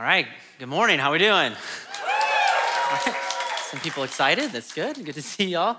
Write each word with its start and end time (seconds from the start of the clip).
All 0.00 0.06
right. 0.06 0.26
Good 0.58 0.70
morning. 0.70 0.98
How 0.98 1.10
are 1.10 1.12
we 1.12 1.18
doing? 1.18 1.52
Some 3.70 3.80
people 3.80 4.02
excited. 4.02 4.50
That's 4.50 4.72
good. 4.72 5.04
Good 5.04 5.14
to 5.16 5.20
see 5.20 5.44
y'all. 5.44 5.76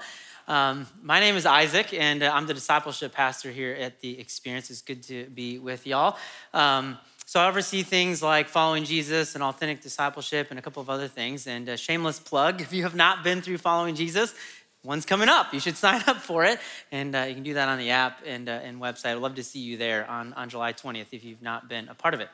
Um, 0.47 0.85
my 1.01 1.19
name 1.19 1.35
is 1.35 1.47
Isaac, 1.47 1.91
and 1.91 2.21
uh, 2.21 2.29
I'm 2.31 2.45
the 2.45 2.53
discipleship 2.53 3.13
pastor 3.13 3.49
here 3.49 3.73
at 3.73 3.99
the 3.99 4.19
Experience. 4.19 4.69
It's 4.69 4.83
good 4.83 5.01
to 5.05 5.25
be 5.25 5.57
with 5.57 5.87
y'all. 5.87 6.17
Um, 6.53 6.99
so 7.25 7.39
I 7.39 7.47
oversee 7.47 7.81
things 7.81 8.21
like 8.21 8.47
following 8.47 8.83
Jesus 8.83 9.33
and 9.33 9.43
authentic 9.43 9.81
discipleship 9.81 10.51
and 10.51 10.59
a 10.59 10.61
couple 10.61 10.83
of 10.83 10.89
other 10.91 11.07
things. 11.07 11.47
And 11.47 11.67
a 11.67 11.75
shameless 11.75 12.19
plug: 12.19 12.61
if 12.61 12.71
you 12.71 12.83
have 12.83 12.93
not 12.93 13.23
been 13.23 13.41
through 13.41 13.57
following 13.57 13.95
Jesus, 13.95 14.35
one's 14.83 15.07
coming 15.07 15.29
up. 15.29 15.51
You 15.51 15.59
should 15.59 15.77
sign 15.85 16.03
up 16.05 16.17
for 16.17 16.45
it, 16.45 16.59
and 16.91 17.15
uh, 17.15 17.21
you 17.27 17.33
can 17.33 17.41
do 17.41 17.55
that 17.55 17.67
on 17.67 17.79
the 17.79 17.89
app 17.89 18.19
and, 18.23 18.47
uh, 18.47 18.51
and 18.51 18.79
website. 18.79 19.13
I'd 19.13 19.13
love 19.15 19.33
to 19.33 19.43
see 19.43 19.61
you 19.61 19.77
there 19.77 20.07
on, 20.07 20.33
on 20.33 20.49
July 20.49 20.73
20th 20.73 21.07
if 21.11 21.23
you've 21.23 21.41
not 21.41 21.67
been 21.67 21.89
a 21.89 21.95
part 21.95 22.13
of 22.13 22.19
it. 22.19 22.29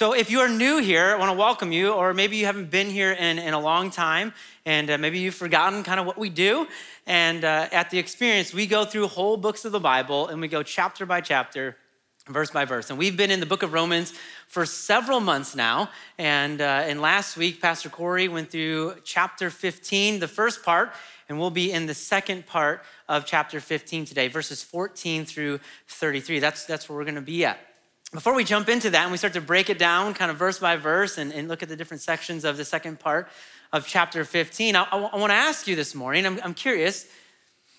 So, 0.00 0.14
if 0.14 0.30
you 0.30 0.40
are 0.40 0.48
new 0.48 0.78
here, 0.78 1.10
I 1.14 1.16
want 1.16 1.30
to 1.30 1.36
welcome 1.36 1.72
you, 1.72 1.92
or 1.92 2.14
maybe 2.14 2.38
you 2.38 2.46
haven't 2.46 2.70
been 2.70 2.88
here 2.88 3.12
in, 3.12 3.38
in 3.38 3.52
a 3.52 3.60
long 3.60 3.90
time, 3.90 4.32
and 4.64 4.90
uh, 4.90 4.96
maybe 4.96 5.18
you've 5.18 5.34
forgotten 5.34 5.82
kind 5.82 6.00
of 6.00 6.06
what 6.06 6.16
we 6.16 6.30
do. 6.30 6.66
And 7.06 7.44
uh, 7.44 7.68
at 7.70 7.90
the 7.90 7.98
experience, 7.98 8.54
we 8.54 8.66
go 8.66 8.86
through 8.86 9.08
whole 9.08 9.36
books 9.36 9.66
of 9.66 9.72
the 9.72 9.78
Bible 9.78 10.28
and 10.28 10.40
we 10.40 10.48
go 10.48 10.62
chapter 10.62 11.04
by 11.04 11.20
chapter, 11.20 11.76
verse 12.26 12.50
by 12.50 12.64
verse. 12.64 12.88
And 12.88 12.98
we've 12.98 13.14
been 13.14 13.30
in 13.30 13.40
the 13.40 13.44
book 13.44 13.62
of 13.62 13.74
Romans 13.74 14.14
for 14.48 14.64
several 14.64 15.20
months 15.20 15.54
now. 15.54 15.90
And, 16.16 16.62
uh, 16.62 16.84
and 16.86 17.02
last 17.02 17.36
week, 17.36 17.60
Pastor 17.60 17.90
Corey 17.90 18.26
went 18.26 18.50
through 18.50 18.94
chapter 19.04 19.50
15, 19.50 20.18
the 20.18 20.28
first 20.28 20.64
part, 20.64 20.94
and 21.28 21.38
we'll 21.38 21.50
be 21.50 21.72
in 21.72 21.84
the 21.84 21.92
second 21.92 22.46
part 22.46 22.84
of 23.06 23.26
chapter 23.26 23.60
15 23.60 24.06
today, 24.06 24.28
verses 24.28 24.62
14 24.62 25.26
through 25.26 25.60
33. 25.88 26.38
That's, 26.38 26.64
that's 26.64 26.88
where 26.88 26.96
we're 26.96 27.04
going 27.04 27.16
to 27.16 27.20
be 27.20 27.44
at. 27.44 27.58
Before 28.12 28.34
we 28.34 28.42
jump 28.42 28.68
into 28.68 28.90
that 28.90 29.02
and 29.02 29.12
we 29.12 29.18
start 29.18 29.34
to 29.34 29.40
break 29.40 29.70
it 29.70 29.78
down 29.78 30.14
kind 30.14 30.32
of 30.32 30.36
verse 30.36 30.58
by 30.58 30.74
verse 30.74 31.16
and, 31.16 31.32
and 31.32 31.46
look 31.46 31.62
at 31.62 31.68
the 31.68 31.76
different 31.76 32.00
sections 32.00 32.44
of 32.44 32.56
the 32.56 32.64
second 32.64 32.98
part 32.98 33.28
of 33.72 33.86
chapter 33.86 34.24
15, 34.24 34.74
I, 34.74 34.82
I, 34.82 34.98
I 34.98 35.16
want 35.16 35.30
to 35.30 35.36
ask 35.36 35.68
you 35.68 35.76
this 35.76 35.94
morning, 35.94 36.26
I'm, 36.26 36.40
I'm 36.42 36.54
curious, 36.54 37.06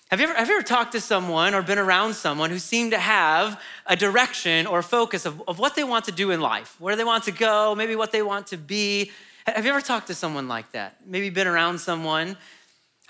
have 0.08 0.20
you, 0.20 0.26
ever, 0.26 0.34
have 0.34 0.48
you 0.48 0.54
ever 0.54 0.62
talked 0.62 0.92
to 0.92 1.02
someone 1.02 1.54
or 1.54 1.60
been 1.60 1.78
around 1.78 2.14
someone 2.14 2.48
who 2.48 2.58
seemed 2.58 2.92
to 2.92 2.98
have 2.98 3.60
a 3.84 3.94
direction 3.94 4.66
or 4.66 4.80
focus 4.80 5.26
of, 5.26 5.42
of 5.46 5.58
what 5.58 5.74
they 5.74 5.84
want 5.84 6.06
to 6.06 6.12
do 6.12 6.30
in 6.30 6.40
life, 6.40 6.80
where 6.80 6.96
they 6.96 7.04
want 7.04 7.24
to 7.24 7.32
go, 7.32 7.74
maybe 7.74 7.94
what 7.94 8.10
they 8.10 8.22
want 8.22 8.46
to 8.46 8.56
be? 8.56 9.10
Have 9.46 9.66
you 9.66 9.70
ever 9.70 9.82
talked 9.82 10.06
to 10.06 10.14
someone 10.14 10.48
like 10.48 10.72
that? 10.72 10.96
Maybe 11.04 11.28
been 11.28 11.46
around 11.46 11.78
someone? 11.78 12.38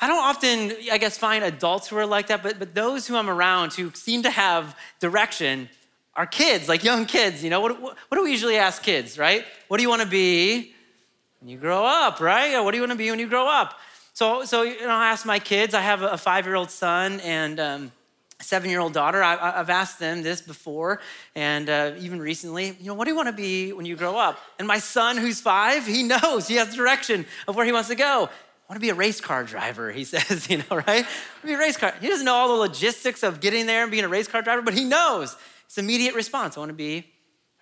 I 0.01 0.09
don't 0.09 0.25
often, 0.25 0.73
I 0.91 0.99
guess, 0.99 1.19
find 1.19 1.45
adults 1.45 1.87
who 1.87 1.97
are 1.99 2.07
like 2.07 2.27
that, 2.27 2.43
but, 2.43 2.59
but 2.59 2.75
those 2.75 3.07
who 3.07 3.15
I'm 3.15 3.31
around 3.31 3.75
who 3.75 3.93
seem 3.95 4.25
to 4.25 4.31
have 4.31 4.77
direction 4.99 5.69
our 6.15 6.27
kids, 6.27 6.69
like 6.69 6.85
young 6.85 7.07
kids, 7.07 7.43
you 7.43 7.51
know, 7.51 7.61
what, 7.61 7.81
what, 7.81 7.97
what 8.09 8.19
do 8.19 8.25
we 8.25 8.31
usually 8.31 8.57
ask 8.57 8.83
kids, 8.83 9.19
right? 9.19 9.45
What 9.69 9.79
do 9.79 9.83
you 9.83 9.89
want 9.89 10.03
to 10.03 10.09
be 10.09 10.75
when 11.41 11.49
you 11.49 11.57
grow 11.57 11.85
up, 11.85 12.21
right? 12.21 12.61
What 12.61 12.73
do 12.73 12.77
you 12.77 12.83
want 12.83 12.93
to 12.93 12.99
be 12.99 13.11
when 13.11 13.19
you 13.19 13.29
grow 13.29 13.49
up? 13.49 13.79
So, 14.15 14.45
so 14.45 14.63
you 14.63 14.81
know, 14.83 14.91
I 14.91 15.11
ask 15.11 15.25
my 15.25 15.39
kids. 15.39 15.73
I 15.73 15.81
have 15.81 16.03
a 16.03 16.19
five-year-old 16.19 16.71
son 16.71 17.21
and 17.21 17.59
um, 17.59 17.93
a 18.39 18.45
seven-year-old 18.45 18.93
daughter. 18.93 19.23
I, 19.23 19.53
have 19.53 19.71
asked 19.71 19.99
them 19.99 20.23
this 20.23 20.43
before, 20.43 21.01
and 21.35 21.71
uh, 21.71 21.93
even 21.99 22.21
recently. 22.21 22.77
You 22.79 22.89
know, 22.89 22.95
what 22.95 23.07
do 23.07 23.11
you 23.11 23.17
want 23.17 23.29
to 23.29 23.33
be 23.33 23.73
when 23.73 23.87
you 23.87 23.97
grow 23.97 24.19
up? 24.19 24.39
And 24.59 24.69
my 24.69 24.79
son, 24.79 25.17
who's 25.17 25.41
five, 25.41 25.87
he 25.87 26.03
knows. 26.03 26.47
He 26.47 26.57
has 26.57 26.75
direction 26.75 27.25
of 27.49 27.57
where 27.57 27.65
he 27.65 27.73
wants 27.73 27.89
to 27.89 27.95
go. 27.95 28.29
I 28.29 28.73
want 28.73 28.77
to 28.77 28.81
be 28.81 28.91
a 28.91 28.95
race 28.95 29.21
car 29.21 29.45
driver, 29.45 29.91
he 29.91 30.05
says, 30.13 30.51
you 30.51 30.59
know, 30.59 30.77
right? 30.87 31.07
I 31.07 31.47
be 31.47 31.55
a 31.55 31.59
race 31.59 31.79
car. 31.79 31.95
He 31.99 32.09
doesn't 32.09 32.27
know 32.27 32.35
all 32.35 32.49
the 32.49 32.61
logistics 32.61 33.23
of 33.23 33.41
getting 33.41 33.65
there 33.65 33.83
and 33.83 33.91
being 33.91 34.05
a 34.05 34.09
race 34.09 34.29
car 34.29 34.43
driver, 34.43 34.61
but 34.61 34.75
he 34.75 34.85
knows. 34.85 35.37
It's 35.73 35.79
immediate 35.79 36.15
response. 36.15 36.59
I 36.59 36.61
want 36.61 36.69
to 36.69 36.75
be 36.75 36.99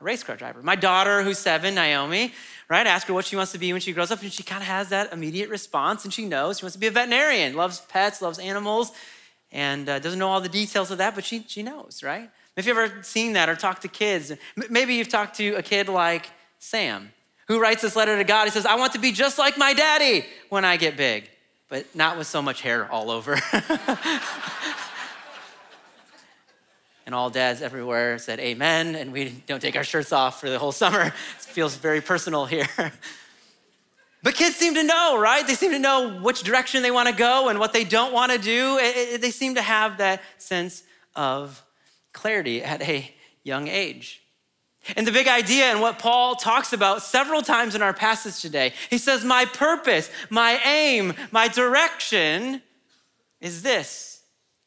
a 0.00 0.02
race 0.02 0.24
car 0.24 0.34
driver. 0.34 0.60
My 0.64 0.74
daughter, 0.74 1.22
who's 1.22 1.38
seven, 1.38 1.76
Naomi, 1.76 2.32
right? 2.68 2.84
Ask 2.84 3.06
her 3.06 3.14
what 3.14 3.24
she 3.24 3.36
wants 3.36 3.52
to 3.52 3.58
be 3.58 3.70
when 3.72 3.80
she 3.80 3.92
grows 3.92 4.10
up, 4.10 4.20
and 4.20 4.32
she 4.32 4.42
kind 4.42 4.60
of 4.60 4.66
has 4.66 4.88
that 4.88 5.12
immediate 5.12 5.48
response, 5.48 6.02
and 6.02 6.12
she 6.12 6.26
knows 6.26 6.58
she 6.58 6.64
wants 6.64 6.74
to 6.74 6.80
be 6.80 6.88
a 6.88 6.90
veterinarian, 6.90 7.54
loves 7.54 7.82
pets, 7.82 8.20
loves 8.20 8.40
animals, 8.40 8.90
and 9.52 9.88
uh, 9.88 10.00
doesn't 10.00 10.18
know 10.18 10.26
all 10.26 10.40
the 10.40 10.48
details 10.48 10.90
of 10.90 10.98
that, 10.98 11.14
but 11.14 11.24
she, 11.24 11.44
she 11.46 11.62
knows, 11.62 12.02
right? 12.02 12.28
If 12.56 12.66
you've 12.66 12.76
ever 12.76 13.00
seen 13.04 13.34
that 13.34 13.48
or 13.48 13.54
talked 13.54 13.82
to 13.82 13.88
kids, 13.88 14.32
maybe 14.68 14.94
you've 14.94 15.08
talked 15.08 15.36
to 15.36 15.54
a 15.54 15.62
kid 15.62 15.88
like 15.88 16.28
Sam, 16.58 17.12
who 17.46 17.60
writes 17.60 17.82
this 17.82 17.94
letter 17.94 18.16
to 18.16 18.24
God. 18.24 18.46
He 18.46 18.50
says, 18.50 18.66
I 18.66 18.74
want 18.74 18.94
to 18.94 18.98
be 18.98 19.12
just 19.12 19.38
like 19.38 19.56
my 19.56 19.72
daddy 19.72 20.26
when 20.48 20.64
I 20.64 20.78
get 20.78 20.96
big, 20.96 21.30
but 21.68 21.86
not 21.94 22.18
with 22.18 22.26
so 22.26 22.42
much 22.42 22.60
hair 22.60 22.90
all 22.90 23.08
over. 23.08 23.38
and 27.10 27.14
all 27.16 27.28
dads 27.28 27.60
everywhere 27.60 28.18
said 28.18 28.38
amen, 28.38 28.94
and 28.94 29.12
we 29.12 29.30
don't 29.48 29.60
take 29.60 29.74
our 29.74 29.82
shirts 29.82 30.12
off 30.12 30.40
for 30.40 30.48
the 30.48 30.60
whole 30.60 30.70
summer. 30.70 31.06
It 31.06 31.12
feels 31.12 31.74
very 31.74 32.00
personal 32.00 32.46
here. 32.46 32.68
But 34.22 34.34
kids 34.34 34.54
seem 34.54 34.74
to 34.74 34.82
know, 34.82 35.18
right? 35.18 35.46
They 35.46 35.54
seem 35.54 35.70
to 35.70 35.78
know 35.78 36.20
which 36.20 36.42
direction 36.42 36.82
they 36.82 36.90
want 36.90 37.08
to 37.08 37.14
go 37.14 37.48
and 37.48 37.58
what 37.58 37.72
they 37.72 37.84
don't 37.84 38.12
want 38.12 38.30
to 38.30 38.36
do. 38.36 38.76
They 39.16 39.30
seem 39.30 39.54
to 39.54 39.62
have 39.62 39.96
that 39.96 40.20
sense 40.36 40.82
of 41.16 41.62
clarity 42.12 42.62
at 42.62 42.82
a 42.82 43.10
young 43.44 43.66
age. 43.66 44.20
And 44.94 45.06
the 45.06 45.12
big 45.12 45.26
idea 45.26 45.64
and 45.64 45.80
what 45.80 45.98
Paul 45.98 46.34
talks 46.34 46.74
about 46.74 47.00
several 47.00 47.40
times 47.40 47.74
in 47.74 47.80
our 47.80 47.94
passage 47.94 48.42
today, 48.42 48.74
he 48.90 48.98
says, 48.98 49.24
My 49.24 49.46
purpose, 49.46 50.10
my 50.28 50.60
aim, 50.66 51.14
my 51.30 51.48
direction 51.48 52.60
is 53.40 53.62
this 53.62 54.09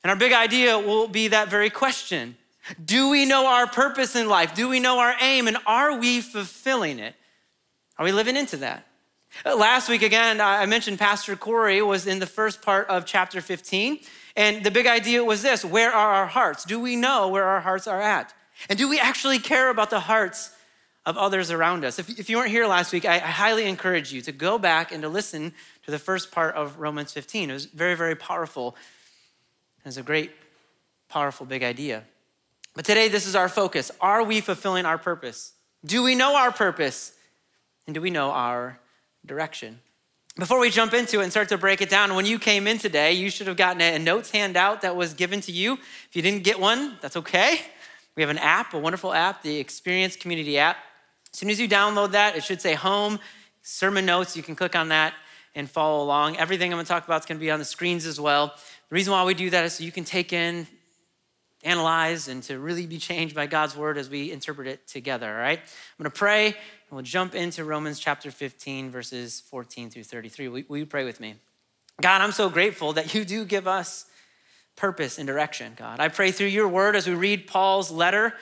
and 0.03 0.09
our 0.09 0.15
big 0.15 0.33
idea 0.33 0.77
will 0.77 1.07
be 1.07 1.29
that 1.29 1.49
very 1.49 1.69
question 1.69 2.37
Do 2.83 3.09
we 3.09 3.25
know 3.25 3.47
our 3.47 3.67
purpose 3.67 4.15
in 4.15 4.27
life? 4.27 4.53
Do 4.53 4.67
we 4.69 4.79
know 4.79 4.99
our 4.99 5.15
aim? 5.21 5.47
And 5.47 5.57
are 5.65 5.97
we 5.97 6.21
fulfilling 6.21 6.99
it? 6.99 7.15
Are 7.97 8.05
we 8.05 8.11
living 8.11 8.35
into 8.35 8.57
that? 8.57 8.85
Uh, 9.45 9.55
last 9.55 9.89
week, 9.89 10.03
again, 10.03 10.39
I 10.39 10.65
mentioned 10.65 10.99
Pastor 10.99 11.35
Corey 11.35 11.81
was 11.81 12.05
in 12.05 12.19
the 12.19 12.27
first 12.27 12.61
part 12.61 12.87
of 12.87 13.05
chapter 13.05 13.41
15. 13.41 13.99
And 14.35 14.63
the 14.63 14.71
big 14.71 14.87
idea 14.87 15.23
was 15.23 15.41
this 15.41 15.63
where 15.63 15.91
are 15.91 16.13
our 16.13 16.27
hearts? 16.27 16.65
Do 16.65 16.79
we 16.79 16.95
know 16.95 17.27
where 17.29 17.45
our 17.45 17.61
hearts 17.61 17.87
are 17.87 18.01
at? 18.01 18.33
And 18.69 18.77
do 18.77 18.87
we 18.87 18.99
actually 18.99 19.39
care 19.39 19.69
about 19.69 19.89
the 19.89 20.01
hearts 20.01 20.51
of 21.05 21.17
others 21.17 21.51
around 21.51 21.83
us? 21.83 21.99
If, 21.99 22.29
you 22.29 22.37
weren't 22.37 22.51
here 22.51 22.67
last 22.67 22.93
week, 22.93 23.05
I 23.05 23.19
highly 23.19 23.65
encourage 23.65 24.13
you 24.13 24.21
to 24.21 24.31
go 24.31 24.57
back 24.57 24.91
and 24.91 25.01
to 25.03 25.09
listen 25.09 25.53
to 25.83 25.91
the 25.91 25.99
first 25.99 26.31
part 26.31 26.55
of 26.55 26.79
Romans 26.79 27.11
15. 27.11 27.49
It 27.49 27.53
was 27.53 27.65
very, 27.65 27.95
very 27.95 28.15
powerful 28.15 28.75
it's 29.85 29.97
a 29.97 30.03
great, 30.03 30.31
powerful, 31.09 31.45
big 31.45 31.63
idea. 31.63 32.03
But 32.75 32.85
today, 32.85 33.07
this 33.07 33.27
is 33.27 33.35
our 33.35 33.49
focus. 33.49 33.91
Are 34.01 34.23
we 34.23 34.41
fulfilling 34.41 34.85
our 34.85 34.97
purpose? 34.97 35.53
Do 35.85 36.01
we 36.01 36.15
know 36.15 36.35
our 36.35 36.51
purpose? 36.51 37.13
And 37.85 37.93
do 37.93 38.01
we 38.01 38.09
know 38.09 38.31
our 38.31 38.79
direction? 39.25 39.79
Before 40.35 40.59
we 40.59 40.71
jump 40.71 40.93
into 40.93 41.19
it 41.19 41.23
and 41.23 41.31
start 41.31 41.49
to 41.49 41.57
break 41.57 41.81
it 41.81 41.89
down, 41.89 42.15
when 42.15 42.25
you 42.25 42.39
came 42.39 42.65
in 42.65 42.79
today, 42.79 43.13
you 43.13 43.29
should 43.29 43.45
have 43.45 43.57
gotten 43.57 43.81
a 43.81 43.99
notes 43.99 44.31
handout 44.31 44.81
that 44.81 44.95
was 44.95 45.13
given 45.13 45.41
to 45.41 45.51
you. 45.51 45.73
If 45.73 46.15
you 46.15 46.23
didn't 46.23 46.43
get 46.43 46.59
one, 46.59 46.97
that's 47.01 47.17
okay. 47.17 47.59
We 48.15 48.23
have 48.23 48.31
an 48.31 48.39
app, 48.39 48.73
a 48.73 48.79
wonderful 48.79 49.13
app, 49.13 49.43
the 49.43 49.57
Experience 49.57 50.15
Community 50.15 50.57
app. 50.57 50.77
As 51.31 51.39
soon 51.39 51.51
as 51.51 51.59
you 51.59 51.69
download 51.69 52.11
that, 52.11 52.35
it 52.35 52.43
should 52.43 52.61
say 52.61 52.73
home, 52.73 53.19
sermon 53.61 54.05
notes. 54.05 54.35
You 54.35 54.41
can 54.41 54.55
click 54.55 54.75
on 54.75 54.87
that 54.89 55.13
and 55.55 55.69
follow 55.69 56.03
along. 56.03 56.37
Everything 56.37 56.71
I'm 56.71 56.77
gonna 56.77 56.87
talk 56.87 57.05
about 57.05 57.21
is 57.21 57.25
gonna 57.27 57.39
be 57.39 57.51
on 57.51 57.59
the 57.59 57.65
screens 57.65 58.05
as 58.05 58.19
well. 58.19 58.55
The 58.93 58.97
reason 58.97 59.13
why 59.13 59.23
we 59.23 59.33
do 59.33 59.49
that 59.49 59.65
is 59.65 59.73
so 59.73 59.83
you 59.83 59.91
can 59.91 60.03
take 60.03 60.33
in, 60.33 60.67
analyze, 61.63 62.27
and 62.27 62.43
to 62.43 62.59
really 62.59 62.85
be 62.85 62.99
changed 62.99 63.33
by 63.33 63.47
God's 63.47 63.75
word 63.75 63.97
as 63.97 64.07
we 64.07 64.31
interpret 64.31 64.67
it 64.67 64.85
together, 64.85 65.27
all 65.27 65.39
right? 65.39 65.57
I'm 65.57 65.97
gonna 65.97 66.11
pray, 66.11 66.45
and 66.45 66.55
we'll 66.91 67.01
jump 67.01 67.33
into 67.33 67.63
Romans 67.63 67.97
chapter 67.97 68.29
15, 68.29 68.91
verses 68.91 69.41
14 69.49 69.89
through 69.89 70.03
33. 70.03 70.47
Will, 70.47 70.61
will 70.67 70.77
you 70.77 70.85
pray 70.85 71.05
with 71.05 71.19
me? 71.19 71.33
God, 72.03 72.21
I'm 72.21 72.31
so 72.31 72.49
grateful 72.49 72.93
that 72.93 73.15
you 73.15 73.25
do 73.25 73.45
give 73.45 73.67
us 73.67 74.05
purpose 74.75 75.17
and 75.17 75.25
direction, 75.25 75.73
God. 75.75 75.99
I 75.99 76.09
pray 76.09 76.29
through 76.31 76.49
your 76.49 76.67
word 76.67 76.95
as 76.95 77.07
we 77.07 77.15
read 77.15 77.47
Paul's 77.47 77.89
letter 77.89 78.35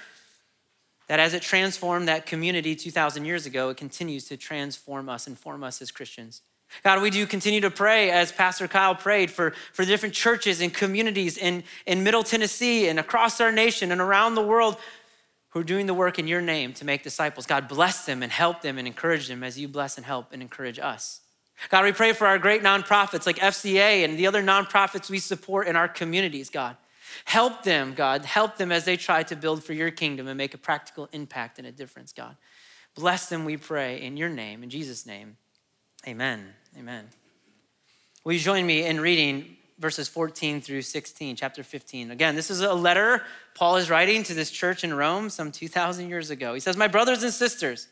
that 1.07 1.21
as 1.21 1.33
it 1.33 1.43
transformed 1.43 2.09
that 2.09 2.25
community 2.25 2.75
2,000 2.75 3.23
years 3.23 3.45
ago, 3.45 3.69
it 3.69 3.77
continues 3.77 4.25
to 4.25 4.35
transform 4.35 5.07
us 5.07 5.27
and 5.27 5.39
form 5.39 5.63
us 5.63 5.81
as 5.81 5.91
Christians. 5.91 6.41
God, 6.83 7.01
we 7.01 7.09
do 7.09 7.25
continue 7.27 7.61
to 7.61 7.69
pray 7.69 8.11
as 8.11 8.31
Pastor 8.31 8.67
Kyle 8.67 8.95
prayed 8.95 9.29
for, 9.29 9.53
for 9.73 9.85
different 9.85 10.15
churches 10.15 10.61
and 10.61 10.73
communities 10.73 11.37
in, 11.37 11.63
in 11.85 12.03
Middle 12.03 12.23
Tennessee 12.23 12.87
and 12.87 12.99
across 12.99 13.39
our 13.41 13.51
nation 13.51 13.91
and 13.91 14.01
around 14.01 14.35
the 14.35 14.41
world 14.41 14.77
who 15.49 15.59
are 15.59 15.63
doing 15.63 15.85
the 15.85 15.93
work 15.93 16.17
in 16.17 16.27
your 16.27 16.41
name 16.41 16.73
to 16.73 16.85
make 16.85 17.03
disciples. 17.03 17.45
God, 17.45 17.67
bless 17.67 18.05
them 18.05 18.23
and 18.23 18.31
help 18.31 18.61
them 18.61 18.77
and 18.77 18.87
encourage 18.87 19.27
them 19.27 19.43
as 19.43 19.59
you 19.59 19.67
bless 19.67 19.97
and 19.97 20.05
help 20.05 20.31
and 20.31 20.41
encourage 20.41 20.79
us. 20.79 21.21
God, 21.69 21.83
we 21.83 21.91
pray 21.91 22.13
for 22.13 22.25
our 22.25 22.39
great 22.39 22.63
nonprofits 22.63 23.25
like 23.25 23.37
FCA 23.37 24.03
and 24.03 24.17
the 24.17 24.27
other 24.27 24.41
nonprofits 24.41 25.09
we 25.09 25.19
support 25.19 25.67
in 25.67 25.75
our 25.75 25.87
communities, 25.87 26.49
God. 26.49 26.77
Help 27.25 27.63
them, 27.63 27.93
God. 27.93 28.25
Help 28.25 28.57
them 28.57 28.71
as 28.71 28.85
they 28.85 28.97
try 28.97 29.23
to 29.23 29.35
build 29.35 29.63
for 29.63 29.73
your 29.73 29.91
kingdom 29.91 30.27
and 30.27 30.37
make 30.37 30.53
a 30.53 30.57
practical 30.57 31.09
impact 31.11 31.59
and 31.59 31.67
a 31.67 31.71
difference, 31.71 32.13
God. 32.13 32.37
Bless 32.95 33.27
them, 33.29 33.45
we 33.45 33.57
pray, 33.57 34.01
in 34.01 34.17
your 34.17 34.29
name, 34.29 34.63
in 34.63 34.69
Jesus' 34.69 35.05
name. 35.05 35.37
Amen. 36.07 36.53
Amen. 36.77 37.07
Will 38.23 38.33
you 38.33 38.39
join 38.39 38.65
me 38.65 38.85
in 38.85 39.01
reading 39.01 39.57
verses 39.79 40.07
14 40.07 40.61
through 40.61 40.83
16, 40.83 41.35
chapter 41.35 41.63
15? 41.63 42.11
Again, 42.11 42.35
this 42.35 42.49
is 42.49 42.61
a 42.61 42.73
letter 42.73 43.23
Paul 43.55 43.77
is 43.77 43.89
writing 43.89 44.23
to 44.23 44.33
this 44.33 44.49
church 44.49 44.83
in 44.83 44.93
Rome 44.93 45.29
some 45.29 45.51
2,000 45.51 46.07
years 46.07 46.29
ago. 46.29 46.53
He 46.53 46.59
says, 46.59 46.77
My 46.77 46.87
brothers 46.87 47.23
and 47.23 47.33
sisters, 47.33 47.87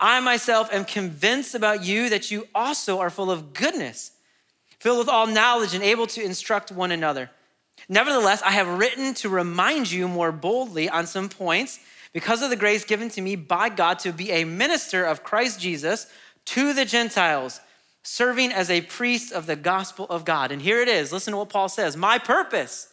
I 0.00 0.18
myself 0.20 0.72
am 0.72 0.84
convinced 0.84 1.54
about 1.54 1.84
you 1.84 2.10
that 2.10 2.30
you 2.30 2.48
also 2.54 2.98
are 2.98 3.10
full 3.10 3.30
of 3.30 3.52
goodness, 3.52 4.12
filled 4.78 4.98
with 4.98 5.08
all 5.08 5.26
knowledge 5.26 5.74
and 5.74 5.84
able 5.84 6.06
to 6.08 6.22
instruct 6.22 6.72
one 6.72 6.90
another. 6.90 7.30
Nevertheless, 7.88 8.42
I 8.42 8.50
have 8.50 8.78
written 8.78 9.14
to 9.14 9.28
remind 9.28 9.90
you 9.90 10.08
more 10.08 10.32
boldly 10.32 10.88
on 10.88 11.06
some 11.06 11.28
points 11.28 11.78
because 12.12 12.42
of 12.42 12.50
the 12.50 12.56
grace 12.56 12.84
given 12.84 13.08
to 13.10 13.20
me 13.20 13.36
by 13.36 13.68
God 13.68 14.00
to 14.00 14.12
be 14.12 14.32
a 14.32 14.44
minister 14.44 15.04
of 15.04 15.22
Christ 15.22 15.60
Jesus 15.60 16.06
to 16.46 16.72
the 16.72 16.84
Gentiles, 16.84 17.60
serving 18.02 18.52
as 18.52 18.70
a 18.70 18.80
priest 18.82 19.32
of 19.32 19.46
the 19.46 19.56
gospel 19.56 20.06
of 20.08 20.24
God. 20.24 20.52
And 20.52 20.62
here 20.62 20.80
it 20.80 20.88
is. 20.88 21.12
Listen 21.12 21.32
to 21.32 21.38
what 21.38 21.48
Paul 21.48 21.68
says 21.68 21.96
My 21.96 22.18
purpose 22.18 22.88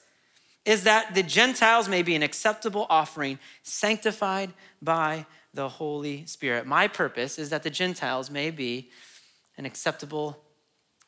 is 0.66 0.84
that 0.84 1.14
the 1.14 1.24
Gentiles 1.24 1.88
may 1.88 2.02
be 2.02 2.16
an 2.16 2.24
acceptable 2.24 2.88
offering, 2.90 3.40
sanctified 3.62 4.52
by 4.82 5.26
the 5.54 5.70
Holy 5.70 6.26
Spirit. 6.26 6.66
My 6.66 6.88
purpose 6.88 7.38
is 7.38 7.52
that 7.52 7.64
the 7.64 7.70
Gentiles 7.70 8.30
may 8.30 8.52
be 8.52 8.90
an 9.58 9.66
acceptable 9.66 10.38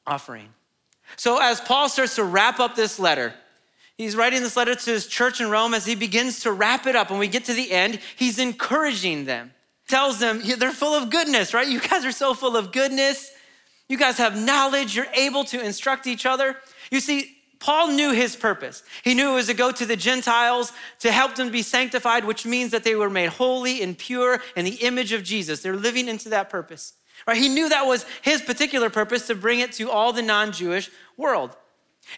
offering. 0.06 0.50
So, 1.16 1.40
as 1.42 1.60
Paul 1.60 1.90
starts 1.90 2.16
to 2.16 2.24
wrap 2.24 2.60
up 2.60 2.76
this 2.76 3.00
letter, 3.00 3.34
he's 3.98 4.16
writing 4.16 4.42
this 4.42 4.58
letter 4.58 4.76
to 4.76 4.92
his 4.92 5.08
church 5.08 5.42
in 5.42 5.50
Rome. 5.50 5.74
As 5.74 5.86
he 5.86 5.96
begins 5.96 6.42
to 6.42 6.52
wrap 6.52 6.86
it 6.86 6.96
up, 6.96 7.10
and 7.10 7.20
we 7.20 7.28
get 7.28 7.46
to 7.46 7.54
the 7.54 7.72
end, 7.72 8.00
he's 8.16 8.40
encouraging 8.40 9.26
them, 9.26 9.54
tells 9.88 10.20
them 10.20 10.42
they're 10.58 10.72
full 10.72 10.94
of 10.94 11.10
goodness, 11.10 11.54
right? 11.54 11.68
You 11.68 11.80
guys 11.80 12.06
are 12.06 12.12
so 12.12 12.34
full 12.34 12.56
of 12.56 12.72
goodness. 12.72 13.32
You 13.90 13.98
guys 13.98 14.18
have 14.18 14.40
knowledge. 14.40 14.96
You're 14.96 15.08
able 15.14 15.44
to 15.46 15.64
instruct 15.64 16.08
each 16.08 16.26
other. 16.26 16.58
You 16.92 17.00
see, 17.00 17.38
Paul 17.60 17.90
knew 17.90 18.12
his 18.12 18.36
purpose. 18.36 18.84
He 19.04 19.14
knew 19.14 19.32
it 19.32 19.36
was 19.36 19.48
to 19.48 19.54
go 19.54 19.72
to 19.72 19.86
the 19.86 19.96
Gentiles 19.96 20.72
to 21.00 21.12
help 21.12 21.36
them 21.36 21.50
be 21.50 21.62
sanctified, 21.62 22.26
which 22.26 22.46
means 22.46 22.72
that 22.72 22.84
they 22.84 22.96
were 22.96 23.10
made 23.10 23.30
holy 23.30 23.82
and 23.82 23.98
pure 23.98 24.42
in 24.56 24.66
the 24.66 24.76
image 24.76 25.12
of 25.12 25.24
Jesus. 25.24 25.62
They're 25.62 25.76
living 25.76 26.08
into 26.08 26.30
that 26.30 26.50
purpose. 26.50 26.94
Right? 27.26 27.38
He 27.38 27.50
knew 27.50 27.70
that 27.70 27.88
was 27.88 28.06
his 28.22 28.42
particular 28.42 28.90
purpose 28.90 29.28
to 29.28 29.36
bring 29.36 29.60
it 29.60 29.72
to 29.74 29.90
all 29.90 30.14
the 30.14 30.22
non-Jewish 30.22 30.92
world. 31.18 31.56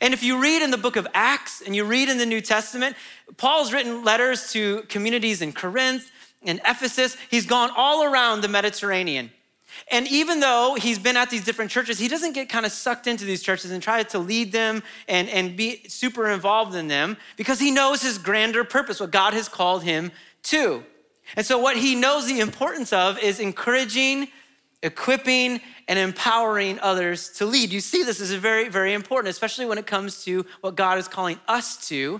And 0.01 0.13
if 0.13 0.23
you 0.23 0.41
read 0.41 0.61
in 0.61 0.71
the 0.71 0.77
book 0.77 0.97
of 0.97 1.07
Acts 1.13 1.61
and 1.61 1.75
you 1.75 1.85
read 1.85 2.09
in 2.09 2.17
the 2.17 2.25
New 2.25 2.41
Testament, 2.41 2.95
Paul's 3.37 3.71
written 3.73 4.03
letters 4.03 4.51
to 4.51 4.81
communities 4.83 5.41
in 5.41 5.53
Corinth 5.53 6.11
and 6.43 6.59
Ephesus. 6.65 7.17
He's 7.31 7.45
gone 7.45 7.71
all 7.75 8.03
around 8.03 8.41
the 8.41 8.47
Mediterranean. 8.47 9.31
And 9.87 10.07
even 10.07 10.39
though 10.39 10.75
he's 10.79 10.99
been 10.99 11.17
at 11.17 11.29
these 11.29 11.43
different 11.43 11.71
churches, 11.71 11.97
he 11.99 12.07
doesn't 12.07 12.33
get 12.33 12.49
kind 12.49 12.65
of 12.65 12.71
sucked 12.71 13.07
into 13.07 13.25
these 13.25 13.41
churches 13.41 13.71
and 13.71 13.81
try 13.81 14.03
to 14.03 14.19
lead 14.19 14.51
them 14.51 14.83
and, 15.07 15.29
and 15.29 15.55
be 15.55 15.87
super 15.87 16.29
involved 16.29 16.75
in 16.75 16.87
them 16.87 17.17
because 17.37 17.59
he 17.59 17.71
knows 17.71 18.01
his 18.01 18.17
grander 18.17 18.63
purpose, 18.63 18.99
what 18.99 19.11
God 19.11 19.33
has 19.33 19.47
called 19.47 19.83
him 19.83 20.11
to. 20.43 20.83
And 21.35 21.45
so, 21.45 21.59
what 21.59 21.77
he 21.77 21.95
knows 21.95 22.27
the 22.27 22.39
importance 22.39 22.91
of 22.91 23.19
is 23.19 23.39
encouraging, 23.39 24.29
equipping, 24.81 25.61
and 25.87 25.99
empowering 25.99 26.79
others 26.79 27.29
to 27.33 27.45
lead. 27.45 27.71
You 27.71 27.81
see, 27.81 28.03
this 28.03 28.19
is 28.19 28.31
very, 28.33 28.69
very 28.69 28.93
important, 28.93 29.29
especially 29.29 29.65
when 29.65 29.77
it 29.77 29.85
comes 29.85 30.23
to 30.25 30.45
what 30.61 30.75
God 30.75 30.97
is 30.97 31.07
calling 31.07 31.39
us 31.47 31.87
to 31.89 32.19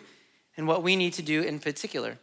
and 0.57 0.67
what 0.67 0.83
we 0.83 0.95
need 0.95 1.13
to 1.13 1.21
do 1.21 1.41
in 1.41 1.59
particular. 1.59 2.19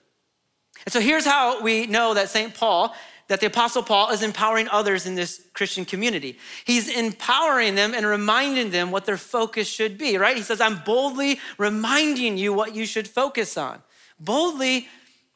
And 0.85 0.93
so, 0.93 1.01
here's 1.01 1.25
how 1.25 1.61
we 1.63 1.87
know 1.87 2.15
that 2.15 2.29
St. 2.29 2.55
Paul 2.55 2.95
that 3.29 3.41
the 3.41 3.47
Apostle 3.47 3.83
Paul 3.83 4.11
is 4.11 4.23
empowering 4.23 4.69
others 4.69 5.07
in 5.07 5.15
this 5.17 5.43
Christian 5.53 5.85
community. 5.85 6.39
He's 6.65 6.89
empowering 6.89 7.75
them 7.75 7.93
and 7.93 8.07
reminding 8.07 8.71
them 8.71 8.91
what 8.91 9.05
their 9.05 9.17
focus 9.17 9.69
should 9.69 9.99
be, 9.99 10.17
right? 10.17 10.37
He 10.37 10.43
says, 10.43 10.61
I'm 10.61 10.83
boldly 10.85 11.41
reminding 11.59 12.39
you 12.39 12.53
what 12.53 12.75
you 12.75 12.87
should 12.87 13.09
focus 13.09 13.57
on. 13.57 13.83
Boldly 14.21 14.89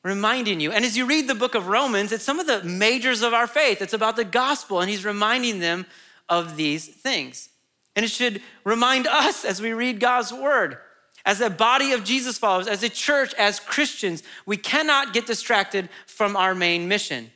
reminding 0.05 0.61
you. 0.61 0.73
And 0.73 0.85
as 0.85 0.97
you 0.97 1.05
read 1.05 1.29
the 1.29 1.35
book 1.35 1.55
of 1.55 1.67
Romans, 1.67 2.13
it's 2.13 2.25
some 2.25 2.39
of 2.39 2.47
the 2.47 2.63
majors 2.63 3.23
of 3.23 3.35
our 3.35 3.47
faith. 3.47 3.83
It's 3.83 3.93
about 3.93 4.17
the 4.17 4.25
gospel, 4.25 4.81
and 4.81 4.89
he's 4.89 5.05
reminding 5.05 5.59
them 5.59 5.85
of 6.29 6.57
these 6.57 6.87
things. 6.87 7.49
And 7.97 8.05
it 8.05 8.11
should 8.11 8.41
remind 8.65 9.07
us 9.09 9.45
as 9.45 9.61
we 9.61 9.73
read 9.73 10.01
God's 10.01 10.33
word. 10.33 10.79
As 11.27 11.41
a 11.41 11.51
body 11.51 11.93
of 11.93 12.05
Jesus 12.05 12.39
followers, 12.39 12.67
as 12.67 12.83
a 12.83 12.89
church, 12.89 13.35
as 13.35 13.61
Christians, 13.61 14.23
we 14.47 14.57
cannot 14.57 15.13
get 15.13 15.27
distracted 15.27 15.91
from 16.07 16.35
our 16.35 16.55
main 16.55 16.89
mission. 16.89 17.31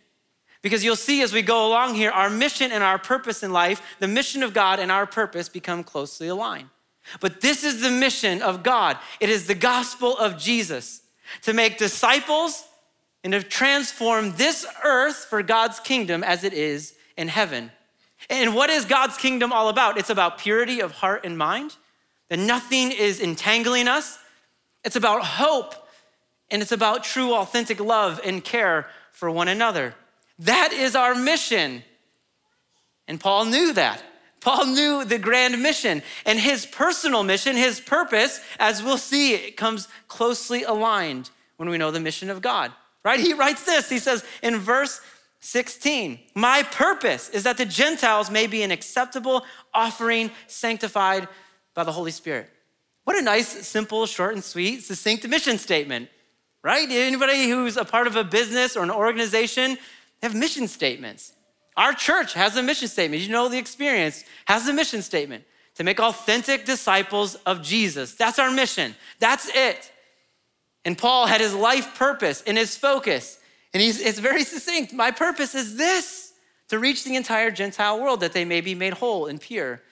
Because 0.64 0.82
you'll 0.82 0.96
see 0.96 1.20
as 1.20 1.34
we 1.34 1.42
go 1.42 1.66
along 1.66 1.94
here, 1.94 2.10
our 2.10 2.30
mission 2.30 2.72
and 2.72 2.82
our 2.82 2.98
purpose 2.98 3.42
in 3.42 3.52
life, 3.52 3.82
the 3.98 4.08
mission 4.08 4.42
of 4.42 4.54
God 4.54 4.80
and 4.80 4.90
our 4.90 5.04
purpose 5.04 5.50
become 5.50 5.84
closely 5.84 6.26
aligned. 6.26 6.70
But 7.20 7.42
this 7.42 7.64
is 7.64 7.82
the 7.82 7.90
mission 7.90 8.40
of 8.40 8.62
God 8.62 8.96
it 9.20 9.28
is 9.28 9.46
the 9.46 9.54
gospel 9.54 10.16
of 10.16 10.38
Jesus 10.38 11.02
to 11.42 11.52
make 11.52 11.76
disciples 11.76 12.64
and 13.22 13.34
to 13.34 13.42
transform 13.42 14.32
this 14.36 14.64
earth 14.82 15.26
for 15.28 15.42
God's 15.42 15.80
kingdom 15.80 16.24
as 16.24 16.44
it 16.44 16.54
is 16.54 16.94
in 17.18 17.28
heaven. 17.28 17.70
And 18.30 18.54
what 18.54 18.70
is 18.70 18.86
God's 18.86 19.18
kingdom 19.18 19.52
all 19.52 19.68
about? 19.68 19.98
It's 19.98 20.08
about 20.08 20.38
purity 20.38 20.80
of 20.80 20.92
heart 20.92 21.26
and 21.26 21.36
mind, 21.36 21.76
that 22.30 22.38
nothing 22.38 22.90
is 22.90 23.20
entangling 23.20 23.86
us. 23.86 24.18
It's 24.82 24.96
about 24.96 25.24
hope, 25.24 25.74
and 26.50 26.62
it's 26.62 26.72
about 26.72 27.04
true, 27.04 27.34
authentic 27.34 27.80
love 27.80 28.18
and 28.24 28.42
care 28.42 28.86
for 29.12 29.30
one 29.30 29.48
another. 29.48 29.94
That 30.40 30.72
is 30.72 30.96
our 30.96 31.14
mission. 31.14 31.84
And 33.06 33.20
Paul 33.20 33.46
knew 33.46 33.72
that. 33.74 34.02
Paul 34.40 34.66
knew 34.66 35.04
the 35.04 35.18
grand 35.18 35.60
mission 35.62 36.02
and 36.26 36.38
his 36.38 36.66
personal 36.66 37.22
mission, 37.22 37.56
his 37.56 37.80
purpose, 37.80 38.40
as 38.58 38.82
we'll 38.82 38.98
see, 38.98 39.34
it 39.34 39.56
comes 39.56 39.88
closely 40.06 40.64
aligned 40.64 41.30
when 41.56 41.70
we 41.70 41.78
know 41.78 41.90
the 41.90 42.00
mission 42.00 42.28
of 42.28 42.42
God, 42.42 42.70
right? 43.04 43.18
He 43.18 43.32
writes 43.32 43.64
this. 43.64 43.88
He 43.88 43.98
says 43.98 44.22
in 44.42 44.58
verse 44.58 45.00
16, 45.40 46.18
My 46.34 46.62
purpose 46.62 47.30
is 47.30 47.44
that 47.44 47.56
the 47.56 47.64
Gentiles 47.64 48.30
may 48.30 48.46
be 48.46 48.62
an 48.62 48.70
acceptable 48.70 49.44
offering 49.72 50.30
sanctified 50.46 51.26
by 51.74 51.84
the 51.84 51.92
Holy 51.92 52.10
Spirit. 52.10 52.50
What 53.04 53.16
a 53.16 53.22
nice, 53.22 53.48
simple, 53.66 54.06
short, 54.06 54.34
and 54.34 54.44
sweet, 54.44 54.82
succinct 54.84 55.26
mission 55.28 55.58
statement, 55.58 56.08
right? 56.62 56.86
Anybody 56.90 57.48
who's 57.48 57.76
a 57.76 57.84
part 57.84 58.06
of 58.06 58.16
a 58.16 58.24
business 58.24 58.76
or 58.76 58.82
an 58.82 58.90
organization 58.90 59.78
they 60.24 60.28
have 60.30 60.34
mission 60.34 60.68
statements. 60.68 61.34
Our 61.76 61.92
church 61.92 62.32
has 62.32 62.56
a 62.56 62.62
mission 62.62 62.88
statement. 62.88 63.22
You 63.22 63.28
know 63.28 63.50
the 63.50 63.58
experience, 63.58 64.24
has 64.46 64.66
a 64.66 64.72
mission 64.72 65.02
statement 65.02 65.44
to 65.74 65.84
make 65.84 66.00
authentic 66.00 66.64
disciples 66.64 67.34
of 67.44 67.60
Jesus. 67.60 68.14
That's 68.14 68.38
our 68.38 68.50
mission. 68.50 68.94
That's 69.18 69.50
it. 69.54 69.92
And 70.86 70.96
Paul 70.96 71.26
had 71.26 71.42
his 71.42 71.52
life 71.52 71.94
purpose 71.98 72.42
and 72.46 72.56
his 72.56 72.74
focus. 72.74 73.38
And 73.74 73.82
he's, 73.82 74.00
it's 74.00 74.18
very 74.18 74.44
succinct. 74.44 74.94
My 74.94 75.10
purpose 75.10 75.54
is 75.54 75.76
this 75.76 76.32
to 76.68 76.78
reach 76.78 77.04
the 77.04 77.16
entire 77.16 77.50
Gentile 77.50 78.00
world, 78.00 78.20
that 78.20 78.32
they 78.32 78.46
may 78.46 78.62
be 78.62 78.74
made 78.74 78.94
whole 78.94 79.26
and 79.26 79.38
pure 79.38 79.82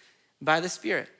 by 0.40 0.60
the 0.60 0.70
Spirit. 0.70 1.10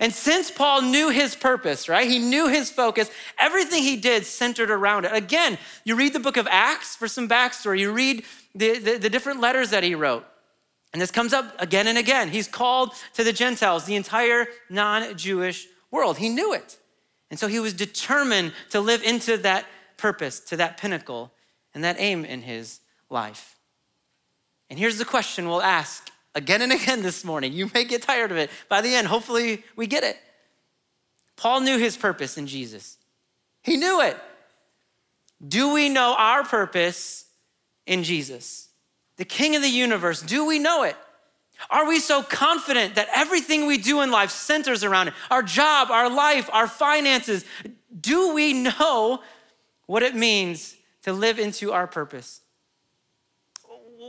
And 0.00 0.12
since 0.12 0.50
Paul 0.50 0.82
knew 0.82 1.10
his 1.10 1.36
purpose, 1.36 1.88
right? 1.88 2.10
He 2.10 2.18
knew 2.18 2.48
his 2.48 2.70
focus, 2.70 3.10
everything 3.38 3.82
he 3.82 3.96
did 3.96 4.26
centered 4.26 4.70
around 4.70 5.04
it. 5.04 5.12
Again, 5.14 5.58
you 5.84 5.94
read 5.94 6.12
the 6.12 6.20
book 6.20 6.36
of 6.36 6.48
Acts 6.50 6.96
for 6.96 7.06
some 7.06 7.28
backstory, 7.28 7.78
you 7.78 7.92
read 7.92 8.24
the, 8.56 8.78
the, 8.78 8.98
the 8.98 9.10
different 9.10 9.40
letters 9.40 9.70
that 9.70 9.84
he 9.84 9.94
wrote. 9.94 10.24
And 10.92 11.02
this 11.02 11.10
comes 11.10 11.32
up 11.32 11.54
again 11.60 11.86
and 11.86 11.98
again. 11.98 12.30
He's 12.30 12.48
called 12.48 12.92
to 13.14 13.22
the 13.22 13.32
Gentiles, 13.32 13.84
the 13.84 13.96
entire 13.96 14.46
non 14.70 15.16
Jewish 15.16 15.66
world. 15.90 16.16
He 16.18 16.28
knew 16.28 16.54
it. 16.54 16.78
And 17.30 17.38
so 17.38 17.48
he 17.48 17.60
was 17.60 17.74
determined 17.74 18.52
to 18.70 18.80
live 18.80 19.02
into 19.02 19.36
that 19.38 19.66
purpose, 19.96 20.40
to 20.40 20.56
that 20.56 20.78
pinnacle, 20.78 21.32
and 21.74 21.84
that 21.84 21.96
aim 21.98 22.24
in 22.24 22.42
his 22.42 22.80
life. 23.10 23.56
And 24.70 24.78
here's 24.78 24.98
the 24.98 25.04
question 25.04 25.48
we'll 25.48 25.62
ask 25.62 26.10
again 26.34 26.62
and 26.62 26.72
again 26.80 27.02
this 27.02 27.24
morning. 27.24 27.52
You 27.52 27.70
may 27.74 27.84
get 27.84 28.02
tired 28.02 28.30
of 28.30 28.38
it. 28.38 28.50
By 28.68 28.80
the 28.80 28.94
end, 28.94 29.06
hopefully, 29.06 29.64
we 29.74 29.86
get 29.86 30.02
it. 30.02 30.16
Paul 31.36 31.60
knew 31.60 31.78
his 31.78 31.96
purpose 31.96 32.38
in 32.38 32.46
Jesus, 32.46 32.96
he 33.62 33.76
knew 33.76 34.00
it. 34.00 34.16
Do 35.46 35.74
we 35.74 35.90
know 35.90 36.14
our 36.16 36.44
purpose 36.44 37.25
in 37.86 38.02
Jesus? 38.02 38.68
The 39.16 39.24
King 39.24 39.56
of 39.56 39.62
the 39.62 39.68
universe, 39.68 40.20
do 40.20 40.44
we 40.44 40.58
know 40.58 40.82
it? 40.82 40.96
Are 41.70 41.88
we 41.88 42.00
so 42.00 42.22
confident 42.22 42.96
that 42.96 43.08
everything 43.14 43.66
we 43.66 43.78
do 43.78 44.02
in 44.02 44.10
life 44.10 44.30
centers 44.30 44.84
around 44.84 45.08
it? 45.08 45.14
Our 45.30 45.42
job, 45.42 45.90
our 45.90 46.10
life, 46.10 46.50
our 46.52 46.66
finances. 46.66 47.44
Do 47.98 48.34
we 48.34 48.52
know 48.52 49.22
what 49.86 50.02
it 50.02 50.14
means 50.14 50.76
to 51.02 51.12
live 51.12 51.38
into 51.38 51.72
our 51.72 51.86
purpose? 51.86 52.40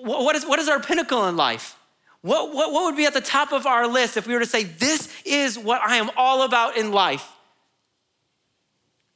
What 0.04 0.36
is, 0.36 0.46
what 0.46 0.60
is 0.60 0.68
our 0.68 0.80
pinnacle 0.80 1.28
in 1.28 1.38
life? 1.38 1.78
What, 2.22 2.54
what, 2.54 2.74
what 2.74 2.86
would 2.86 2.98
be 2.98 3.06
at 3.06 3.14
the 3.14 3.22
top 3.22 3.54
of 3.54 3.66
our 3.66 3.88
list 3.88 4.18
if 4.18 4.28
we 4.28 4.34
were 4.34 4.42
to 4.42 4.46
say, 4.46 4.64
This 4.64 5.10
is 5.24 5.58
what 5.58 5.82
I 5.82 5.98
am 5.98 6.10
all 6.18 6.44
about 6.44 6.76
in 6.76 6.92
life? 6.92 7.28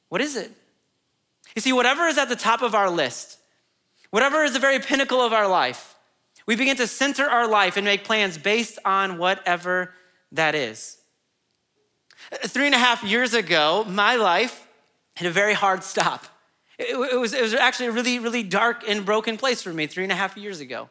What 0.10 0.22
is 0.22 0.36
it? 0.36 0.51
You 1.56 1.62
see, 1.62 1.74
whatever 1.74 2.08
is 2.08 2.18
at 2.18 2.30
the 2.30 2.36
top 2.36 2.62
of 2.62 2.74
our 2.74 2.89
list, 2.89 3.38
whatever 4.12 4.44
is 4.44 4.53
the 4.53 4.60
very 4.60 4.80
pinnacle 4.80 5.22
of 5.22 5.34
our 5.34 5.48
life, 5.48 5.96
we 6.46 6.56
begin 6.56 6.77
to 6.77 6.88
center 6.88 7.25
our 7.25 7.48
life 7.48 7.77
and 7.77 7.86
make 7.86 8.03
plans 8.03 8.38
based 8.38 8.80
on 8.86 9.18
whatever 9.18 9.94
that 10.32 10.56
is. 10.56 10.98
Three 12.46 12.68
and 12.68 12.75
a 12.75 12.80
half 12.80 13.03
years 13.03 13.34
ago, 13.34 13.84
my 13.88 14.15
life 14.15 14.68
had 15.15 15.27
a 15.27 15.32
very 15.32 15.53
hard 15.53 15.84
stop. 15.84 16.25
It, 16.77 16.98
was, 16.98 17.34
it 17.34 17.41
was 17.41 17.53
actually 17.53 17.88
a 17.88 17.91
really, 17.91 18.20
really 18.20 18.44
dark 18.44 18.84
and 18.88 19.06
broken 19.06 19.38
place 19.38 19.62
for 19.62 19.74
me 19.74 19.88
three 19.88 20.03
and 20.03 20.12
a 20.12 20.15
half 20.15 20.38
years 20.38 20.60
ago. 20.60 20.89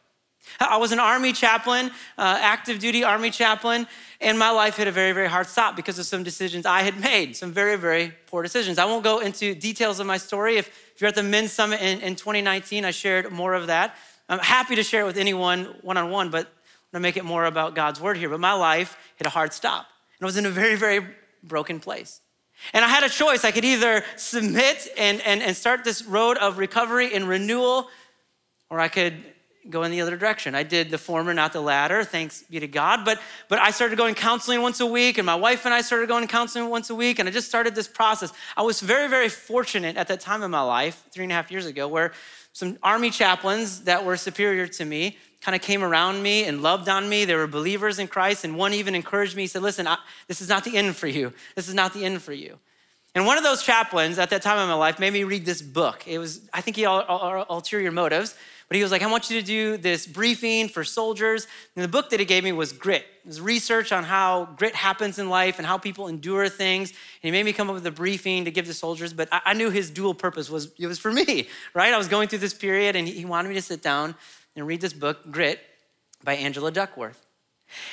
I 0.59 0.77
was 0.79 0.93
an 0.93 0.99
army 0.99 1.33
chaplain, 1.33 1.91
uh, 2.19 2.39
active 2.41 2.79
duty 2.79 3.05
army 3.05 3.31
chaplain, 3.31 3.87
and 4.21 4.39
my 4.39 4.51
life 4.51 4.77
hit 4.77 4.89
a 4.89 4.93
very, 4.93 5.13
very 5.13 5.29
hard 5.29 5.47
stop 5.47 5.77
because 5.77 5.99
of 5.99 6.07
some 6.07 6.23
decisions 6.23 6.67
I 6.67 6.83
had 6.83 6.99
made, 6.99 7.37
some 7.37 7.53
very, 7.53 7.77
very 7.77 8.13
poor 8.27 8.43
decisions. 8.43 8.79
I 8.79 8.85
won't 8.85 9.05
go 9.05 9.21
into 9.21 9.55
details 9.55 10.01
of 10.01 10.07
my 10.07 10.17
story. 10.17 10.57
If, 10.57 10.69
if 10.95 11.01
you're 11.01 11.09
at 11.09 11.15
the 11.15 11.23
Men's 11.23 11.53
Summit 11.53 11.81
in, 11.81 12.01
in 12.01 12.17
2019, 12.17 12.85
I 12.85 12.91
shared 12.91 13.31
more 13.31 13.55
of 13.55 13.69
that. 13.69 13.97
I'm 14.29 14.39
happy 14.39 14.77
to 14.77 14.83
share 14.83 15.03
it 15.03 15.07
with 15.07 15.17
anyone 15.17 15.75
one 15.83 15.97
on 15.97 16.11
one, 16.11 16.31
but 16.31 16.47
I'm 16.47 16.53
gonna 16.93 17.03
make 17.03 17.17
it 17.17 17.25
more 17.25 17.47
about 17.47 17.75
God's 17.75 18.01
word 18.01 18.17
here. 18.17 18.29
But 18.29 18.41
my 18.41 18.53
life 18.53 18.97
hit 19.17 19.27
a 19.27 19.31
hard 19.31 19.53
stop, 19.53 19.87
and 20.19 20.25
I 20.25 20.27
was 20.27 20.37
in 20.37 20.47
a 20.47 20.51
very, 20.51 20.77
very 20.77 21.07
broken 21.43 21.81
place. 21.81 22.21
And 22.73 22.85
I 22.85 22.89
had 22.89 23.05
a 23.05 23.09
choice. 23.09 23.45
I 23.45 23.51
could 23.51 23.65
either 23.65 24.05
submit 24.17 24.89
and, 24.99 25.21
and, 25.23 25.43
and 25.43 25.57
start 25.57 25.83
this 25.83 26.05
road 26.05 26.37
of 26.37 26.59
recovery 26.59 27.15
and 27.15 27.27
renewal, 27.27 27.89
or 28.69 28.79
I 28.81 28.89
could 28.89 29.15
go 29.69 29.83
in 29.83 29.91
the 29.91 30.01
other 30.01 30.17
direction. 30.17 30.55
I 30.55 30.63
did 30.63 30.91
the 30.91 30.97
former, 30.97 31.35
not 31.35 31.53
the 31.53 31.61
latter, 31.61 32.03
thanks 32.03 32.43
be 32.45 32.61
to 32.61 32.67
God. 32.67 33.05
But, 33.05 33.21
but 33.49 33.59
I 33.59 33.71
started 33.71 33.99
going 33.99 34.15
counseling 34.15 34.63
once 34.63 34.81
a 34.81 34.87
week, 34.87 35.19
and 35.19 35.27
my 35.27 35.35
wife 35.35 35.67
and 35.67 35.75
I 35.75 35.83
started 35.83 36.09
going 36.09 36.27
counseling 36.29 36.71
once 36.71 36.89
a 36.89 36.95
week, 36.95 37.19
and 37.19 37.29
I 37.29 37.33
just 37.33 37.49
started 37.49 37.75
this 37.75 37.89
process. 37.89 38.33
I 38.57 38.63
was 38.63 38.81
very, 38.81 39.09
very 39.09 39.29
fortunate 39.29 39.97
at 39.97 40.09
that 40.09 40.21
time 40.21 40.43
in 40.43 40.51
my 40.51 40.63
life, 40.63 41.05
three 41.11 41.25
and 41.25 41.33
a 41.33 41.35
half 41.35 41.51
years 41.51 41.67
ago, 41.67 41.89
where 41.89 42.13
some 42.53 42.79
army 42.83 43.11
chaplains 43.11 43.83
that 43.83 44.05
were 44.05 44.17
superior 44.17 44.67
to 44.67 44.85
me 44.85 45.19
kind 45.43 45.55
of 45.55 45.63
came 45.63 45.83
around 45.83 46.23
me 46.23 46.45
and 46.45 46.63
loved 46.63 46.89
on 46.89 47.09
me. 47.09 47.25
They 47.25 47.35
were 47.35 47.47
believers 47.47 47.99
in 47.99 48.09
Christ, 48.09 48.45
and 48.45 48.57
one 48.57 48.73
even 48.73 48.95
encouraged 48.95 49.37
me. 49.37 49.43
He 49.43 49.47
said, 49.47 49.63
Listen, 49.63 49.87
I, 49.87 49.99
this 50.27 50.41
is 50.41 50.49
not 50.49 50.65
the 50.65 50.77
end 50.77 50.97
for 50.97 51.07
you. 51.07 51.33
This 51.55 51.69
is 51.69 51.75
not 51.75 51.93
the 51.93 52.05
end 52.05 52.23
for 52.23 52.33
you. 52.33 52.59
And 53.15 53.27
one 53.27 53.37
of 53.37 53.45
those 53.45 53.63
chaplains 53.63 54.19
at 54.19 54.31
that 54.31 54.43
time 54.43 54.59
in 54.59 54.69
my 54.69 54.75
life 54.75 55.01
made 55.01 55.13
me 55.13 55.25
read 55.25 55.45
this 55.45 55.63
book. 55.63 56.07
It 56.07 56.19
was, 56.19 56.43
I 56.53 56.61
think 56.61 56.77
he 56.77 56.83
had 56.83 57.05
ulterior 57.09 57.91
motives, 57.91 58.37
but 58.71 58.77
he 58.77 58.85
was 58.85 58.93
like, 58.93 59.03
I 59.03 59.11
want 59.11 59.29
you 59.29 59.41
to 59.41 59.45
do 59.45 59.77
this 59.77 60.07
briefing 60.07 60.69
for 60.69 60.85
soldiers. 60.85 61.49
And 61.75 61.83
the 61.83 61.89
book 61.89 62.11
that 62.11 62.21
he 62.21 62.25
gave 62.25 62.45
me 62.45 62.53
was 62.53 62.73
Grit. 62.73 63.05
It 63.25 63.27
was 63.27 63.41
research 63.41 63.91
on 63.91 64.05
how 64.05 64.45
grit 64.57 64.77
happens 64.77 65.19
in 65.19 65.29
life 65.29 65.59
and 65.59 65.67
how 65.67 65.77
people 65.77 66.07
endure 66.07 66.49
things. 66.49 66.91
And 66.91 66.97
he 67.23 67.33
made 67.33 67.45
me 67.45 67.53
come 67.53 67.69
up 67.69 67.75
with 67.75 67.85
a 67.87 67.91
briefing 67.91 68.45
to 68.45 68.53
give 68.53 68.69
the 68.69 68.73
soldiers, 68.73 69.13
but 69.13 69.29
I, 69.33 69.55
knew 69.55 69.71
his 69.71 69.91
dual 69.91 70.15
purpose 70.15 70.49
was 70.49 70.71
it 70.79 70.87
was 70.87 71.01
for 71.01 71.11
me, 71.11 71.49
right? 71.75 71.93
I 71.93 71.99
was 71.99 72.07
going 72.07 72.29
through 72.29 72.39
this 72.39 72.55
period 72.55 72.95
and 72.95 73.09
he 73.09 73.25
wanted 73.25 73.49
me 73.49 73.57
to 73.57 73.63
sit 73.63 73.83
down 73.83 74.15
and 74.55 74.65
read 74.69 74.81
this 74.81 74.93
book, 74.93 75.33
Grit, 75.33 75.59
by 76.23 76.37
Angela 76.37 76.71
Duckworth. 76.71 77.27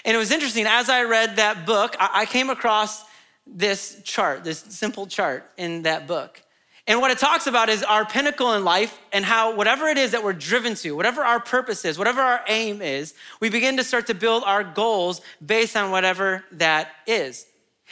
And 0.05 0.13
it 0.13 0.19
was 0.19 0.29
interesting, 0.29 0.67
as 0.67 0.91
I 0.91 1.05
read 1.05 1.37
that 1.37 1.65
book, 1.65 1.95
I 1.99 2.27
came 2.27 2.51
across 2.51 3.03
this 3.47 3.99
chart, 4.03 4.43
this 4.43 4.59
simple 4.59 5.07
chart 5.07 5.49
in 5.57 5.81
that 5.83 6.05
book. 6.05 6.39
And 6.87 7.01
what 7.01 7.11
it 7.11 7.17
talks 7.17 7.47
about 7.47 7.67
is 7.67 7.83
our 7.83 8.05
pinnacle 8.05 8.53
in 8.53 8.63
life 8.63 8.97
and 9.11 9.25
how 9.25 9.53
whatever 9.53 9.87
it 9.87 9.97
is 9.97 10.11
that 10.11 10.23
we're 10.23 10.31
driven 10.31 10.73
to, 10.75 10.95
whatever 10.95 11.21
our 11.21 11.39
purpose 11.39 11.83
is, 11.83 11.97
whatever 11.97 12.21
our 12.21 12.41
aim 12.47 12.81
is, 12.81 13.13
we 13.41 13.49
begin 13.49 13.75
to 13.75 13.83
start 13.83 14.07
to 14.07 14.13
build 14.13 14.43
our 14.45 14.63
goals 14.63 15.19
based 15.45 15.75
on 15.75 15.91
whatever 15.91 16.45
that 16.53 16.89
is. 17.05 17.45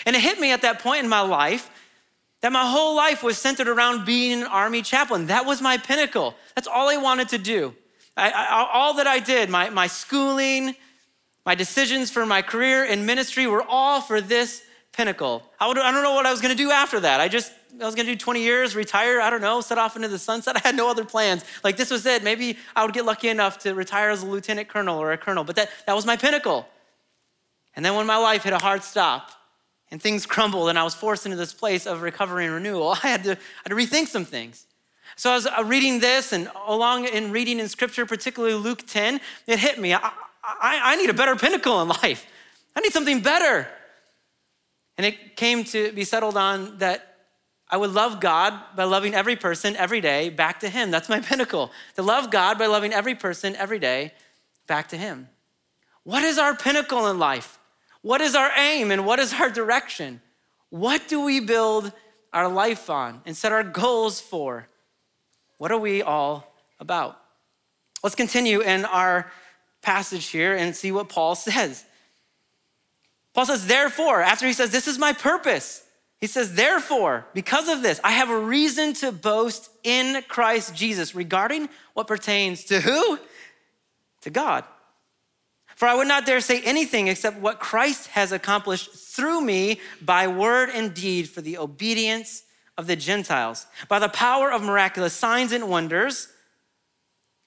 And 0.05 0.15
it 0.15 0.21
hit 0.21 0.39
me 0.39 0.51
at 0.51 0.61
that 0.61 0.79
point 0.79 1.03
in 1.03 1.09
my 1.09 1.19
life 1.19 1.69
that 2.39 2.53
my 2.53 2.65
whole 2.69 2.95
life 2.95 3.21
was 3.21 3.37
centered 3.37 3.67
around 3.67 4.05
being 4.05 4.41
an 4.41 4.47
army 4.47 4.81
chaplain. 4.81 5.27
That 5.27 5.45
was 5.45 5.61
my 5.61 5.77
pinnacle. 5.77 6.35
That's 6.55 6.67
all 6.67 6.89
I 6.89 6.95
wanted 6.95 7.29
to 7.29 7.37
do. 7.37 7.75
I, 8.15 8.31
I, 8.31 8.69
all 8.71 8.93
that 8.93 9.07
I 9.07 9.19
did, 9.19 9.49
my, 9.49 9.69
my 9.69 9.87
schooling, 9.87 10.73
my 11.45 11.55
decisions 11.55 12.11
for 12.11 12.25
my 12.25 12.41
career 12.41 12.85
and 12.85 13.05
ministry 13.05 13.45
were 13.45 13.63
all 13.63 13.99
for 13.99 14.21
this 14.21 14.63
pinnacle. 14.93 15.43
I, 15.59 15.67
would, 15.67 15.77
I 15.77 15.91
don't 15.91 16.03
know 16.03 16.13
what 16.13 16.25
I 16.25 16.31
was 16.31 16.39
gonna 16.39 16.55
do 16.55 16.71
after 16.71 17.01
that. 17.01 17.19
I 17.19 17.27
just 17.27 17.51
I 17.82 17.86
was 17.86 17.96
gonna 17.96 18.08
do 18.08 18.15
20 18.15 18.41
years, 18.41 18.75
retire, 18.75 19.20
I 19.20 19.29
don't 19.29 19.41
know, 19.41 19.62
set 19.62 19.77
off 19.77 19.96
into 19.96 20.08
the 20.08 20.20
sunset. 20.20 20.55
I 20.63 20.67
had 20.67 20.75
no 20.75 20.89
other 20.89 21.05
plans. 21.05 21.44
Like 21.63 21.77
this 21.77 21.91
was 21.91 22.05
it. 22.05 22.24
Maybe 22.24 22.58
I 22.75 22.86
would 22.86 22.94
get 22.94 23.05
lucky 23.05 23.29
enough 23.29 23.60
to 23.60 23.74
retire 23.74 24.10
as 24.10 24.24
a 24.24 24.25
lieutenant 24.25 24.67
colonel 24.67 25.00
or 25.00 25.12
a 25.12 25.17
colonel, 25.17 25.44
but 25.44 25.55
that, 25.55 25.70
that 25.86 25.96
was 25.96 26.05
my 26.05 26.15
pinnacle. 26.15 26.67
And 27.75 27.84
then 27.84 27.96
when 27.96 28.05
my 28.05 28.17
life 28.17 28.44
hit 28.44 28.53
a 28.53 28.58
hard 28.58 28.84
stop 28.84 29.32
and 29.91 30.01
things 30.01 30.25
crumbled 30.25 30.70
and 30.70 30.79
I 30.79 30.84
was 30.84 30.96
forced 30.96 31.25
into 31.25 31.38
this 31.38 31.53
place 31.53 31.86
of 31.86 32.01
recovery 32.01 32.46
and 32.46 32.53
renewal, 32.53 32.91
I 33.03 33.08
had 33.08 33.24
to, 33.25 33.32
I 33.32 33.38
had 33.65 33.70
to 33.70 33.75
rethink 33.75 34.08
some 34.08 34.25
things. 34.25 34.65
So 35.17 35.32
I 35.32 35.36
was 35.36 35.48
uh, 35.48 35.63
reading 35.65 36.00
this 36.00 36.34
and 36.34 36.50
along 36.67 37.05
in 37.05 37.32
reading 37.32 37.60
in 37.60 37.70
scripture, 37.70 38.05
particularly 38.05 38.55
Luke 38.55 38.86
10, 38.88 39.22
it 39.48 39.60
hit 39.60 39.79
me. 39.79 39.94
I, 39.94 40.00
I, 40.44 40.79
I 40.84 40.96
need 40.98 41.10
a 41.10 41.13
better 41.13 41.36
pinnacle 41.36 41.82
in 41.82 41.88
life. 41.88 42.25
I 42.75 42.82
need 42.82 42.91
something 42.91 43.22
better. 43.22 43.67
And 44.98 45.05
it 45.05 45.36
came 45.36 45.63
to 45.65 45.91
be 45.91 46.03
settled 46.03 46.38
on 46.38 46.77
that 46.79 47.14
I 47.69 47.77
would 47.77 47.91
love 47.91 48.19
God 48.19 48.53
by 48.75 48.84
loving 48.84 49.15
every 49.15 49.36
person 49.36 49.75
every 49.75 50.01
day 50.01 50.29
back 50.29 50.60
to 50.60 50.69
Him. 50.69 50.91
That's 50.91 51.10
my 51.10 51.19
pinnacle. 51.22 51.72
To 51.95 52.03
love 52.03 52.31
God 52.31 52.57
by 52.57 52.67
loving 52.67 52.93
every 52.93 53.15
person 53.15 53.55
every 53.55 53.79
day 53.79 54.13
back 54.67 54.89
to 54.89 54.98
Him. 54.98 55.29
What 56.03 56.24
is 56.24 56.38
our 56.38 56.55
pinnacle 56.55 57.07
in 57.07 57.17
life? 57.17 57.57
What 58.01 58.22
is 58.22 58.36
our 58.36 58.51
aim 58.55 58.91
and 58.91 59.05
what 59.05 59.19
is 59.19 59.34
our 59.34 59.50
direction? 59.50 60.22
What 60.69 61.07
do 61.07 61.22
we 61.22 61.39
build 61.39 61.91
our 62.31 62.48
life 62.48 62.89
on 62.89 63.22
and 63.25 63.36
set 63.36 63.51
our 63.51 63.63
goals 63.63 64.22
for? 64.22 64.67
What 65.57 65.72
are 65.72 65.79
we 65.79 66.03
all 66.03 66.53
about? 66.79 67.19
Let's 68.03 68.15
continue 68.15 68.62
in 68.62 68.86
our 68.86 69.31
passage 69.81 70.27
here 70.27 70.55
and 70.55 70.75
see 70.75 70.91
what 70.91 71.10
Paul 71.10 71.34
says. 71.36 71.86
Paul 73.34 73.45
says, 73.45 73.67
therefore, 73.67 74.22
after 74.22 74.45
he 74.45 74.53
says, 74.53 74.72
This 74.72 74.88
is 74.88 75.00
my 75.00 75.13
purpose, 75.13 75.85
he 76.25 76.27
says, 76.27 76.55
Therefore, 76.55 77.27
because 77.36 77.70
of 77.70 77.84
this, 77.84 78.01
I 78.03 78.13
have 78.13 78.32
a 78.32 78.39
reason 78.39 78.94
to 78.94 79.12
boast 79.12 79.70
in 79.84 80.24
Christ 80.27 80.74
Jesus 80.74 81.13
regarding 81.13 81.70
what 81.94 82.08
pertains 82.08 82.63
to 82.63 82.82
who? 82.82 83.20
To 84.22 84.32
God. 84.32 84.63
For 85.75 85.88
I 85.88 85.94
would 85.94 86.08
not 86.08 86.25
dare 86.25 86.41
say 86.41 86.63
anything 86.63 87.10
except 87.10 87.38
what 87.38 87.60
Christ 87.60 88.08
has 88.08 88.32
accomplished 88.32 88.91
through 88.91 89.41
me 89.41 89.79
by 90.01 90.27
word 90.27 90.72
and 90.74 90.96
deed 90.96 91.29
for 91.29 91.41
the 91.41 91.60
obedience 91.60 92.41
of 92.75 92.88
the 92.88 92.96
Gentiles, 92.96 93.67
by 93.88 94.00
the 94.00 94.10
power 94.10 94.51
of 94.51 94.63
miraculous 94.63 95.13
signs 95.13 95.51
and 95.51 95.70
wonders, 95.70 96.29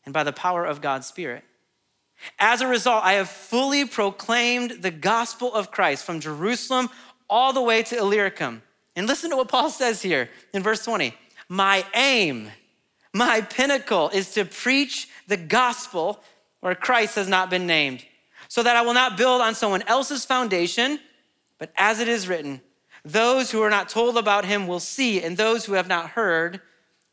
and 0.04 0.14
by 0.14 0.23
the 0.23 0.32
power 0.32 0.64
of 0.64 0.80
God's 0.80 1.08
Spirit. 1.08 1.42
As 2.38 2.61
a 2.61 2.68
result, 2.68 3.02
I 3.02 3.14
have 3.14 3.28
fully 3.28 3.87
proclaimed 3.87 4.82
the 4.82 4.92
gospel 4.92 5.52
of 5.52 5.73
Christ 5.73 6.04
from 6.04 6.20
Jerusalem 6.20 6.90
all 7.28 7.52
the 7.52 7.61
way 7.61 7.82
to 7.82 7.99
Illyricum. 7.99 8.62
And 8.98 9.06
listen 9.06 9.30
to 9.30 9.36
what 9.36 9.46
Paul 9.46 9.70
says 9.70 10.02
here 10.02 10.28
in 10.52 10.60
verse 10.60 10.84
20. 10.84 11.14
My 11.48 11.86
aim, 11.94 12.50
my 13.14 13.40
pinnacle 13.40 14.08
is 14.08 14.32
to 14.34 14.44
preach 14.44 15.08
the 15.28 15.36
gospel 15.36 16.20
where 16.60 16.74
Christ 16.74 17.14
has 17.14 17.28
not 17.28 17.48
been 17.48 17.64
named, 17.64 18.04
so 18.48 18.60
that 18.64 18.74
I 18.74 18.82
will 18.82 18.94
not 18.94 19.16
build 19.16 19.40
on 19.40 19.54
someone 19.54 19.82
else's 19.82 20.24
foundation, 20.24 20.98
but 21.58 21.72
as 21.76 22.00
it 22.00 22.08
is 22.08 22.26
written, 22.26 22.60
those 23.04 23.52
who 23.52 23.62
are 23.62 23.70
not 23.70 23.88
told 23.88 24.18
about 24.18 24.44
him 24.44 24.66
will 24.66 24.80
see, 24.80 25.22
and 25.22 25.36
those 25.36 25.64
who 25.64 25.74
have 25.74 25.86
not 25.86 26.10
heard 26.10 26.60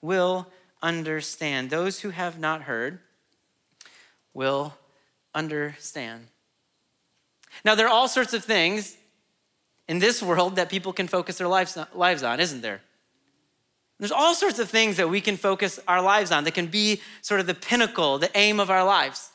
will 0.02 0.48
understand. 0.82 1.70
Those 1.70 2.00
who 2.00 2.10
have 2.10 2.40
not 2.40 2.64
heard 2.64 2.98
will 4.34 4.74
understand. 5.36 6.30
Now, 7.64 7.76
there 7.76 7.86
are 7.86 7.94
all 7.94 8.08
sorts 8.08 8.34
of 8.34 8.44
things 8.44 8.98
in 9.88 10.00
this 10.00 10.22
world 10.22 10.56
that 10.56 10.70
people 10.70 10.94
can 10.94 11.08
focus 11.08 11.38
their 11.38 11.48
lives, 11.48 11.78
lives 11.94 12.24
on, 12.24 12.40
isn't 12.40 12.62
there? 12.62 12.82
There's 14.00 14.12
all 14.12 14.34
sorts 14.34 14.60
of 14.60 14.70
things 14.70 14.98
that 14.98 15.10
we 15.10 15.22
can 15.22 15.38
focus 15.38 15.80
our 15.88 16.02
lives 16.02 16.32
on 16.32 16.44
that 16.44 16.54
can 16.54 16.68
be 16.68 17.02
sort 17.22 17.40
of 17.40 17.48
the 17.48 17.54
pinnacle, 17.54 18.18
the 18.18 18.36
aim 18.36 18.60
of 18.60 18.70
our 18.70 18.84
lives. 18.84 19.30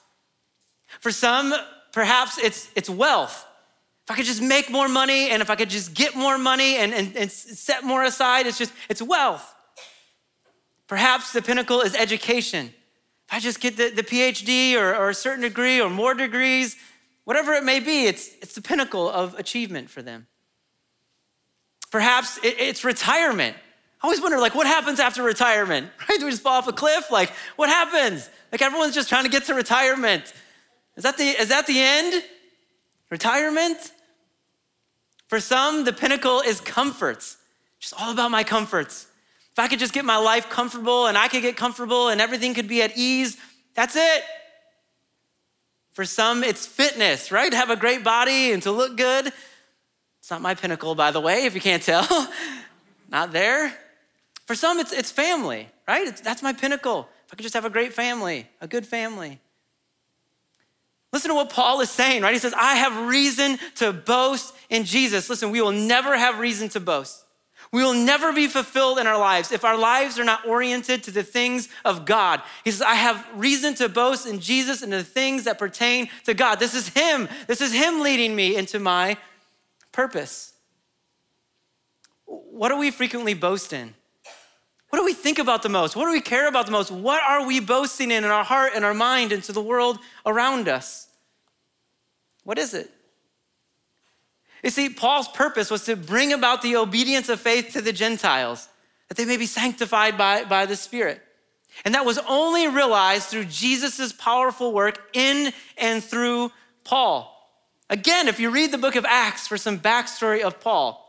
For 1.00 1.10
some, 1.10 1.54
perhaps 1.92 2.36
it's, 2.38 2.68
it's 2.74 2.90
wealth. 2.90 3.46
If 4.04 4.10
I 4.10 4.16
could 4.16 4.26
just 4.26 4.42
make 4.42 4.70
more 4.70 4.88
money 4.88 5.30
and 5.30 5.40
if 5.40 5.50
I 5.50 5.56
could 5.56 5.70
just 5.70 5.94
get 5.94 6.14
more 6.14 6.36
money 6.36 6.76
and, 6.76 6.92
and, 6.92 7.16
and 7.16 7.30
set 7.30 7.84
more 7.84 8.02
aside, 8.02 8.46
it's 8.46 8.58
just, 8.58 8.72
it's 8.88 9.00
wealth. 9.00 9.54
Perhaps 10.88 11.32
the 11.32 11.40
pinnacle 11.40 11.80
is 11.80 11.94
education. 11.94 12.66
If 12.66 13.34
I 13.34 13.38
just 13.38 13.60
get 13.60 13.76
the, 13.76 13.90
the 13.90 14.02
PhD 14.02 14.74
or, 14.74 14.94
or 14.94 15.10
a 15.10 15.14
certain 15.14 15.42
degree 15.42 15.80
or 15.80 15.88
more 15.88 16.14
degrees, 16.14 16.76
whatever 17.24 17.52
it 17.54 17.62
may 17.62 17.78
be, 17.78 18.06
it's, 18.06 18.28
it's 18.42 18.54
the 18.54 18.62
pinnacle 18.62 19.08
of 19.08 19.38
achievement 19.38 19.88
for 19.88 20.02
them. 20.02 20.26
Perhaps 21.90 22.38
it's 22.42 22.84
retirement. 22.84 23.56
I 24.02 24.06
always 24.06 24.20
wonder, 24.20 24.38
like, 24.38 24.54
what 24.54 24.66
happens 24.66 25.00
after 25.00 25.22
retirement? 25.22 25.90
Right? 26.08 26.18
Do 26.18 26.24
we 26.24 26.30
just 26.30 26.42
fall 26.42 26.54
off 26.54 26.68
a 26.68 26.72
cliff? 26.72 27.10
Like, 27.10 27.30
what 27.56 27.68
happens? 27.68 28.28
Like, 28.50 28.62
everyone's 28.62 28.94
just 28.94 29.08
trying 29.08 29.24
to 29.24 29.30
get 29.30 29.44
to 29.44 29.54
retirement. 29.54 30.32
Is 30.96 31.04
that 31.04 31.16
the, 31.16 31.24
is 31.24 31.48
that 31.48 31.66
the 31.66 31.78
end? 31.78 32.24
Retirement? 33.10 33.92
For 35.28 35.38
some, 35.38 35.84
the 35.84 35.92
pinnacle 35.92 36.40
is 36.40 36.60
comforts. 36.60 37.36
Just 37.78 37.94
all 38.00 38.10
about 38.10 38.30
my 38.30 38.42
comforts. 38.42 39.06
If 39.52 39.58
I 39.58 39.68
could 39.68 39.78
just 39.78 39.92
get 39.92 40.04
my 40.04 40.16
life 40.16 40.48
comfortable 40.48 41.06
and 41.06 41.16
I 41.16 41.28
could 41.28 41.42
get 41.42 41.56
comfortable 41.56 42.08
and 42.08 42.20
everything 42.20 42.54
could 42.54 42.68
be 42.68 42.82
at 42.82 42.96
ease, 42.96 43.36
that's 43.74 43.96
it. 43.96 44.22
For 45.92 46.04
some, 46.04 46.44
it's 46.44 46.66
fitness, 46.66 47.32
right? 47.32 47.52
Have 47.52 47.70
a 47.70 47.76
great 47.76 48.04
body 48.04 48.52
and 48.52 48.62
to 48.62 48.70
look 48.72 48.96
good. 48.96 49.32
It's 50.20 50.30
not 50.30 50.40
my 50.42 50.54
pinnacle, 50.54 50.94
by 50.94 51.10
the 51.10 51.20
way, 51.20 51.44
if 51.44 51.54
you 51.54 51.60
can't 51.60 51.82
tell. 51.82 52.06
not 53.10 53.32
there. 53.32 53.74
For 54.46 54.54
some, 54.54 54.78
it's, 54.78 54.92
it's 54.92 55.10
family, 55.10 55.68
right? 55.88 56.06
It's, 56.06 56.20
that's 56.20 56.42
my 56.42 56.52
pinnacle. 56.52 57.08
If 57.26 57.34
I 57.34 57.36
could 57.36 57.42
just 57.42 57.54
have 57.54 57.64
a 57.64 57.70
great 57.70 57.92
family, 57.92 58.46
a 58.60 58.68
good 58.68 58.86
family. 58.86 59.40
Listen 61.12 61.30
to 61.30 61.34
what 61.34 61.50
Paul 61.50 61.80
is 61.80 61.90
saying, 61.90 62.22
right? 62.22 62.32
He 62.32 62.38
says, 62.38 62.54
I 62.54 62.76
have 62.76 63.08
reason 63.08 63.58
to 63.76 63.92
boast 63.92 64.54
in 64.68 64.84
Jesus. 64.84 65.28
Listen, 65.28 65.50
we 65.50 65.60
will 65.60 65.72
never 65.72 66.16
have 66.16 66.38
reason 66.38 66.68
to 66.70 66.80
boast. 66.80 67.24
We 67.72 67.84
will 67.84 67.94
never 67.94 68.32
be 68.32 68.48
fulfilled 68.48 68.98
in 68.98 69.06
our 69.06 69.18
lives 69.18 69.52
if 69.52 69.64
our 69.64 69.76
lives 69.76 70.18
are 70.18 70.24
not 70.24 70.46
oriented 70.46 71.04
to 71.04 71.12
the 71.12 71.22
things 71.22 71.68
of 71.84 72.04
God. 72.04 72.42
He 72.64 72.72
says, 72.72 72.82
I 72.82 72.94
have 72.94 73.24
reason 73.34 73.74
to 73.76 73.88
boast 73.88 74.26
in 74.26 74.40
Jesus 74.40 74.82
and 74.82 74.92
the 74.92 75.04
things 75.04 75.44
that 75.44 75.58
pertain 75.58 76.08
to 76.24 76.34
God. 76.34 76.58
This 76.58 76.74
is 76.74 76.88
Him. 76.88 77.28
This 77.46 77.60
is 77.60 77.72
Him 77.72 78.00
leading 78.00 78.34
me 78.34 78.56
into 78.56 78.80
my 78.80 79.16
purpose. 79.92 80.52
What 82.26 82.68
do 82.68 82.76
we 82.76 82.90
frequently 82.90 83.34
boast 83.34 83.72
in? 83.72 83.94
What 84.90 84.98
do 84.98 85.04
we 85.04 85.14
think 85.14 85.38
about 85.38 85.62
the 85.62 85.68
most? 85.68 85.94
What 85.94 86.06
do 86.06 86.12
we 86.12 86.20
care 86.20 86.48
about 86.48 86.66
the 86.66 86.72
most? 86.72 86.90
What 86.90 87.22
are 87.22 87.46
we 87.46 87.60
boasting 87.60 88.10
in 88.10 88.24
in 88.24 88.30
our 88.30 88.44
heart 88.44 88.72
and 88.74 88.84
our 88.84 88.94
mind 88.94 89.32
and 89.32 89.42
to 89.44 89.52
the 89.52 89.62
world 89.62 89.98
around 90.26 90.68
us? 90.68 91.08
What 92.44 92.58
is 92.58 92.74
it? 92.74 92.90
You 94.62 94.70
see, 94.70 94.88
Paul's 94.88 95.28
purpose 95.28 95.70
was 95.70 95.84
to 95.84 95.96
bring 95.96 96.32
about 96.32 96.62
the 96.62 96.76
obedience 96.76 97.28
of 97.28 97.40
faith 97.40 97.72
to 97.72 97.80
the 97.80 97.92
Gentiles, 97.92 98.68
that 99.08 99.16
they 99.16 99.24
may 99.24 99.36
be 99.36 99.46
sanctified 99.46 100.18
by, 100.18 100.44
by 100.44 100.66
the 100.66 100.76
Spirit. 100.76 101.22
And 101.84 101.94
that 101.94 102.04
was 102.04 102.18
only 102.28 102.68
realized 102.68 103.28
through 103.28 103.44
Jesus' 103.46 104.12
powerful 104.12 104.72
work 104.72 105.00
in 105.12 105.52
and 105.78 106.02
through 106.02 106.50
Paul. 106.84 107.39
Again, 107.90 108.28
if 108.28 108.38
you 108.38 108.50
read 108.50 108.70
the 108.70 108.78
book 108.78 108.94
of 108.94 109.04
Acts 109.04 109.48
for 109.48 109.58
some 109.58 109.78
backstory 109.78 110.42
of 110.42 110.60
Paul, 110.60 111.06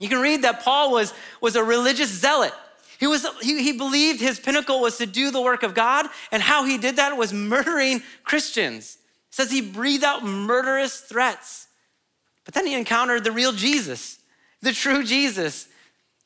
you 0.00 0.08
can 0.08 0.20
read 0.20 0.42
that 0.42 0.62
Paul 0.62 0.90
was, 0.90 1.14
was 1.40 1.56
a 1.56 1.62
religious 1.62 2.10
zealot. 2.10 2.52
He, 2.98 3.06
was, 3.06 3.24
he, 3.40 3.62
he 3.62 3.72
believed 3.72 4.20
his 4.20 4.40
pinnacle 4.40 4.80
was 4.80 4.98
to 4.98 5.06
do 5.06 5.30
the 5.30 5.40
work 5.40 5.62
of 5.62 5.72
God, 5.72 6.06
and 6.32 6.42
how 6.42 6.64
he 6.64 6.78
did 6.78 6.96
that 6.96 7.16
was 7.16 7.32
murdering 7.32 8.02
Christians. 8.24 8.98
It 9.28 9.34
says 9.34 9.50
he 9.50 9.60
breathed 9.60 10.04
out 10.04 10.24
murderous 10.24 11.00
threats. 11.00 11.68
But 12.44 12.54
then 12.54 12.66
he 12.66 12.74
encountered 12.74 13.22
the 13.22 13.32
real 13.32 13.52
Jesus, 13.52 14.18
the 14.62 14.72
true 14.72 15.04
Jesus, 15.04 15.68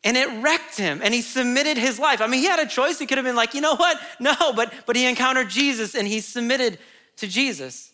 and 0.03 0.17
it 0.17 0.29
wrecked 0.43 0.79
him, 0.79 1.01
and 1.03 1.13
he 1.13 1.21
submitted 1.21 1.77
his 1.77 1.99
life. 1.99 2.23
I 2.23 2.27
mean, 2.27 2.41
he 2.41 2.47
had 2.47 2.59
a 2.59 2.67
choice. 2.67 2.99
He 2.99 3.07
could 3.07 3.19
have 3.19 3.25
been 3.27 3.37
like, 3.37 3.53
you 3.53 3.61
know 3.61 3.77
what? 3.77 4.01
No, 4.19 4.35
but, 4.55 4.73
but 4.87 4.97
he 4.97 5.07
encountered 5.07 5.51
Jesus, 5.51 5.95
and 5.95 6.09
he 6.09 6.21
submitted 6.21 6.79
to 7.17 7.27
Jesus. 7.27 7.90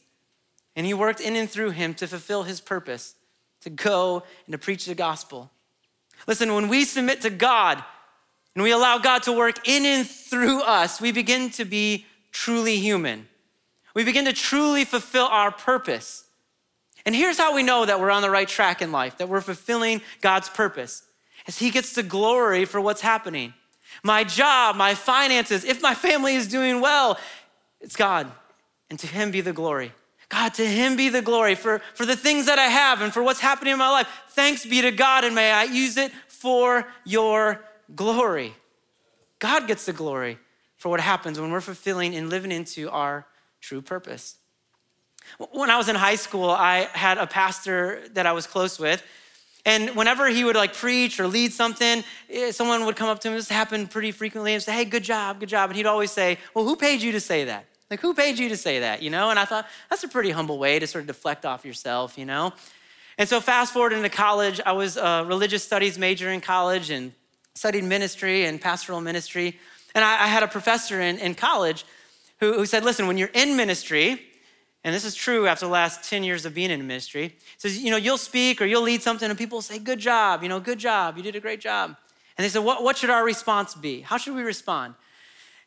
And 0.76 0.86
he 0.86 0.94
worked 0.94 1.20
in 1.20 1.34
and 1.34 1.50
through 1.50 1.70
him 1.70 1.94
to 1.94 2.06
fulfill 2.06 2.44
his 2.44 2.60
purpose, 2.60 3.14
to 3.62 3.70
go 3.70 4.22
and 4.46 4.52
to 4.52 4.58
preach 4.58 4.84
the 4.84 4.94
gospel. 4.94 5.50
Listen, 6.26 6.54
when 6.54 6.68
we 6.68 6.84
submit 6.84 7.22
to 7.22 7.30
God, 7.30 7.82
and 8.54 8.62
we 8.62 8.70
allow 8.70 8.96
God 8.96 9.22
to 9.24 9.32
work 9.32 9.68
in 9.68 9.84
and 9.84 10.06
through 10.06 10.62
us, 10.62 10.98
we 10.98 11.12
begin 11.12 11.50
to 11.50 11.64
be 11.66 12.06
truly 12.32 12.78
human. 12.78 13.28
We 13.94 14.02
begin 14.02 14.24
to 14.24 14.32
truly 14.32 14.84
fulfill 14.86 15.26
our 15.26 15.50
purpose. 15.50 16.24
And 17.04 17.14
here's 17.14 17.36
how 17.36 17.54
we 17.54 17.62
know 17.62 17.84
that 17.84 18.00
we're 18.00 18.10
on 18.10 18.22
the 18.22 18.30
right 18.30 18.48
track 18.48 18.80
in 18.80 18.92
life, 18.92 19.18
that 19.18 19.28
we're 19.28 19.42
fulfilling 19.42 20.00
God's 20.22 20.48
purpose, 20.48 21.02
as 21.46 21.58
He 21.58 21.70
gets 21.70 21.94
the 21.94 22.02
glory 22.02 22.64
for 22.64 22.80
what's 22.80 23.02
happening. 23.02 23.52
My 24.02 24.24
job, 24.24 24.74
my 24.76 24.94
finances, 24.94 25.62
if 25.62 25.82
my 25.82 25.94
family 25.94 26.34
is 26.34 26.46
doing 26.46 26.80
well, 26.80 27.18
it's 27.80 27.94
God, 27.94 28.30
and 28.88 28.98
to 28.98 29.06
Him 29.06 29.30
be 29.30 29.42
the 29.42 29.52
glory. 29.52 29.92
God, 30.28 30.54
to 30.54 30.66
Him 30.66 30.96
be 30.96 31.08
the 31.08 31.22
glory 31.22 31.54
for, 31.54 31.80
for 31.94 32.04
the 32.04 32.16
things 32.16 32.46
that 32.46 32.58
I 32.58 32.66
have 32.66 33.00
and 33.00 33.12
for 33.12 33.22
what's 33.22 33.40
happening 33.40 33.72
in 33.72 33.78
my 33.78 33.90
life. 33.90 34.08
Thanks 34.30 34.66
be 34.66 34.82
to 34.82 34.90
God, 34.90 35.24
and 35.24 35.34
may 35.34 35.52
I 35.52 35.64
use 35.64 35.96
it 35.96 36.12
for 36.26 36.86
your 37.04 37.64
glory. 37.94 38.54
God 39.38 39.66
gets 39.66 39.86
the 39.86 39.92
glory 39.92 40.38
for 40.76 40.88
what 40.88 41.00
happens 41.00 41.40
when 41.40 41.50
we're 41.50 41.60
fulfilling 41.60 42.14
and 42.14 42.28
living 42.28 42.52
into 42.52 42.90
our 42.90 43.26
true 43.60 43.80
purpose. 43.80 44.36
When 45.52 45.70
I 45.70 45.76
was 45.76 45.88
in 45.88 45.96
high 45.96 46.16
school, 46.16 46.50
I 46.50 46.88
had 46.92 47.18
a 47.18 47.26
pastor 47.26 48.02
that 48.12 48.26
I 48.26 48.32
was 48.32 48.46
close 48.46 48.78
with. 48.78 49.02
And 49.64 49.96
whenever 49.96 50.28
he 50.28 50.44
would 50.44 50.54
like 50.54 50.74
preach 50.74 51.18
or 51.18 51.26
lead 51.26 51.52
something, 51.52 52.04
eh, 52.30 52.52
someone 52.52 52.86
would 52.86 52.94
come 52.94 53.08
up 53.08 53.18
to 53.20 53.28
him. 53.28 53.34
This 53.34 53.48
happened 53.48 53.90
pretty 53.90 54.12
frequently 54.12 54.54
and 54.54 54.62
say, 54.62 54.72
Hey, 54.72 54.84
good 54.84 55.02
job, 55.02 55.40
good 55.40 55.48
job. 55.48 55.70
And 55.70 55.76
he'd 55.76 55.86
always 55.86 56.12
say, 56.12 56.38
Well, 56.54 56.64
who 56.64 56.76
paid 56.76 57.02
you 57.02 57.10
to 57.12 57.20
say 57.20 57.44
that? 57.44 57.66
Like, 57.90 58.00
who 58.00 58.14
paid 58.14 58.38
you 58.38 58.48
to 58.48 58.56
say 58.56 58.80
that? 58.80 59.02
You 59.02 59.10
know? 59.10 59.30
And 59.30 59.38
I 59.38 59.44
thought, 59.44 59.66
that's 59.90 60.02
a 60.02 60.08
pretty 60.08 60.30
humble 60.30 60.58
way 60.58 60.78
to 60.78 60.86
sort 60.86 61.02
of 61.02 61.06
deflect 61.06 61.44
off 61.44 61.64
yourself, 61.64 62.18
you 62.18 62.24
know? 62.24 62.52
And 63.18 63.28
so, 63.28 63.40
fast 63.40 63.72
forward 63.72 63.92
into 63.92 64.08
college, 64.08 64.60
I 64.64 64.72
was 64.72 64.96
a 64.96 65.24
religious 65.26 65.62
studies 65.62 65.98
major 65.98 66.30
in 66.30 66.40
college 66.40 66.90
and 66.90 67.12
studied 67.54 67.84
ministry 67.84 68.44
and 68.44 68.60
pastoral 68.60 69.00
ministry. 69.00 69.58
And 69.94 70.04
I, 70.04 70.24
I 70.24 70.26
had 70.26 70.42
a 70.42 70.48
professor 70.48 71.00
in, 71.00 71.18
in 71.18 71.34
college 71.34 71.84
who, 72.40 72.54
who 72.54 72.66
said, 72.66 72.84
listen, 72.84 73.06
when 73.06 73.16
you're 73.16 73.30
in 73.32 73.56
ministry, 73.56 74.20
and 74.84 74.94
this 74.94 75.04
is 75.04 75.14
true 75.14 75.46
after 75.46 75.66
the 75.66 75.72
last 75.72 76.08
10 76.08 76.22
years 76.22 76.44
of 76.44 76.54
being 76.54 76.70
in 76.70 76.86
ministry, 76.86 77.34
says, 77.56 77.78
you 77.78 77.90
know, 77.90 77.96
you'll 77.96 78.18
speak 78.18 78.60
or 78.60 78.66
you'll 78.66 78.82
lead 78.82 79.02
something 79.02 79.28
and 79.28 79.38
people 79.38 79.62
say, 79.62 79.78
good 79.78 79.98
job, 79.98 80.42
you 80.42 80.48
know, 80.48 80.60
good 80.60 80.78
job, 80.78 81.16
you 81.16 81.22
did 81.22 81.34
a 81.34 81.40
great 81.40 81.60
job. 81.60 81.96
And 82.36 82.44
they 82.44 82.48
said, 82.48 82.62
what, 82.62 82.82
what 82.82 82.96
should 82.96 83.10
our 83.10 83.24
response 83.24 83.74
be? 83.74 84.02
How 84.02 84.18
should 84.18 84.34
we 84.34 84.42
respond? 84.42 84.94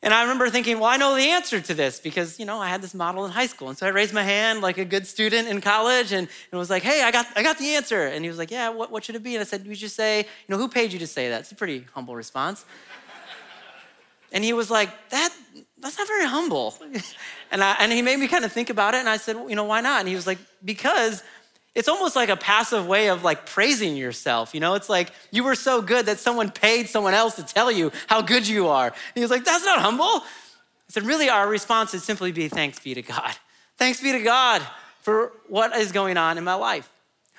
And 0.01 0.13
I 0.13 0.21
remember 0.21 0.49
thinking, 0.49 0.79
well, 0.79 0.89
I 0.89 0.95
know 0.95 1.15
the 1.15 1.29
answer 1.29 1.59
to 1.59 1.73
this 1.73 1.99
because, 1.99 2.39
you 2.39 2.45
know, 2.45 2.57
I 2.57 2.69
had 2.69 2.81
this 2.81 2.93
model 2.93 3.25
in 3.25 3.31
high 3.31 3.47
school. 3.47 3.67
And 3.67 3.77
so 3.77 3.85
I 3.85 3.89
raised 3.89 4.13
my 4.13 4.23
hand 4.23 4.61
like 4.61 4.77
a 4.77 4.85
good 4.85 5.05
student 5.05 5.49
in 5.49 5.59
college 5.59 6.13
and, 6.13 6.29
and 6.51 6.59
was 6.59 6.69
like, 6.69 6.83
hey, 6.83 7.03
I 7.03 7.11
got, 7.11 7.27
I 7.35 7.43
got 7.43 7.57
the 7.57 7.75
answer. 7.75 8.07
And 8.07 8.23
he 8.23 8.29
was 8.29 8.37
like, 8.37 8.49
yeah, 8.49 8.69
what, 8.69 8.91
what 8.91 9.03
should 9.03 9.15
it 9.15 9.23
be? 9.23 9.35
And 9.35 9.41
I 9.41 9.43
said, 9.43 9.65
you 9.65 9.75
just 9.75 9.97
say, 9.97 10.19
you 10.19 10.25
know, 10.47 10.57
who 10.57 10.69
paid 10.69 10.93
you 10.93 10.99
to 10.99 11.07
say 11.07 11.29
that? 11.29 11.41
It's 11.41 11.51
a 11.51 11.55
pretty 11.55 11.85
humble 11.93 12.15
response. 12.15 12.63
and 14.31 14.41
he 14.41 14.53
was 14.53 14.71
like, 14.71 14.89
that, 15.09 15.33
that's 15.79 15.97
not 15.97 16.07
very 16.07 16.25
humble. 16.25 16.75
and, 17.51 17.61
I, 17.61 17.75
and 17.81 17.91
he 17.91 18.01
made 18.01 18.19
me 18.19 18.29
kind 18.29 18.45
of 18.45 18.53
think 18.53 18.69
about 18.69 18.93
it. 18.93 18.99
And 18.99 19.09
I 19.09 19.17
said, 19.17 19.35
well, 19.35 19.49
you 19.49 19.57
know, 19.57 19.65
why 19.65 19.81
not? 19.81 19.99
And 19.99 20.07
he 20.07 20.15
was 20.15 20.25
like, 20.25 20.39
because 20.63 21.23
it's 21.75 21.87
almost 21.87 22.15
like 22.15 22.29
a 22.29 22.35
passive 22.35 22.87
way 22.87 23.09
of 23.09 23.23
like 23.23 23.45
praising 23.45 23.95
yourself. 23.95 24.53
You 24.53 24.59
know, 24.59 24.73
it's 24.73 24.89
like 24.89 25.11
you 25.31 25.43
were 25.43 25.55
so 25.55 25.81
good 25.81 26.07
that 26.07 26.19
someone 26.19 26.49
paid 26.49 26.89
someone 26.89 27.13
else 27.13 27.35
to 27.35 27.43
tell 27.43 27.71
you 27.71 27.91
how 28.07 28.21
good 28.21 28.47
you 28.47 28.67
are. 28.67 28.87
And 28.87 28.95
he 29.15 29.21
was 29.21 29.31
like, 29.31 29.45
that's 29.45 29.63
not 29.63 29.79
humble. 29.79 30.05
I 30.05 30.23
said, 30.89 31.03
really, 31.03 31.29
our 31.29 31.47
response 31.47 31.93
would 31.93 32.01
simply 32.01 32.31
be 32.31 32.47
thanks 32.47 32.79
be 32.79 32.93
to 32.95 33.01
God. 33.01 33.31
Thanks 33.77 34.01
be 34.01 34.11
to 34.11 34.19
God 34.19 34.61
for 35.01 35.31
what 35.47 35.75
is 35.75 35.91
going 35.91 36.17
on 36.17 36.37
in 36.37 36.43
my 36.43 36.55
life. 36.55 36.89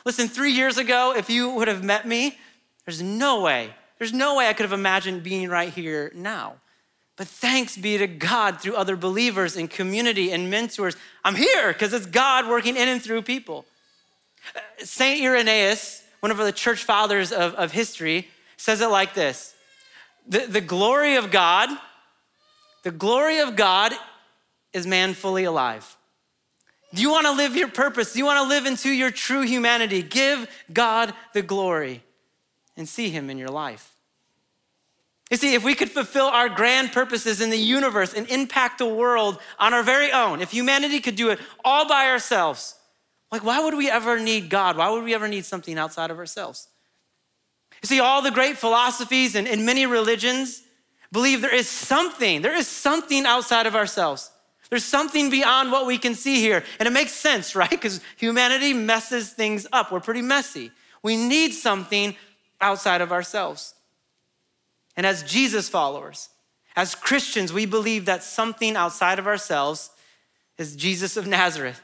Listen, 0.05 0.29
three 0.29 0.53
years 0.53 0.79
ago, 0.79 1.15
if 1.17 1.29
you 1.29 1.51
would 1.51 1.69
have 1.69 1.85
met 1.85 2.07
me, 2.07 2.39
there's 2.87 3.03
no 3.03 3.43
way, 3.43 3.71
there's 3.99 4.13
no 4.13 4.37
way 4.37 4.49
I 4.49 4.53
could 4.55 4.65
have 4.65 4.73
imagined 4.73 5.23
being 5.23 5.49
right 5.51 5.69
here 5.69 6.11
now. 6.15 6.55
But 7.17 7.29
thanks 7.29 7.77
be 7.77 7.99
to 7.99 8.07
God 8.07 8.63
through 8.63 8.77
other 8.77 8.97
believers 8.97 9.57
and 9.57 9.69
community 9.69 10.33
and 10.33 10.49
mentors. 10.49 10.97
I'm 11.23 11.35
here 11.35 11.71
because 11.73 11.93
it's 11.93 12.07
God 12.07 12.49
working 12.49 12.77
in 12.77 12.89
and 12.89 13.03
through 13.03 13.23
people. 13.23 13.67
St. 14.79 15.23
Irenaeus, 15.23 16.03
one 16.21 16.31
of 16.31 16.39
the 16.39 16.53
church 16.53 16.85
fathers 16.85 17.33
of, 17.33 17.55
of 17.55 17.73
history, 17.73 18.29
says 18.57 18.81
it 18.81 18.89
like 18.89 19.15
this 19.15 19.55
the, 20.29 20.41
the 20.41 20.61
glory 20.61 21.17
of 21.17 21.31
God, 21.31 21.71
the 22.83 22.91
glory 22.91 23.41
of 23.41 23.57
God 23.57 23.93
is 24.73 24.87
man 24.87 25.15
fully 25.15 25.45
alive. 25.45 25.97
Do 26.95 27.03
you 27.03 27.11
want 27.11 27.27
to 27.27 27.33
live 27.33 27.57
your 27.57 27.69
purpose? 27.69 28.13
Do 28.13 28.19
you 28.19 28.25
want 28.25 28.43
to 28.43 28.49
live 28.49 28.67
into 28.67 28.91
your 28.91 29.11
true 29.11 29.43
humanity? 29.43 30.03
Give 30.03 30.49
God 30.73 31.15
the 31.35 31.43
glory 31.43 32.03
and 32.77 32.89
see 32.89 33.11
Him 33.11 33.31
in 33.31 33.39
your 33.39 33.49
life. 33.49 33.95
You 35.31 35.37
see, 35.37 35.55
if 35.55 35.63
we 35.63 35.77
could 35.77 35.91
fulfill 35.91 36.27
our 36.27 36.49
grand 36.49 36.91
purposes 36.91 37.41
in 37.41 37.51
the 37.51 37.59
universe 37.59 38.13
and 38.13 38.29
impact 38.29 38.79
the 38.79 38.87
world 38.87 39.39
on 39.61 39.73
our 39.73 39.85
very 39.85 40.11
own, 40.11 40.41
if 40.41 40.51
humanity 40.51 40.99
could 40.99 41.15
do 41.15 41.31
it 41.31 41.39
all 41.65 41.87
by 41.87 42.09
ourselves, 42.09 42.75
like, 43.33 43.45
why 43.45 43.63
would 43.63 43.75
we 43.75 43.89
ever 43.91 44.19
need 44.19 44.51
God? 44.51 44.77
Why 44.77 44.91
would 44.91 45.05
we 45.05 45.15
ever 45.15 45.29
need 45.29 45.45
something 45.45 45.79
outside 45.79 46.11
of 46.11 46.19
ourselves? 46.19 46.69
You 47.83 47.87
see, 47.87 48.01
all 48.01 48.23
the 48.23 48.31
great 48.31 48.57
philosophies 48.57 49.35
and, 49.35 49.47
and 49.47 49.65
many 49.65 49.87
religions 49.87 50.63
believe 51.13 51.41
there 51.41 51.55
is 51.55 51.69
something, 51.69 52.43
there 52.43 52.57
is 52.57 52.67
something 52.67 53.25
outside 53.27 53.67
of 53.67 53.75
ourselves. 53.75 54.31
There's 54.69 54.85
something 54.85 55.31
beyond 55.31 55.73
what 55.73 55.87
we 55.87 55.99
can 55.99 56.15
see 56.15 56.37
here. 56.37 56.63
And 56.79 56.87
it 56.87 56.93
makes 56.93 57.13
sense, 57.13 57.55
right? 57.57 57.71
Because 57.71 58.01
humanity 58.17 58.73
messes 58.73 59.33
things 59.33 59.67
up. 59.73 59.91
We're 59.91 60.01
pretty 60.01 60.23
messy. 60.23 60.71
We 61.03 61.17
need 61.17 61.53
something 61.53 62.17
outside 62.61 63.01
of 63.01 63.13
ourselves. 63.13 63.75
And 64.97 65.07
as 65.07 65.23
Jesus 65.23 65.69
followers, 65.69 66.29
as 66.77 66.95
Christians, 66.95 67.53
we 67.53 67.65
believe 67.65 68.05
that 68.05 68.23
something 68.23 68.77
outside 68.77 69.19
of 69.19 69.27
ourselves 69.27 69.91
is 70.59 70.77
Jesus 70.77 71.17
of 71.17 71.27
Nazareth 71.27 71.81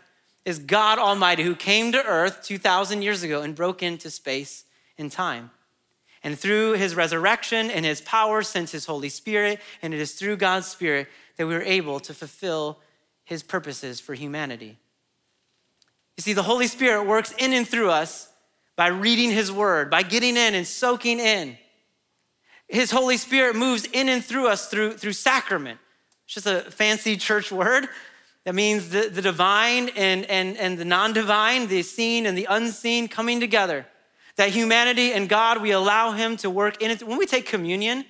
is 0.47 0.61
God 0.61 0.99
Almighty 1.01 1.43
who 1.43 1.57
came 1.57 1.93
to 1.93 2.03
earth 2.03 2.43
2,000 2.45 3.03
years 3.03 3.25
ago 3.25 3.43
and 3.43 3.55
broke 3.55 3.83
into 3.83 4.11
space 4.11 4.65
and 4.97 5.11
time. 5.11 5.51
And 6.23 6.39
through 6.39 6.75
his 6.75 6.95
resurrection 6.95 7.69
and 7.69 7.85
his 7.85 8.01
power 8.01 8.43
sent 8.43 8.71
his 8.71 8.87
Holy 8.87 9.09
Spirit, 9.09 9.61
and 9.83 9.93
it 9.93 10.01
is 10.01 10.13
through 10.13 10.37
God's 10.37 10.67
Spirit 10.69 11.09
that 11.37 11.47
we 11.47 11.55
are 11.55 11.63
able 11.63 12.01
to 12.01 12.15
fulfill 12.15 12.79
his 13.25 13.43
purposes 13.43 14.01
for 14.01 14.15
humanity. 14.15 14.79
You 16.17 16.23
see, 16.23 16.33
the 16.33 16.45
Holy 16.45 16.69
Spirit 16.69 17.07
works 17.07 17.35
in 17.39 17.53
and 17.53 17.69
through 17.69 17.91
us 17.91 18.31
by 18.77 18.87
reading 18.87 19.31
his 19.31 19.51
word, 19.51 19.91
by 19.91 20.03
getting 20.03 20.37
in 20.37 20.55
and 20.55 20.67
soaking 20.67 21.19
in. 21.19 21.59
His 22.69 22.91
Holy 22.91 23.17
Spirit 23.17 23.57
moves 23.57 23.85
in 23.85 24.09
and 24.09 24.25
through 24.25 24.47
us 24.47 24.69
through, 24.69 24.93
through 24.95 25.13
sacrament. 25.13 25.81
It's 26.25 26.35
just 26.35 26.47
a 26.47 26.71
fancy 26.71 27.17
church 27.17 27.51
word, 27.53 27.89
That 28.47 28.55
means 28.55 28.91
the, 28.91 29.09
the 29.13 29.23
divine 29.23 29.89
and, 29.97 30.25
and, 30.27 30.57
and 30.57 30.79
the 30.79 30.85
non 30.85 31.13
divine, 31.13 31.67
the 31.67 31.83
seen 31.83 32.27
and 32.27 32.39
the 32.39 32.47
unseen 32.49 33.09
coming 33.09 33.41
together. 33.41 33.87
That 34.37 34.51
humanity 34.51 35.13
and 35.13 35.29
God, 35.29 35.61
we 35.61 35.73
allow 35.73 36.13
Him 36.13 36.37
to 36.39 36.49
work 36.49 36.81
in 36.81 36.93
it. 36.93 37.03
When 37.03 37.19
we 37.19 37.27
take 37.27 37.47
communion, 37.47 38.05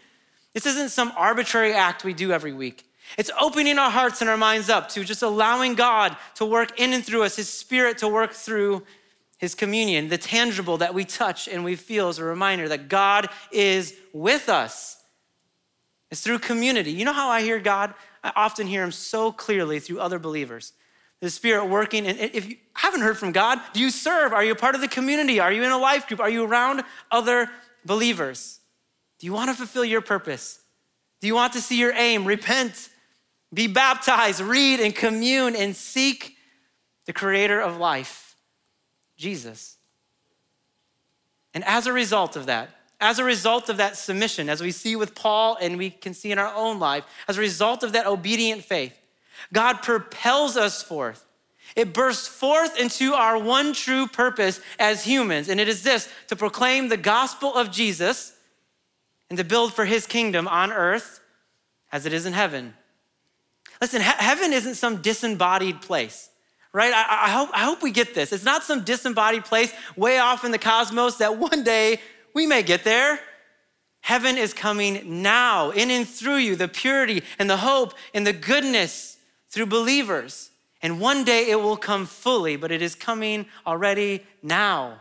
this 0.53 0.66
isn't 0.66 0.90
some 0.90 1.11
arbitrary 1.16 1.72
act 1.72 2.05
we 2.05 2.12
do 2.12 2.33
every 2.33 2.53
week. 2.53 2.85
It's 3.16 3.31
opening 3.40 3.79
our 3.79 3.90
hearts 3.90 4.20
and 4.20 4.29
our 4.29 4.37
minds 4.37 4.68
up 4.68 4.90
to 4.90 5.05
just 5.05 5.22
allowing 5.22 5.75
God 5.75 6.14
to 6.35 6.44
work 6.44 6.79
in 6.79 6.92
and 6.92 7.03
through 7.03 7.22
us, 7.22 7.37
His 7.37 7.49
Spirit 7.49 7.96
to 7.99 8.09
work 8.09 8.33
through 8.35 8.83
His 9.38 9.55
communion, 9.55 10.11
the 10.11 10.18
tangible 10.18 10.77
that 10.79 10.92
we 10.92 11.07
touch 11.07 11.49
and 11.49 11.64
we 11.64 11.77
feel 11.77 12.09
as 12.09 12.18
a 12.18 12.25
reminder 12.25 12.68
that 12.68 12.88
God 12.90 13.31
is 13.51 13.94
with 14.12 14.51
us. 14.51 15.03
It's 16.11 16.20
through 16.20 16.40
community. 16.40 16.92
You 16.92 17.07
know 17.07 17.14
how 17.14 17.31
I 17.31 17.40
hear 17.40 17.59
God? 17.59 17.94
I 18.22 18.33
often 18.37 18.66
hear 18.66 18.83
Him 18.83 18.92
so 18.92 19.33
clearly 19.33 19.81
through 19.81 20.00
other 20.00 20.18
believers. 20.18 20.72
The 21.20 21.31
Spirit 21.31 21.66
working. 21.66 22.07
And 22.07 22.18
if 22.18 22.48
you 22.48 22.57
haven't 22.74 23.00
heard 23.00 23.18
from 23.18 23.33
God, 23.33 23.61
do 23.72 23.81
you 23.81 23.90
serve? 23.90 24.33
Are 24.33 24.44
you 24.44 24.52
a 24.52 24.57
part 24.57 24.74
of 24.74 24.81
the 24.81 24.88
community? 24.88 25.40
Are 25.40 25.52
you 25.52 25.64
in 25.64 25.70
a 25.70 25.79
life 25.79 26.07
group? 26.07 26.20
Are 26.20 26.31
you 26.31 26.44
around 26.44 26.83
other 27.11 27.48
believers? 27.85 28.61
Do 29.18 29.26
you 29.26 29.33
want 29.33 29.50
to 29.50 29.57
fulfill 29.57 29.85
your 29.85 30.02
purpose? 30.02 30.61
Do 31.20 31.26
you 31.26 31.35
want 31.35 31.55
to 31.55 31.61
see 31.61 31.79
your 31.79 31.92
aim? 31.92 32.26
Repent 32.26 32.90
be 33.52 33.66
baptized, 33.66 34.40
read 34.40 34.81
and 34.81 34.94
commune 34.94 35.57
and 35.57 35.74
seek 35.74 36.37
the 37.07 37.12
creator 37.12 37.61
of 37.61 37.79
life, 37.79 38.37
Jesus. 39.16 39.76
And 41.55 41.64
as 41.64 41.87
a 41.87 41.92
result 41.92 42.37
of 42.37 42.46
that, 42.46 42.70
as 43.00 43.18
a 43.18 43.24
result 43.24 43.68
of 43.68 43.76
that 43.76 43.96
submission, 43.96 44.48
as 44.48 44.62
we 44.62 44.70
see 44.70 44.96
with 44.96 45.14
Paul 45.14 45.59
and 45.61 45.76
we 45.76 45.90
can 45.90 46.14
see 46.14 46.32
in 46.32 46.38
our 46.38 46.54
own 46.54 46.78
life, 46.78 47.04
as 47.28 47.37
a 47.37 47.40
result 47.40 47.82
of 47.82 47.92
that 47.92 48.06
obedient 48.06 48.64
faith, 48.64 48.98
God 49.52 49.82
propels 49.82 50.56
us 50.56 50.82
forth. 50.82 51.24
It 51.74 51.92
bursts 51.92 52.26
forth 52.26 52.78
into 52.78 53.12
our 53.12 53.38
one 53.38 53.74
true 53.74 54.06
purpose 54.06 54.61
as 54.78 55.04
humans, 55.04 55.48
and 55.48 55.61
it 55.61 55.68
is 55.68 55.82
this 55.82 56.09
to 56.28 56.37
proclaim 56.37 56.88
the 56.88 56.96
gospel 56.96 57.54
of 57.54 57.70
Jesus 57.70 58.35
and 59.28 59.37
to 59.38 59.44
build 59.44 59.74
for 59.74 59.85
his 59.85 60.06
kingdom 60.06 60.48
on 60.48 60.72
earth 60.72 61.20
as 61.92 62.06
it 62.06 62.12
is 62.12 62.24
in 62.24 62.32
heaven. 62.32 62.74
Listen, 63.80 64.00
he- 64.00 64.06
heaven 64.06 64.52
isn't 64.52 64.76
some 64.76 65.02
disembodied 65.02 65.82
place, 65.82 66.30
right? 66.72 66.94
I-, 66.94 67.26
I, 67.26 67.30
hope, 67.30 67.50
I 67.52 67.64
hope 67.64 67.82
we 67.82 67.90
get 67.90 68.14
this. 68.14 68.32
It's 68.32 68.44
not 68.44 68.62
some 68.62 68.82
disembodied 68.82 69.44
place 69.44 69.72
way 69.96 70.18
off 70.18 70.44
in 70.44 70.52
the 70.52 70.59
cosmos 70.59 71.16
that 71.16 71.37
one 71.37 71.62
day 71.62 72.00
we 72.37 72.46
may 72.46 72.62
get 72.62 72.85
there. 72.85 73.18
Heaven 74.03 74.37
is 74.37 74.53
coming 74.53 75.22
now, 75.22 75.70
in 75.70 75.90
and 75.90 76.07
through 76.07 76.37
you, 76.37 76.55
the 76.55 76.68
purity 76.68 77.22
and 77.38 77.49
the 77.49 77.57
hope 77.57 77.94
and 78.12 78.27
the 78.27 78.35
goodness 78.35 79.16
through 79.49 79.64
believers. 79.64 80.51
And 80.83 81.01
one 81.01 81.25
day 81.25 81.49
it 81.49 81.62
will 81.62 81.79
come 81.79 82.05
fully, 82.05 82.57
but 82.57 82.70
it 82.70 82.83
is 82.83 82.94
coming 82.94 83.46
already 83.66 84.22
now. 84.42 85.01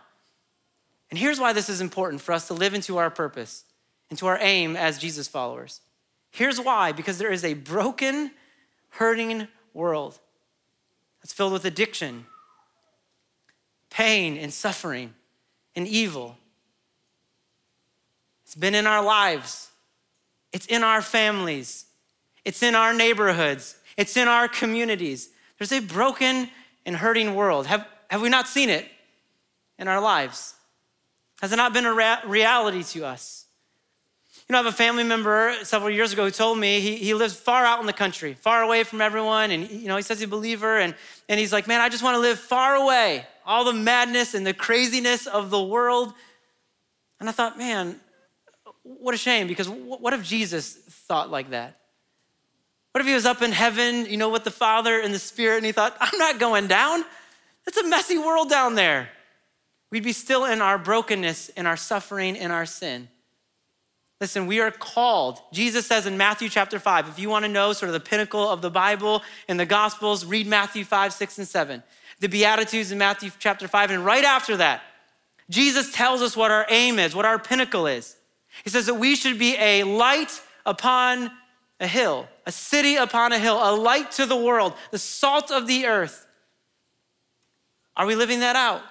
And 1.09 1.19
here's 1.19 1.37
why 1.37 1.51
this 1.51 1.67
is 1.67 1.81
important 1.81 2.21
for 2.21 2.31
us 2.31 2.47
to 2.47 2.53
live 2.53 2.73
into 2.73 2.95
our 2.95 3.09
purpose, 3.09 3.65
into 4.09 4.27
our 4.27 4.39
aim 4.39 4.77
as 4.77 4.97
Jesus 4.97 5.27
followers. 5.27 5.81
Here's 6.31 6.61
why 6.61 6.93
because 6.93 7.17
there 7.17 7.33
is 7.33 7.43
a 7.43 7.53
broken 7.53 8.31
hurting 8.91 9.49
world 9.73 10.19
that's 11.21 11.33
filled 11.33 11.51
with 11.51 11.65
addiction, 11.65 12.27
pain, 13.89 14.37
and 14.37 14.53
suffering 14.53 15.13
and 15.75 15.85
evil. 15.85 16.37
It's 18.55 18.61
been 18.61 18.73
in 18.73 18.87
our 18.87 19.03
lives, 19.03 19.69
it's 20.53 20.65
in 20.67 20.81
our 20.81 21.01
families, 21.01 21.87
it's 22.45 22.63
in 22.63 22.73
our 22.73 22.93
neighborhoods, 22.93 23.75
it's 23.97 24.15
in 24.15 24.29
our 24.29 24.47
communities. 24.47 25.27
There's 25.59 25.73
a 25.73 25.81
broken 25.81 26.49
and 26.85 26.95
hurting 26.95 27.35
world. 27.35 27.67
Have, 27.67 27.85
have 28.09 28.21
we 28.21 28.29
not 28.29 28.47
seen 28.47 28.69
it 28.69 28.85
in 29.77 29.89
our 29.89 29.99
lives? 29.99 30.53
Has 31.41 31.51
it 31.51 31.57
not 31.57 31.73
been 31.73 31.85
a 31.85 31.93
rea- 31.93 32.21
reality 32.25 32.81
to 32.83 33.03
us? 33.03 33.45
You 34.47 34.53
know, 34.53 34.59
I 34.59 34.63
have 34.63 34.73
a 34.73 34.77
family 34.77 35.03
member 35.03 35.53
several 35.63 35.89
years 35.89 36.13
ago 36.13 36.23
who 36.23 36.31
told 36.31 36.57
me 36.57 36.79
he, 36.79 36.95
he 36.95 37.13
lives 37.13 37.35
far 37.35 37.65
out 37.65 37.81
in 37.81 37.87
the 37.87 37.93
country, 37.93 38.35
far 38.35 38.61
away 38.61 38.85
from 38.85 39.01
everyone. 39.01 39.51
And, 39.51 39.69
you 39.69 39.89
know, 39.89 39.97
he 39.97 40.01
says 40.01 40.19
he's 40.19 40.27
a 40.27 40.29
believer. 40.29 40.77
And, 40.77 40.95
and 41.27 41.41
he's 41.41 41.51
like, 41.51 41.67
man, 41.67 41.81
I 41.81 41.89
just 41.89 42.03
want 42.03 42.15
to 42.15 42.21
live 42.21 42.39
far 42.39 42.75
away, 42.75 43.27
all 43.45 43.65
the 43.65 43.73
madness 43.73 44.33
and 44.33 44.47
the 44.47 44.53
craziness 44.53 45.27
of 45.27 45.49
the 45.49 45.61
world. 45.61 46.13
And 47.19 47.27
I 47.27 47.33
thought, 47.33 47.57
man, 47.57 47.99
what 48.85 49.15
a 49.15 49.17
shame 49.17 49.47
because 49.47 49.67
what 49.67 50.13
if 50.13 50.23
Jesus 50.23 50.73
thought 50.73 51.31
like 51.31 51.49
that? 51.49 51.79
What 52.91 53.01
if 53.01 53.07
he 53.07 53.13
was 53.13 53.25
up 53.25 53.41
in 53.41 53.51
heaven, 53.51 54.05
you 54.05 54.15
know, 54.15 54.29
with 54.29 54.45
the 54.45 54.51
Father 54.51 55.01
and 55.01 55.13
the 55.13 55.19
Spirit, 55.19 55.57
and 55.57 55.65
he 55.65 55.73
thought, 55.73 55.97
I'm 55.99 56.17
not 56.17 56.39
going 56.39 56.67
down? 56.67 57.03
It's 57.67 57.77
a 57.77 57.87
messy 57.87 58.17
world 58.17 58.49
down 58.49 58.75
there. 58.75 59.09
We'd 59.91 60.03
be 60.03 60.13
still 60.13 60.45
in 60.45 60.61
our 60.61 60.77
brokenness, 60.77 61.49
in 61.49 61.65
our 61.65 61.77
suffering, 61.77 62.35
in 62.35 62.51
our 62.51 62.65
sin. 62.65 63.09
Listen, 64.21 64.47
we 64.47 64.61
are 64.61 64.71
called. 64.71 65.41
Jesus 65.51 65.85
says 65.85 66.05
in 66.05 66.17
Matthew 66.17 66.47
chapter 66.47 66.79
5, 66.79 67.09
if 67.09 67.19
you 67.19 67.29
want 67.29 67.43
to 67.43 67.51
know 67.51 67.73
sort 67.73 67.89
of 67.89 67.93
the 67.93 67.99
pinnacle 67.99 68.47
of 68.47 68.61
the 68.61 68.71
Bible 68.71 69.23
and 69.49 69.59
the 69.59 69.65
Gospels, 69.65 70.25
read 70.25 70.47
Matthew 70.47 70.85
5, 70.85 71.11
6, 71.11 71.37
and 71.39 71.47
7. 71.47 71.83
The 72.21 72.29
Beatitudes 72.29 72.93
in 72.93 72.97
Matthew 72.97 73.29
chapter 73.39 73.67
5. 73.67 73.91
And 73.91 74.05
right 74.05 74.23
after 74.23 74.55
that, 74.57 74.83
Jesus 75.49 75.91
tells 75.91 76.21
us 76.21 76.37
what 76.37 76.49
our 76.49 76.65
aim 76.69 76.97
is, 76.97 77.13
what 77.13 77.25
our 77.25 77.37
pinnacle 77.37 77.87
is. 77.87 78.15
He 78.63 78.69
says 78.69 78.85
that 78.85 78.95
we 78.95 79.15
should 79.15 79.37
be 79.37 79.55
a 79.57 79.83
light 79.83 80.41
upon 80.65 81.31
a 81.79 81.87
hill, 81.87 82.27
a 82.45 82.51
city 82.51 82.95
upon 82.95 83.33
a 83.33 83.39
hill, 83.39 83.59
a 83.61 83.75
light 83.75 84.11
to 84.13 84.25
the 84.25 84.35
world, 84.35 84.73
the 84.91 84.97
salt 84.97 85.51
of 85.51 85.67
the 85.67 85.85
earth. 85.85 86.27
Are 87.97 88.05
we 88.05 88.15
living 88.15 88.39
that 88.39 88.55
out? 88.55 88.81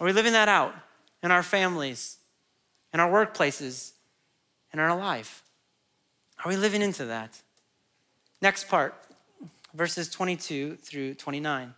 Are 0.00 0.06
we 0.06 0.12
living 0.12 0.32
that 0.32 0.48
out 0.48 0.74
in 1.22 1.30
our 1.30 1.42
families? 1.42 2.18
in 2.94 3.00
our 3.00 3.10
workplaces, 3.10 3.92
in 4.72 4.78
our 4.78 4.96
life? 4.96 5.42
Are 6.42 6.48
we 6.48 6.56
living 6.56 6.80
into 6.80 7.06
that? 7.06 7.42
Next 8.40 8.68
part, 8.68 8.94
verses 9.74 10.08
22 10.08 10.76
through 10.76 11.14
29. 11.14 11.74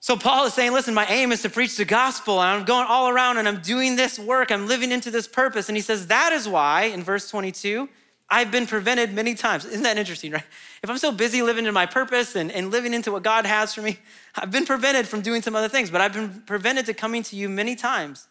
So 0.00 0.16
Paul 0.16 0.46
is 0.46 0.54
saying, 0.54 0.72
listen, 0.72 0.94
my 0.94 1.06
aim 1.06 1.32
is 1.32 1.42
to 1.42 1.50
preach 1.50 1.76
the 1.76 1.84
gospel, 1.84 2.40
and 2.40 2.50
I'm 2.50 2.64
going 2.64 2.86
all 2.88 3.08
around 3.08 3.38
and 3.38 3.48
I'm 3.48 3.60
doing 3.60 3.96
this 3.96 4.18
work, 4.18 4.52
I'm 4.52 4.68
living 4.68 4.92
into 4.92 5.10
this 5.10 5.26
purpose. 5.26 5.68
And 5.68 5.76
he 5.76 5.82
says, 5.82 6.06
that 6.06 6.32
is 6.32 6.48
why, 6.48 6.84
in 6.84 7.02
verse 7.02 7.28
22, 7.28 7.88
I've 8.30 8.50
been 8.50 8.66
prevented 8.66 9.12
many 9.12 9.34
times. 9.34 9.64
Isn't 9.64 9.82
that 9.82 9.96
interesting, 9.96 10.32
right? 10.32 10.44
If 10.82 10.90
I'm 10.90 10.98
so 10.98 11.10
busy 11.10 11.42
living 11.42 11.64
into 11.64 11.72
my 11.72 11.86
purpose 11.86 12.36
and, 12.36 12.52
and 12.52 12.70
living 12.70 12.92
into 12.92 13.10
what 13.10 13.22
God 13.22 13.46
has 13.46 13.74
for 13.74 13.80
me, 13.82 13.98
I've 14.34 14.50
been 14.50 14.66
prevented 14.66 15.08
from 15.08 15.22
doing 15.22 15.42
some 15.42 15.56
other 15.56 15.68
things, 15.68 15.90
but 15.90 16.00
I've 16.00 16.12
been 16.12 16.42
prevented 16.42 16.86
to 16.86 16.94
coming 16.94 17.22
to 17.24 17.36
you 17.36 17.48
many 17.48 17.74
times. 17.74 18.28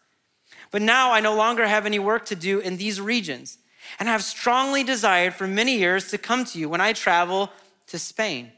But 0.71 0.81
now 0.81 1.11
I 1.11 1.19
no 1.19 1.35
longer 1.35 1.67
have 1.67 1.85
any 1.85 1.99
work 1.99 2.25
to 2.27 2.35
do 2.35 2.59
in 2.59 2.77
these 2.77 3.01
regions, 3.01 3.57
and 3.99 4.07
I 4.07 4.11
have 4.11 4.23
strongly 4.23 4.83
desired 4.83 5.33
for 5.33 5.47
many 5.47 5.77
years 5.77 6.09
to 6.11 6.17
come 6.17 6.45
to 6.45 6.59
you 6.59 6.69
when 6.69 6.81
I 6.81 6.93
travel 6.93 7.51
to 7.87 7.97
Spain, 7.97 8.51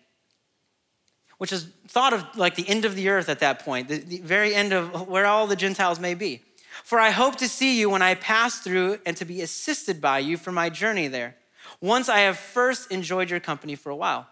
which 1.40 1.52
is 1.52 1.68
thought 1.88 2.14
of 2.14 2.24
like 2.38 2.56
the 2.56 2.70
end 2.70 2.86
of 2.86 2.96
the 2.96 3.10
earth 3.10 3.28
at 3.28 3.40
that 3.40 3.66
point, 3.66 3.88
the, 3.88 3.98
the 3.98 4.20
very 4.20 4.54
end 4.54 4.72
of 4.72 5.08
where 5.08 5.26
all 5.26 5.48
the 5.48 5.56
Gentiles 5.56 6.00
may 6.00 6.14
be. 6.14 6.44
For 6.84 7.00
I 7.00 7.10
hope 7.10 7.38
to 7.38 7.50
see 7.50 7.80
you 7.80 7.90
when 7.90 8.02
I 8.02 8.14
pass 8.14 8.60
through 8.60 9.00
and 9.06 9.18
to 9.18 9.26
be 9.26 9.42
assisted 9.42 10.00
by 10.00 10.20
you 10.20 10.38
for 10.38 10.52
my 10.52 10.70
journey 10.70 11.08
there, 11.08 11.36
once 11.82 12.10
I 12.10 12.20
have 12.20 12.38
first 12.38 12.92
enjoyed 12.92 13.30
your 13.30 13.40
company 13.40 13.76
for 13.76 13.90
a 13.90 13.96
while. 13.96 14.28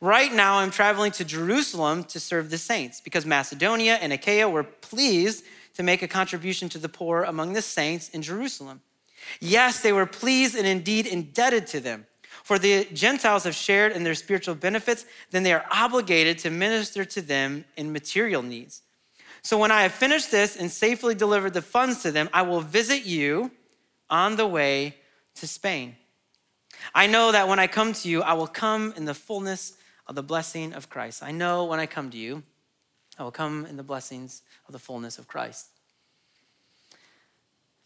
Right 0.00 0.32
now, 0.32 0.58
I'm 0.58 0.70
traveling 0.70 1.12
to 1.12 1.24
Jerusalem 1.24 2.04
to 2.04 2.20
serve 2.20 2.50
the 2.50 2.58
saints 2.58 3.00
because 3.00 3.24
Macedonia 3.24 3.94
and 3.94 4.12
Achaia 4.12 4.48
were 4.48 4.64
pleased 4.64 5.44
to 5.74 5.82
make 5.82 6.02
a 6.02 6.08
contribution 6.08 6.68
to 6.70 6.78
the 6.78 6.88
poor 6.88 7.22
among 7.22 7.54
the 7.54 7.62
saints 7.62 8.10
in 8.10 8.20
Jerusalem. 8.20 8.82
Yes, 9.40 9.80
they 9.80 9.92
were 9.92 10.06
pleased 10.06 10.54
and 10.56 10.66
indeed 10.66 11.06
indebted 11.06 11.66
to 11.68 11.80
them. 11.80 12.06
For 12.50 12.58
the 12.58 12.84
Gentiles 12.92 13.44
have 13.44 13.54
shared 13.54 13.92
in 13.92 14.02
their 14.02 14.16
spiritual 14.16 14.56
benefits, 14.56 15.06
then 15.30 15.44
they 15.44 15.52
are 15.52 15.64
obligated 15.70 16.36
to 16.38 16.50
minister 16.50 17.04
to 17.04 17.22
them 17.22 17.64
in 17.76 17.92
material 17.92 18.42
needs. 18.42 18.82
So 19.40 19.56
when 19.56 19.70
I 19.70 19.82
have 19.82 19.92
finished 19.92 20.32
this 20.32 20.56
and 20.56 20.68
safely 20.68 21.14
delivered 21.14 21.54
the 21.54 21.62
funds 21.62 22.02
to 22.02 22.10
them, 22.10 22.28
I 22.32 22.42
will 22.42 22.60
visit 22.60 23.06
you 23.06 23.52
on 24.10 24.34
the 24.34 24.48
way 24.48 24.96
to 25.36 25.46
Spain. 25.46 25.94
I 26.92 27.06
know 27.06 27.30
that 27.30 27.46
when 27.46 27.60
I 27.60 27.68
come 27.68 27.92
to 27.92 28.08
you, 28.08 28.20
I 28.20 28.32
will 28.32 28.48
come 28.48 28.94
in 28.96 29.04
the 29.04 29.14
fullness 29.14 29.74
of 30.08 30.16
the 30.16 30.24
blessing 30.24 30.72
of 30.72 30.88
Christ. 30.88 31.22
I 31.22 31.30
know 31.30 31.66
when 31.66 31.78
I 31.78 31.86
come 31.86 32.10
to 32.10 32.18
you, 32.18 32.42
I 33.16 33.22
will 33.22 33.30
come 33.30 33.64
in 33.64 33.76
the 33.76 33.84
blessings 33.84 34.42
of 34.66 34.72
the 34.72 34.80
fullness 34.80 35.20
of 35.20 35.28
Christ. 35.28 35.68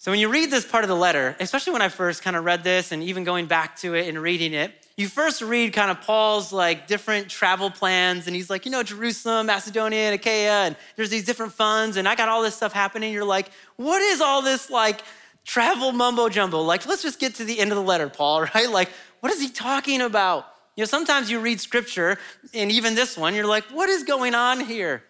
So 0.04 0.10
when 0.10 0.20
you 0.20 0.28
read 0.28 0.50
this 0.50 0.66
part 0.66 0.84
of 0.84 0.88
the 0.88 0.96
letter, 0.96 1.34
especially 1.40 1.72
when 1.72 1.80
I 1.80 1.88
first 1.88 2.22
kind 2.22 2.36
of 2.36 2.44
read 2.44 2.62
this 2.62 2.92
and 2.92 3.02
even 3.02 3.24
going 3.24 3.46
back 3.46 3.76
to 3.76 3.94
it 3.94 4.06
and 4.06 4.18
reading 4.18 4.52
it, 4.52 4.70
you 4.98 5.08
first 5.08 5.40
read 5.40 5.72
kind 5.72 5.90
of 5.90 6.02
Paul's 6.02 6.52
like 6.52 6.86
different 6.86 7.30
travel 7.30 7.70
plans 7.70 8.26
and 8.26 8.36
he's 8.36 8.50
like, 8.50 8.66
you 8.66 8.70
know, 8.70 8.82
Jerusalem, 8.82 9.46
Macedonia, 9.46 10.00
and 10.00 10.14
Achaia, 10.14 10.66
and 10.66 10.76
there's 10.96 11.08
these 11.08 11.24
different 11.24 11.54
funds 11.54 11.96
and 11.96 12.06
I 12.06 12.16
got 12.16 12.28
all 12.28 12.42
this 12.42 12.54
stuff 12.54 12.74
happening. 12.74 13.14
You're 13.14 13.24
like, 13.24 13.48
what 13.76 14.02
is 14.02 14.20
all 14.20 14.42
this 14.42 14.68
like 14.68 15.00
travel 15.42 15.90
mumbo 15.90 16.28
jumbo? 16.28 16.60
Like, 16.60 16.84
let's 16.84 17.00
just 17.00 17.18
get 17.18 17.36
to 17.36 17.44
the 17.44 17.58
end 17.58 17.72
of 17.72 17.76
the 17.76 17.82
letter, 17.82 18.10
Paul, 18.10 18.42
right? 18.54 18.68
Like, 18.68 18.90
what 19.20 19.32
is 19.32 19.40
he 19.40 19.48
talking 19.48 20.02
about? 20.02 20.44
You 20.76 20.82
know, 20.82 20.86
sometimes 20.86 21.30
you 21.30 21.40
read 21.40 21.62
scripture, 21.62 22.18
and 22.52 22.70
even 22.70 22.94
this 22.94 23.16
one, 23.16 23.34
you're 23.34 23.46
like, 23.46 23.64
what 23.72 23.88
is 23.88 24.02
going 24.02 24.34
on 24.34 24.60
here? 24.60 25.02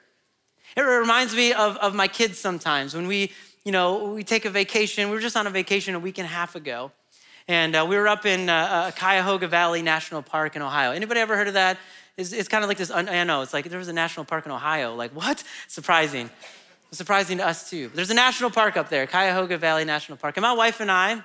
It 0.77 0.83
reminds 0.83 1.35
me 1.35 1.53
of, 1.53 1.79
of 1.79 1.97
my 1.97 2.07
kids 2.07 2.39
sometimes 2.39 2.95
when 2.95 3.09
we, 3.09 3.33
you 3.65 3.73
know, 3.73 4.13
we 4.13 4.25
take 4.25 4.45
a 4.45 4.51
vacation. 4.51 5.09
We 5.09 5.15
were 5.15 5.23
just 5.23 5.37
on 5.37 5.47
a 5.47 5.51
vacation 5.51 5.95
a 5.95 5.99
week 5.99 6.19
and 6.19 6.27
a 6.27 6.31
half 6.31 6.55
ago. 6.55 6.93
And 7.49 7.75
uh, 7.75 7.87
we 7.89 7.97
were 7.97 8.09
up 8.09 8.27
in 8.27 8.49
uh, 8.49 8.53
uh, 8.53 8.91
Cuyahoga 8.91 9.49
Valley 9.49 9.83
National 9.83 10.23
Park 10.23 10.55
in 10.57 10.63
Ohio. 10.63 10.93
Anybody 10.93 11.21
ever 11.21 11.37
heard 11.37 11.49
of 11.49 11.55
that? 11.55 11.79
It's, 12.17 12.33
it's 12.33 12.49
kind 12.49 12.63
of 12.63 12.69
like 12.69 12.79
this, 12.79 12.91
I 12.91 13.25
know, 13.25 13.43
it's 13.43 13.53
like 13.53 13.69
there 13.69 13.79
was 13.79 13.89
a 13.89 13.93
national 13.93 14.25
park 14.25 14.47
in 14.47 14.53
Ohio. 14.53 14.95
Like, 14.95 15.13
what? 15.13 15.43
Surprising. 15.67 16.31
Surprising 16.93 17.39
to 17.39 17.47
us 17.47 17.69
too. 17.69 17.91
There's 17.95 18.11
a 18.11 18.15
national 18.15 18.51
park 18.51 18.77
up 18.77 18.89
there, 18.89 19.07
Cuyahoga 19.07 19.59
Valley 19.59 19.85
National 19.85 20.17
Park. 20.17 20.37
And 20.37 20.43
my 20.43 20.53
wife 20.53 20.81
and 20.81 20.91
I, 20.91 21.23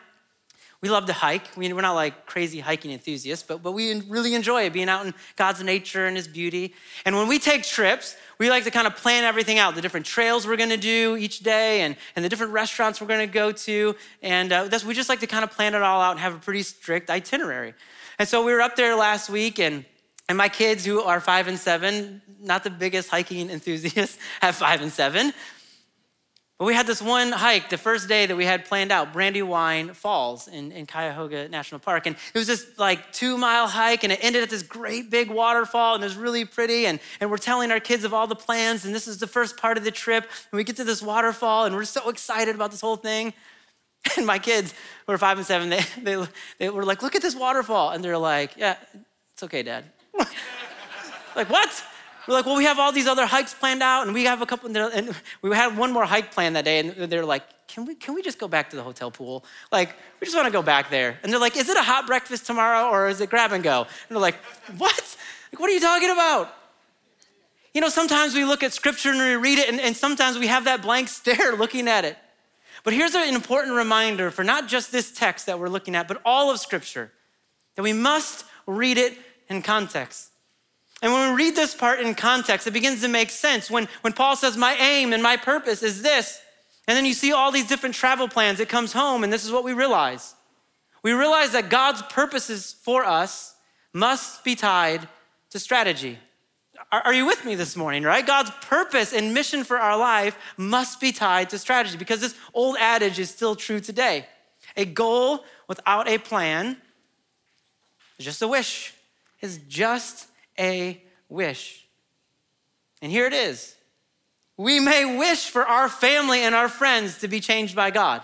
we 0.81 0.89
love 0.89 1.05
to 1.07 1.13
hike. 1.13 1.43
We're 1.57 1.73
not 1.81 1.93
like 1.93 2.25
crazy 2.25 2.61
hiking 2.61 2.91
enthusiasts, 2.91 3.45
but, 3.45 3.61
but 3.61 3.73
we 3.73 3.99
really 4.01 4.33
enjoy 4.33 4.69
being 4.69 4.87
out 4.87 5.05
in 5.05 5.13
God's 5.35 5.61
nature 5.61 6.05
and 6.05 6.15
His 6.15 6.27
beauty. 6.27 6.73
And 7.05 7.15
when 7.17 7.27
we 7.27 7.37
take 7.37 7.63
trips, 7.63 8.15
we 8.37 8.49
like 8.49 8.63
to 8.63 8.71
kind 8.71 8.87
of 8.87 8.95
plan 8.95 9.25
everything 9.25 9.59
out 9.59 9.75
the 9.75 9.81
different 9.81 10.05
trails 10.05 10.47
we're 10.47 10.55
going 10.55 10.69
to 10.69 10.77
do 10.77 11.17
each 11.17 11.39
day 11.39 11.81
and, 11.81 11.97
and 12.15 12.23
the 12.23 12.29
different 12.29 12.53
restaurants 12.53 13.01
we're 13.01 13.07
going 13.07 13.27
to 13.27 13.33
go 13.33 13.51
to. 13.51 13.93
And 14.21 14.53
uh, 14.53 14.69
we 14.87 14.93
just 14.93 15.09
like 15.09 15.19
to 15.19 15.27
kind 15.27 15.43
of 15.43 15.51
plan 15.51 15.75
it 15.75 15.81
all 15.81 16.01
out 16.01 16.11
and 16.11 16.19
have 16.21 16.35
a 16.35 16.39
pretty 16.39 16.63
strict 16.63 17.09
itinerary. 17.09 17.73
And 18.17 18.27
so 18.27 18.45
we 18.45 18.53
were 18.53 18.61
up 18.61 18.77
there 18.77 18.95
last 18.95 19.29
week, 19.29 19.59
and, 19.59 19.83
and 20.29 20.37
my 20.37 20.47
kids, 20.47 20.85
who 20.85 21.01
are 21.01 21.19
five 21.19 21.47
and 21.49 21.59
seven, 21.59 22.21
not 22.39 22.63
the 22.63 22.69
biggest 22.69 23.09
hiking 23.09 23.49
enthusiasts, 23.49 24.17
have 24.41 24.55
five 24.55 24.81
and 24.81 24.91
seven. 24.91 25.33
But 26.59 26.65
we 26.65 26.73
had 26.73 26.85
this 26.85 27.01
one 27.01 27.31
hike 27.31 27.69
the 27.69 27.77
first 27.77 28.09
day 28.09 28.25
that 28.25 28.35
we 28.35 28.43
had 28.43 28.65
planned 28.65 28.91
out, 28.91 29.13
Brandywine 29.13 29.93
Falls 29.93 30.49
in, 30.49 30.73
in 30.73 30.85
Cuyahoga 30.85 31.47
National 31.47 31.79
Park. 31.79 32.05
And 32.05 32.17
it 32.17 32.37
was 32.37 32.47
this 32.47 32.77
like 32.77 33.13
two 33.13 33.37
mile 33.37 33.65
hike, 33.65 34.03
and 34.03 34.11
it 34.11 34.19
ended 34.21 34.43
at 34.43 34.49
this 34.49 34.61
great 34.61 35.09
big 35.09 35.31
waterfall, 35.31 35.95
and 35.95 36.03
it 36.03 36.07
was 36.07 36.17
really 36.17 36.43
pretty. 36.43 36.85
And, 36.85 36.99
and 37.21 37.31
we're 37.31 37.37
telling 37.37 37.71
our 37.71 37.79
kids 37.79 38.03
of 38.03 38.13
all 38.13 38.27
the 38.27 38.35
plans, 38.35 38.83
and 38.83 38.93
this 38.93 39.07
is 39.07 39.19
the 39.19 39.27
first 39.27 39.55
part 39.55 39.77
of 39.77 39.85
the 39.85 39.91
trip. 39.91 40.25
And 40.25 40.57
we 40.57 40.65
get 40.65 40.75
to 40.75 40.83
this 40.83 41.01
waterfall, 41.01 41.63
and 41.63 41.73
we're 41.73 41.85
so 41.85 42.09
excited 42.09 42.55
about 42.55 42.71
this 42.71 42.81
whole 42.81 42.97
thing. 42.97 43.33
And 44.17 44.25
my 44.25 44.39
kids, 44.39 44.73
who 45.05 45.11
are 45.13 45.17
five 45.17 45.37
and 45.37 45.45
seven, 45.45 45.69
they, 45.69 45.81
they, 46.01 46.25
they 46.57 46.69
were 46.69 46.85
like, 46.85 47.01
Look 47.01 47.15
at 47.15 47.21
this 47.21 47.35
waterfall. 47.35 47.91
And 47.91 48.03
they're 48.03 48.17
like, 48.17 48.55
Yeah, 48.57 48.75
it's 49.33 49.43
okay, 49.43 49.61
Dad. 49.63 49.85
like, 51.35 51.49
what? 51.49 51.83
We're 52.29 52.35
like, 52.35 52.45
well, 52.45 52.57
we 52.57 52.65
have 52.65 52.77
all 52.77 52.91
these 52.91 53.07
other 53.07 53.25
hikes 53.25 53.55
planned 53.55 53.81
out, 53.81 54.05
and 54.05 54.13
we 54.13 54.25
have 54.25 54.43
a 54.43 54.45
couple, 54.45 54.69
and 54.77 55.15
we 55.41 55.55
had 55.55 55.75
one 55.75 55.91
more 55.91 56.05
hike 56.05 56.31
planned 56.31 56.55
that 56.57 56.63
day, 56.63 56.77
and 56.77 57.11
they're 57.11 57.25
like, 57.25 57.41
can 57.67 57.85
we, 57.85 57.95
can 57.95 58.13
we 58.13 58.21
just 58.21 58.37
go 58.37 58.47
back 58.47 58.69
to 58.69 58.75
the 58.75 58.83
hotel 58.83 59.09
pool? 59.09 59.43
Like, 59.71 59.95
we 60.19 60.25
just 60.25 60.37
want 60.37 60.45
to 60.45 60.51
go 60.51 60.61
back 60.61 60.91
there. 60.91 61.17
And 61.23 61.33
they're 61.33 61.39
like, 61.39 61.57
is 61.57 61.69
it 61.69 61.75
a 61.75 61.81
hot 61.81 62.05
breakfast 62.05 62.45
tomorrow, 62.45 62.91
or 62.91 63.07
is 63.09 63.19
it 63.19 63.31
grab 63.31 63.51
and 63.51 63.63
go? 63.63 63.81
And 63.81 63.89
they're 64.11 64.19
like, 64.19 64.35
what? 64.77 65.17
Like, 65.51 65.59
what 65.59 65.71
are 65.71 65.73
you 65.73 65.79
talking 65.79 66.11
about? 66.11 66.53
You 67.73 67.81
know, 67.81 67.89
sometimes 67.89 68.35
we 68.35 68.45
look 68.45 68.61
at 68.61 68.73
scripture 68.73 69.09
and 69.09 69.17
we 69.17 69.35
read 69.35 69.57
it, 69.57 69.67
and, 69.67 69.79
and 69.79 69.97
sometimes 69.97 70.37
we 70.37 70.45
have 70.45 70.65
that 70.65 70.83
blank 70.83 71.07
stare 71.07 71.55
looking 71.55 71.87
at 71.87 72.05
it. 72.05 72.15
But 72.83 72.93
here's 72.93 73.15
an 73.15 73.33
important 73.33 73.75
reminder 73.75 74.29
for 74.29 74.43
not 74.43 74.67
just 74.67 74.91
this 74.91 75.11
text 75.11 75.47
that 75.47 75.57
we're 75.57 75.67
looking 75.67 75.95
at, 75.95 76.07
but 76.07 76.21
all 76.23 76.51
of 76.51 76.59
scripture, 76.59 77.11
that 77.73 77.81
we 77.81 77.91
must 77.91 78.45
read 78.67 78.99
it 78.99 79.17
in 79.49 79.63
context. 79.63 80.28
And 81.01 81.13
when 81.13 81.29
we 81.29 81.43
read 81.43 81.55
this 81.55 81.73
part 81.73 82.01
in 82.01 82.13
context, 82.13 82.67
it 82.67 82.71
begins 82.71 83.01
to 83.01 83.07
make 83.07 83.29
sense. 83.29 83.71
When, 83.71 83.87
when 84.01 84.13
Paul 84.13 84.35
says, 84.35 84.57
My 84.57 84.73
aim 84.73 85.13
and 85.13 85.23
my 85.23 85.37
purpose 85.37 85.81
is 85.81 86.01
this, 86.01 86.41
and 86.87 86.97
then 86.97 87.05
you 87.05 87.13
see 87.13 87.31
all 87.31 87.51
these 87.51 87.67
different 87.67 87.95
travel 87.95 88.27
plans, 88.27 88.59
it 88.59 88.67
comes 88.67 88.91
home, 88.91 89.23
and 89.23 89.31
this 89.31 89.45
is 89.45 89.51
what 89.51 89.63
we 89.63 89.73
realize. 89.73 90.35
We 91.03 91.13
realize 91.13 91.51
that 91.51 91.69
God's 91.69 92.01
purposes 92.01 92.75
for 92.81 93.05
us 93.05 93.55
must 93.93 94.43
be 94.43 94.55
tied 94.55 95.07
to 95.51 95.59
strategy. 95.59 96.19
Are, 96.91 97.01
are 97.01 97.13
you 97.13 97.25
with 97.25 97.45
me 97.45 97.55
this 97.55 97.75
morning, 97.75 98.03
right? 98.03 98.25
God's 98.25 98.51
purpose 98.61 99.13
and 99.13 99.33
mission 99.33 99.63
for 99.63 99.77
our 99.77 99.97
life 99.97 100.37
must 100.57 100.99
be 100.99 101.11
tied 101.11 101.49
to 101.51 101.59
strategy 101.59 101.97
because 101.97 102.19
this 102.21 102.35
old 102.53 102.75
adage 102.79 103.19
is 103.19 103.29
still 103.29 103.55
true 103.55 103.79
today. 103.79 104.25
A 104.75 104.85
goal 104.85 105.45
without 105.67 106.07
a 106.07 106.17
plan 106.17 106.77
is 108.17 108.25
just 108.25 108.41
a 108.41 108.47
wish, 108.47 108.93
is 109.41 109.59
just 109.67 110.28
a 110.59 111.01
wish. 111.29 111.87
And 113.01 113.11
here 113.11 113.25
it 113.25 113.33
is. 113.33 113.75
We 114.57 114.79
may 114.79 115.17
wish 115.17 115.49
for 115.49 115.65
our 115.65 115.87
family 115.87 116.41
and 116.41 116.53
our 116.53 116.67
friends 116.67 117.19
to 117.19 117.27
be 117.27 117.39
changed 117.39 117.75
by 117.75 117.91
God. 117.91 118.21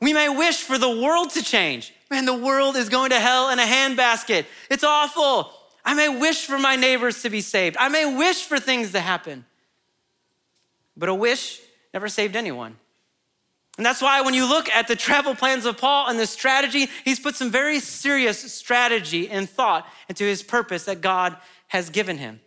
We 0.00 0.12
may 0.12 0.28
wish 0.28 0.58
for 0.58 0.76
the 0.76 1.00
world 1.00 1.30
to 1.30 1.42
change. 1.42 1.94
Man, 2.10 2.26
the 2.26 2.36
world 2.36 2.76
is 2.76 2.90
going 2.90 3.10
to 3.10 3.18
hell 3.18 3.48
in 3.48 3.58
a 3.58 3.62
handbasket. 3.62 4.44
It's 4.70 4.84
awful. 4.84 5.50
I 5.84 5.94
may 5.94 6.08
wish 6.08 6.44
for 6.44 6.58
my 6.58 6.76
neighbors 6.76 7.22
to 7.22 7.30
be 7.30 7.40
saved. 7.40 7.76
I 7.78 7.88
may 7.88 8.14
wish 8.14 8.44
for 8.44 8.58
things 8.58 8.92
to 8.92 9.00
happen. 9.00 9.46
But 10.96 11.08
a 11.08 11.14
wish 11.14 11.60
never 11.94 12.08
saved 12.08 12.36
anyone. 12.36 12.76
And 13.76 13.84
that's 13.84 14.00
why 14.00 14.20
when 14.20 14.34
you 14.34 14.48
look 14.48 14.68
at 14.70 14.86
the 14.86 14.94
travel 14.94 15.34
plans 15.34 15.66
of 15.66 15.78
Paul 15.78 16.08
and 16.08 16.18
the 16.18 16.26
strategy, 16.26 16.88
he's 17.04 17.18
put 17.18 17.34
some 17.34 17.50
very 17.50 17.80
serious 17.80 18.52
strategy 18.52 19.28
and 19.28 19.48
thought 19.48 19.86
into 20.08 20.24
his 20.24 20.42
purpose 20.42 20.84
that 20.84 21.00
God 21.00 21.36
has 21.68 21.90
given 21.90 22.18
him. 22.18 22.40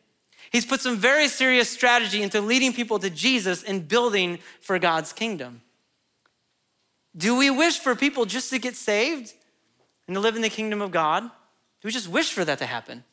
He's 0.51 0.65
put 0.65 0.79
some 0.79 0.97
very 0.97 1.27
serious 1.27 1.69
strategy 1.69 2.23
into 2.23 2.39
leading 2.39 2.71
people 2.71 2.99
to 2.99 3.09
Jesus 3.09 3.63
and 3.63 3.85
building 3.85 4.39
for 4.61 4.79
God's 4.79 5.11
kingdom. 5.11 5.61
Do 7.15 7.35
we 7.35 7.49
wish 7.49 7.79
for 7.79 7.95
people 7.95 8.25
just 8.25 8.49
to 8.51 8.59
get 8.59 8.75
saved 8.75 9.33
and 10.07 10.15
to 10.15 10.21
live 10.21 10.37
in 10.37 10.41
the 10.41 10.49
kingdom 10.49 10.81
of 10.81 10.91
God? 10.91 11.23
Do 11.23 11.29
we 11.83 11.91
just 11.91 12.07
wish 12.07 12.31
for 12.31 12.45
that 12.45 12.59
to 12.59 12.65
happen? 12.65 13.03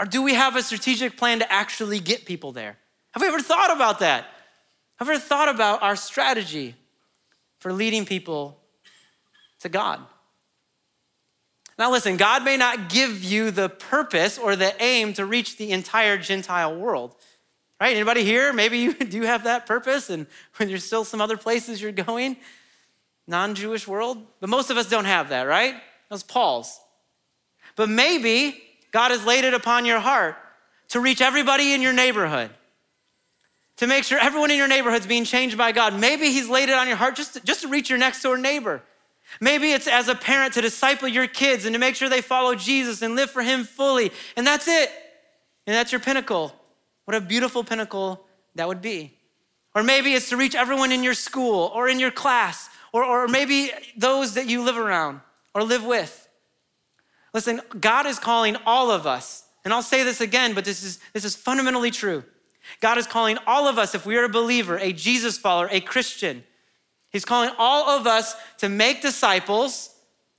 Or 0.00 0.06
do 0.06 0.22
we 0.22 0.34
have 0.34 0.56
a 0.56 0.62
strategic 0.62 1.16
plan 1.16 1.38
to 1.38 1.52
actually 1.52 2.00
get 2.00 2.24
people 2.24 2.50
there? 2.50 2.78
Have 3.12 3.22
we 3.22 3.28
ever 3.28 3.40
thought 3.40 3.72
about 3.72 4.00
that? 4.00 4.26
Have 4.96 5.06
we 5.06 5.14
ever 5.14 5.22
thought 5.22 5.48
about 5.48 5.82
our 5.82 5.94
strategy? 5.94 6.74
For 7.58 7.72
leading 7.72 8.04
people 8.04 8.60
to 9.60 9.68
God. 9.68 10.00
Now, 11.78 11.90
listen, 11.90 12.16
God 12.16 12.44
may 12.44 12.56
not 12.56 12.88
give 12.88 13.24
you 13.24 13.50
the 13.50 13.68
purpose 13.68 14.38
or 14.38 14.54
the 14.54 14.80
aim 14.80 15.12
to 15.14 15.26
reach 15.26 15.56
the 15.56 15.72
entire 15.72 16.16
Gentile 16.16 16.76
world. 16.76 17.16
Right? 17.80 17.96
Anybody 17.96 18.24
here? 18.24 18.52
Maybe 18.52 18.78
you 18.78 18.94
do 18.94 19.22
have 19.22 19.44
that 19.44 19.66
purpose, 19.66 20.10
and 20.10 20.26
when 20.56 20.68
there's 20.68 20.84
still 20.84 21.04
some 21.04 21.20
other 21.20 21.36
places 21.36 21.82
you're 21.82 21.92
going, 21.92 22.36
non 23.26 23.54
Jewish 23.54 23.88
world. 23.88 24.24
But 24.40 24.50
most 24.50 24.70
of 24.70 24.76
us 24.76 24.88
don't 24.88 25.06
have 25.06 25.30
that, 25.30 25.42
right? 25.42 25.74
That 25.74 26.10
was 26.10 26.22
Paul's. 26.22 26.80
But 27.76 27.88
maybe 27.88 28.62
God 28.92 29.10
has 29.10 29.24
laid 29.24 29.44
it 29.44 29.54
upon 29.54 29.84
your 29.84 29.98
heart 29.98 30.36
to 30.90 31.00
reach 31.00 31.20
everybody 31.20 31.72
in 31.72 31.82
your 31.82 31.92
neighborhood 31.92 32.50
to 33.76 33.86
make 33.86 34.04
sure 34.04 34.18
everyone 34.18 34.50
in 34.50 34.56
your 34.56 34.68
neighborhood 34.68 35.00
is 35.00 35.06
being 35.06 35.24
changed 35.24 35.58
by 35.58 35.72
God. 35.72 35.98
Maybe 35.98 36.30
He's 36.30 36.48
laid 36.48 36.68
it 36.68 36.74
on 36.74 36.86
your 36.86 36.96
heart 36.96 37.16
just 37.16 37.34
to, 37.34 37.40
just 37.40 37.62
to 37.62 37.68
reach 37.68 37.90
your 37.90 37.98
next 37.98 38.22
door 38.22 38.38
neighbor. 38.38 38.82
Maybe 39.40 39.72
it's 39.72 39.88
as 39.88 40.08
a 40.08 40.14
parent 40.14 40.54
to 40.54 40.60
disciple 40.60 41.08
your 41.08 41.26
kids 41.26 41.64
and 41.64 41.74
to 41.74 41.78
make 41.78 41.96
sure 41.96 42.08
they 42.08 42.20
follow 42.20 42.54
Jesus 42.54 43.02
and 43.02 43.16
live 43.16 43.30
for 43.30 43.42
Him 43.42 43.64
fully. 43.64 44.12
And 44.36 44.46
that's 44.46 44.68
it. 44.68 44.90
And 45.66 45.74
that's 45.74 45.92
your 45.92 46.00
pinnacle. 46.00 46.54
What 47.04 47.16
a 47.16 47.20
beautiful 47.20 47.64
pinnacle 47.64 48.24
that 48.54 48.68
would 48.68 48.82
be. 48.82 49.14
Or 49.74 49.82
maybe 49.82 50.14
it's 50.14 50.28
to 50.28 50.36
reach 50.36 50.54
everyone 50.54 50.92
in 50.92 51.02
your 51.02 51.14
school 51.14 51.72
or 51.74 51.88
in 51.88 51.98
your 51.98 52.10
class 52.10 52.68
or, 52.92 53.04
or 53.04 53.26
maybe 53.26 53.72
those 53.96 54.34
that 54.34 54.46
you 54.46 54.62
live 54.62 54.78
around 54.78 55.20
or 55.52 55.64
live 55.64 55.84
with. 55.84 56.28
Listen, 57.32 57.60
God 57.80 58.06
is 58.06 58.20
calling 58.20 58.56
all 58.64 58.92
of 58.92 59.06
us, 59.06 59.42
and 59.64 59.74
I'll 59.74 59.82
say 59.82 60.04
this 60.04 60.20
again, 60.20 60.54
but 60.54 60.64
this 60.64 60.84
is, 60.84 61.00
this 61.12 61.24
is 61.24 61.34
fundamentally 61.34 61.90
true. 61.90 62.22
God 62.80 62.98
is 62.98 63.06
calling 63.06 63.38
all 63.46 63.68
of 63.68 63.78
us, 63.78 63.94
if 63.94 64.06
we 64.06 64.16
are 64.16 64.24
a 64.24 64.28
believer, 64.28 64.78
a 64.78 64.92
Jesus 64.92 65.38
follower, 65.38 65.68
a 65.70 65.80
Christian, 65.80 66.44
He's 67.10 67.24
calling 67.24 67.50
all 67.58 67.88
of 67.96 68.08
us 68.08 68.34
to 68.58 68.68
make 68.68 69.00
disciples 69.00 69.94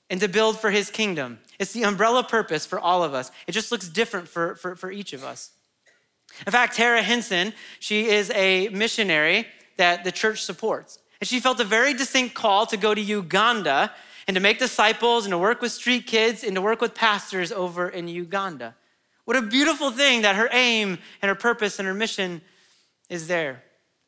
and 0.09 0.19
to 0.19 0.27
build 0.27 0.59
for 0.59 0.71
His 0.71 0.89
kingdom. 0.89 1.39
It's 1.57 1.71
the 1.71 1.83
umbrella 1.83 2.23
purpose 2.23 2.65
for 2.65 2.79
all 2.79 3.01
of 3.03 3.13
us. 3.13 3.31
It 3.47 3.53
just 3.53 3.71
looks 3.71 3.88
different 3.88 4.27
for, 4.27 4.55
for, 4.55 4.75
for 4.75 4.91
each 4.91 5.13
of 5.13 5.23
us. 5.23 5.51
In 6.45 6.51
fact, 6.51 6.75
Tara 6.75 7.01
Henson, 7.01 7.53
she 7.79 8.09
is 8.09 8.29
a 8.31 8.67
missionary 8.69 9.47
that 9.77 10.03
the 10.03 10.11
church 10.11 10.43
supports. 10.43 10.99
And 11.21 11.27
she 11.27 11.39
felt 11.39 11.59
a 11.59 11.63
very 11.63 11.93
distinct 11.93 12.35
call 12.35 12.65
to 12.65 12.77
go 12.77 12.93
to 12.93 13.01
Uganda 13.01 13.93
and 14.27 14.35
to 14.35 14.41
make 14.41 14.59
disciples 14.59 15.25
and 15.25 15.31
to 15.31 15.38
work 15.38 15.61
with 15.61 15.71
street 15.71 16.07
kids 16.07 16.43
and 16.43 16.55
to 16.55 16.61
work 16.61 16.81
with 16.81 16.93
pastors 16.93 17.51
over 17.51 17.88
in 17.88 18.07
Uganda. 18.07 18.75
What 19.25 19.35
a 19.38 19.41
beautiful 19.41 19.91
thing 19.91 20.21
that 20.21 20.35
her 20.35 20.49
aim 20.51 20.99
and 21.21 21.29
her 21.29 21.35
purpose 21.35 21.79
and 21.79 21.88
her 21.88 21.93
mission 21.93 22.41
is 23.09 23.27
there. 23.27 23.63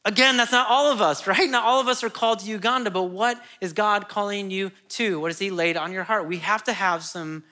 Again, 0.05 0.37
that's 0.37 0.51
not 0.51 0.69
all 0.69 0.91
of 0.91 1.01
us, 1.01 1.27
right? 1.27 1.49
Not 1.49 1.65
all 1.65 1.81
of 1.81 1.87
us 1.87 2.03
are 2.03 2.09
called 2.09 2.39
to 2.39 2.49
Uganda, 2.49 2.89
but 2.89 3.03
what 3.03 3.41
is 3.59 3.73
God 3.73 4.07
calling 4.07 4.49
you 4.49 4.71
to? 4.89 5.19
What 5.19 5.29
has 5.29 5.39
He 5.39 5.49
laid 5.49 5.75
on 5.75 5.91
your 5.91 6.03
heart? 6.03 6.27
We 6.27 6.37
have 6.37 6.63
to 6.65 6.73
have 6.73 7.03
some 7.03 7.43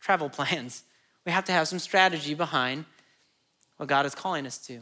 travel 0.00 0.28
plans. 0.30 0.84
We 1.26 1.32
have 1.32 1.44
to 1.44 1.52
have 1.52 1.68
some 1.68 1.78
strategy 1.78 2.34
behind 2.34 2.86
what 3.76 3.88
God 3.88 4.06
is 4.06 4.14
calling 4.14 4.46
us 4.46 4.58
to. 4.66 4.80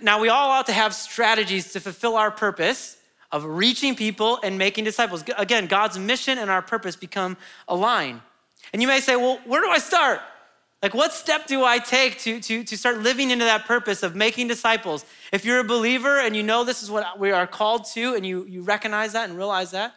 Now, 0.00 0.20
we 0.20 0.28
all 0.28 0.50
ought 0.50 0.66
to 0.66 0.72
have 0.72 0.94
strategies 0.94 1.72
to 1.72 1.80
fulfill 1.80 2.16
our 2.16 2.30
purpose 2.30 2.96
of 3.30 3.44
reaching 3.44 3.94
people 3.94 4.38
and 4.42 4.56
making 4.58 4.84
disciples. 4.84 5.22
Again, 5.36 5.66
God's 5.66 5.98
mission 5.98 6.38
and 6.38 6.50
our 6.50 6.62
purpose 6.62 6.96
become 6.96 7.36
aligned. 7.66 8.20
And 8.72 8.82
you 8.82 8.88
may 8.88 9.00
say, 9.00 9.16
well, 9.16 9.40
where 9.44 9.60
do 9.60 9.68
I 9.68 9.78
start? 9.78 10.20
Like, 10.82 10.94
what 10.94 11.12
step 11.12 11.46
do 11.46 11.64
I 11.64 11.78
take 11.78 12.18
to, 12.20 12.40
to, 12.40 12.62
to 12.62 12.76
start 12.76 12.98
living 12.98 13.30
into 13.30 13.44
that 13.44 13.66
purpose 13.66 14.04
of 14.04 14.14
making 14.14 14.46
disciples? 14.46 15.04
If 15.32 15.44
you're 15.44 15.58
a 15.58 15.64
believer 15.64 16.20
and 16.20 16.36
you 16.36 16.44
know 16.44 16.62
this 16.62 16.84
is 16.84 16.90
what 16.90 17.18
we 17.18 17.32
are 17.32 17.48
called 17.48 17.84
to 17.94 18.14
and 18.14 18.24
you, 18.24 18.44
you 18.44 18.62
recognize 18.62 19.12
that 19.14 19.28
and 19.28 19.36
realize 19.36 19.72
that, 19.72 19.94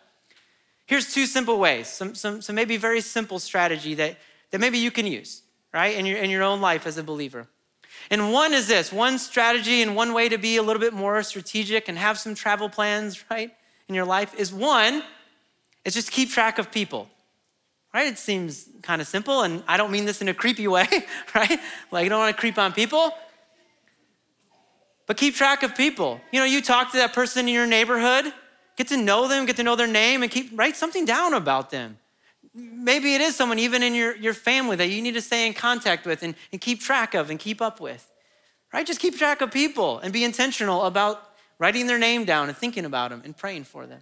here's 0.87 1.13
two 1.13 1.27
simple 1.27 1.59
ways, 1.59 1.87
some, 1.87 2.15
some, 2.15 2.41
some 2.41 2.55
maybe 2.55 2.77
very 2.77 2.99
simple 2.99 3.37
strategy 3.37 3.93
that, 3.93 4.17
that 4.49 4.59
maybe 4.59 4.79
you 4.79 4.89
can 4.89 5.05
use, 5.05 5.43
right, 5.71 5.95
in 5.95 6.07
your, 6.07 6.17
in 6.17 6.31
your 6.31 6.41
own 6.41 6.61
life 6.61 6.87
as 6.87 6.97
a 6.97 7.03
believer. 7.03 7.47
And 8.09 8.33
one 8.33 8.51
is 8.51 8.67
this 8.67 8.91
one 8.91 9.19
strategy 9.19 9.83
and 9.83 9.95
one 9.95 10.13
way 10.13 10.29
to 10.29 10.39
be 10.39 10.57
a 10.57 10.63
little 10.63 10.79
bit 10.79 10.93
more 10.93 11.21
strategic 11.21 11.89
and 11.89 11.97
have 11.97 12.17
some 12.17 12.33
travel 12.33 12.69
plans, 12.69 13.23
right, 13.29 13.53
in 13.87 13.93
your 13.93 14.05
life 14.05 14.33
is 14.35 14.51
one, 14.51 15.03
is 15.85 15.93
just 15.93 16.11
keep 16.11 16.31
track 16.31 16.57
of 16.57 16.71
people 16.71 17.07
right? 17.93 18.07
It 18.07 18.17
seems 18.17 18.69
kind 18.81 19.01
of 19.01 19.07
simple, 19.07 19.41
and 19.41 19.63
I 19.67 19.77
don't 19.77 19.91
mean 19.91 20.05
this 20.05 20.21
in 20.21 20.29
a 20.29 20.33
creepy 20.33 20.67
way, 20.67 20.87
right? 21.35 21.59
Like, 21.91 22.03
you 22.03 22.09
don't 22.09 22.19
want 22.19 22.35
to 22.35 22.39
creep 22.39 22.57
on 22.57 22.73
people. 22.73 23.11
But 25.07 25.17
keep 25.17 25.35
track 25.35 25.63
of 25.63 25.75
people. 25.75 26.21
You 26.31 26.39
know, 26.39 26.45
you 26.45 26.61
talk 26.61 26.91
to 26.91 26.97
that 26.97 27.13
person 27.13 27.47
in 27.47 27.53
your 27.53 27.67
neighborhood, 27.67 28.31
get 28.77 28.87
to 28.89 28.97
know 28.97 29.27
them, 29.27 29.45
get 29.45 29.57
to 29.57 29.63
know 29.63 29.75
their 29.75 29.87
name, 29.87 30.23
and 30.23 30.31
keep 30.31 30.51
write 30.57 30.77
something 30.77 31.05
down 31.05 31.33
about 31.33 31.69
them. 31.69 31.97
Maybe 32.53 33.13
it 33.13 33.21
is 33.21 33.35
someone 33.35 33.59
even 33.59 33.83
in 33.83 33.93
your, 33.93 34.15
your 34.15 34.33
family 34.33 34.75
that 34.77 34.87
you 34.87 35.01
need 35.01 35.13
to 35.13 35.21
stay 35.21 35.47
in 35.47 35.53
contact 35.53 36.05
with 36.05 36.23
and, 36.23 36.35
and 36.51 36.61
keep 36.61 36.79
track 36.79 37.13
of 37.13 37.29
and 37.29 37.39
keep 37.39 37.61
up 37.61 37.79
with. 37.79 38.09
Right? 38.73 38.85
Just 38.85 39.01
keep 39.01 39.17
track 39.17 39.41
of 39.41 39.51
people 39.51 39.99
and 39.99 40.13
be 40.13 40.23
intentional 40.23 40.83
about 40.83 41.31
writing 41.59 41.87
their 41.87 41.99
name 41.99 42.25
down 42.25 42.47
and 42.47 42.57
thinking 42.57 42.85
about 42.85 43.11
them 43.11 43.21
and 43.25 43.35
praying 43.35 43.65
for 43.65 43.85
them. 43.85 43.99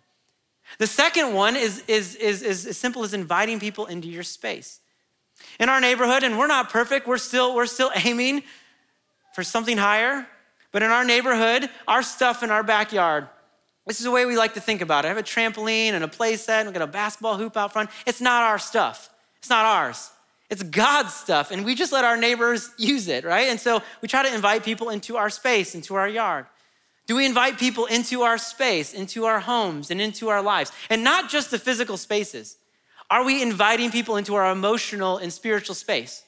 The 0.78 0.88
second 0.88 1.34
one 1.34 1.56
is, 1.56 1.84
is, 1.88 2.16
is, 2.16 2.42
is 2.42 2.66
as 2.68 2.78
simple 2.78 3.04
as 3.04 3.14
inviting 3.14 3.60
people 3.60 3.88
into 3.88 4.08
your 4.08 4.24
space. 4.24 4.80
In 5.60 5.70
our 5.70 5.82
neighborhood, 5.82 6.24
and 6.24 6.38
we're 6.38 6.48
not 6.48 6.70
perfect, 6.70 7.08
we're 7.08 7.18
still, 7.18 7.56
we're 7.56 7.66
still 7.66 7.92
aiming 7.96 8.44
for 9.34 9.44
something 9.44 9.78
higher. 9.78 10.28
But 10.72 10.84
in 10.84 10.92
our 10.92 11.04
neighborhood, 11.04 11.70
our 11.88 12.04
stuff 12.04 12.44
in 12.44 12.52
our 12.52 12.64
backyard, 12.64 13.28
this 13.88 13.98
is 13.98 14.04
the 14.04 14.12
way 14.12 14.26
we 14.26 14.38
like 14.38 14.54
to 14.54 14.62
think 14.62 14.82
about 14.82 15.04
it. 15.04 15.08
I 15.08 15.10
have 15.10 15.18
a 15.18 15.24
trampoline 15.24 15.94
and 15.94 16.04
a 16.04 16.08
play 16.08 16.36
set, 16.36 16.60
and 16.60 16.70
we 16.70 16.74
got 16.74 16.88
a 16.88 16.92
basketball 16.92 17.38
hoop 17.38 17.58
out 17.58 17.74
front. 17.74 17.90
It's 18.06 18.22
not 18.22 18.44
our 18.44 18.60
stuff. 18.60 19.10
It's 19.40 19.50
not 19.50 19.66
ours. 19.66 20.12
It's 20.50 20.64
God's 20.64 21.14
stuff, 21.14 21.52
and 21.52 21.64
we 21.64 21.76
just 21.76 21.92
let 21.92 22.06
our 22.06 22.18
neighbors 22.18 22.72
use 22.78 23.08
it, 23.08 23.24
right? 23.24 23.50
And 23.50 23.60
so 23.60 23.82
we 24.02 24.08
try 24.08 24.24
to 24.24 24.34
invite 24.34 24.64
people 24.64 24.90
into 24.90 25.16
our 25.16 25.30
space, 25.30 25.76
into 25.76 25.96
our 25.96 26.08
yard. 26.08 26.46
Do 27.10 27.16
we 27.16 27.26
invite 27.26 27.58
people 27.58 27.88
into 27.88 28.22
our 28.22 28.38
space, 28.38 28.94
into 28.94 29.26
our 29.26 29.40
homes, 29.40 29.90
and 29.90 30.00
into 30.00 30.30
our 30.30 30.44
lives? 30.44 30.72
And 30.92 31.04
not 31.04 31.28
just 31.28 31.50
the 31.50 31.58
physical 31.58 31.98
spaces. 31.98 32.58
Are 33.10 33.24
we 33.24 33.42
inviting 33.42 33.90
people 33.90 34.16
into 34.18 34.36
our 34.36 34.52
emotional 34.52 35.18
and 35.18 35.34
spiritual 35.34 35.74
space? 35.74 36.24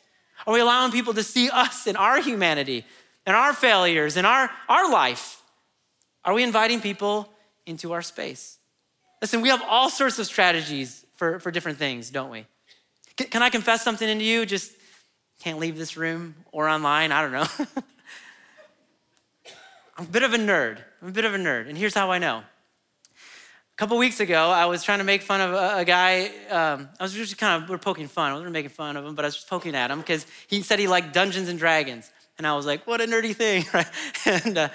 Are 0.48 0.52
we 0.56 0.60
allowing 0.60 0.92
people 0.92 1.14
to 1.14 1.22
see 1.22 1.52
us 1.52 1.86
and 1.86 1.96
our 1.96 2.20
humanity 2.20 2.84
and 3.28 3.36
our 3.36 3.54
failures 3.54 4.18
and 4.18 4.26
our, 4.26 4.50
our 4.68 4.92
life? 4.92 5.44
Are 6.26 6.34
we 6.34 6.42
inviting 6.42 6.82
people 6.82 7.30
into 7.68 7.92
our 7.92 8.02
space? 8.02 8.58
Listen, 9.22 9.42
we 9.42 9.50
have 9.50 9.62
all 9.70 9.92
sorts 9.92 10.18
of 10.18 10.26
strategies 10.26 11.06
for, 11.16 11.40
for 11.40 11.52
different 11.52 11.78
things, 11.78 12.10
don't 12.10 12.32
we? 12.32 12.48
Can, 13.18 13.28
can 13.28 13.44
I 13.44 13.52
confess 13.52 13.84
something 13.84 14.10
into 14.10 14.26
you? 14.26 14.48
Just 14.48 14.72
can't 15.44 15.60
leave 15.60 15.78
this 15.78 15.96
room 15.96 16.34
or 16.52 16.68
online, 16.68 17.12
I 17.12 17.22
don't 17.22 17.34
know. 17.34 17.68
I'm 19.98 20.06
a 20.06 20.10
bit 20.10 20.24
of 20.24 20.34
a 20.34 20.38
nerd. 20.38 20.80
I'm 21.02 21.10
a 21.10 21.12
bit 21.12 21.26
of 21.26 21.34
a 21.34 21.38
nerd. 21.38 21.68
And 21.68 21.78
here's 21.78 21.94
how 21.94 22.12
I 22.12 22.18
know. 22.18 22.38
A 22.38 23.78
couple 23.78 23.98
weeks 23.98 24.20
ago, 24.20 24.50
I 24.50 24.66
was 24.66 24.84
trying 24.84 25.00
to 25.00 25.04
make 25.04 25.22
fun 25.22 25.42
of 25.42 25.54
a, 25.54 25.78
a 25.80 25.86
guy. 25.86 26.28
Um, 26.50 26.90
I 27.00 27.04
was 27.04 27.14
just 27.14 27.38
kind 27.38 27.62
of, 27.62 27.70
we 27.70 27.76
are 27.76 27.80
poking 27.80 28.08
fun. 28.08 28.32
I 28.32 28.34
wasn't 28.34 28.52
making 28.52 28.70
fun 28.70 28.96
of 28.96 29.06
him, 29.06 29.16
but 29.16 29.26
I 29.26 29.28
was 29.28 29.36
just 29.36 29.50
poking 29.50 29.76
at 29.76 29.92
him 29.92 30.00
because 30.00 30.26
he 30.48 30.62
said 30.62 30.80
he 30.80 30.88
liked 30.88 31.14
Dungeons 31.14 31.50
and 31.50 31.58
Dragons. 31.58 32.12
And 32.38 32.48
I 32.48 32.56
was 32.56 32.66
like, 32.66 32.88
what 32.88 33.02
a 33.02 33.06
nerdy 33.06 33.36
thing, 33.36 33.66
right? 33.74 33.88
and, 34.26 34.58
uh, 34.58 34.70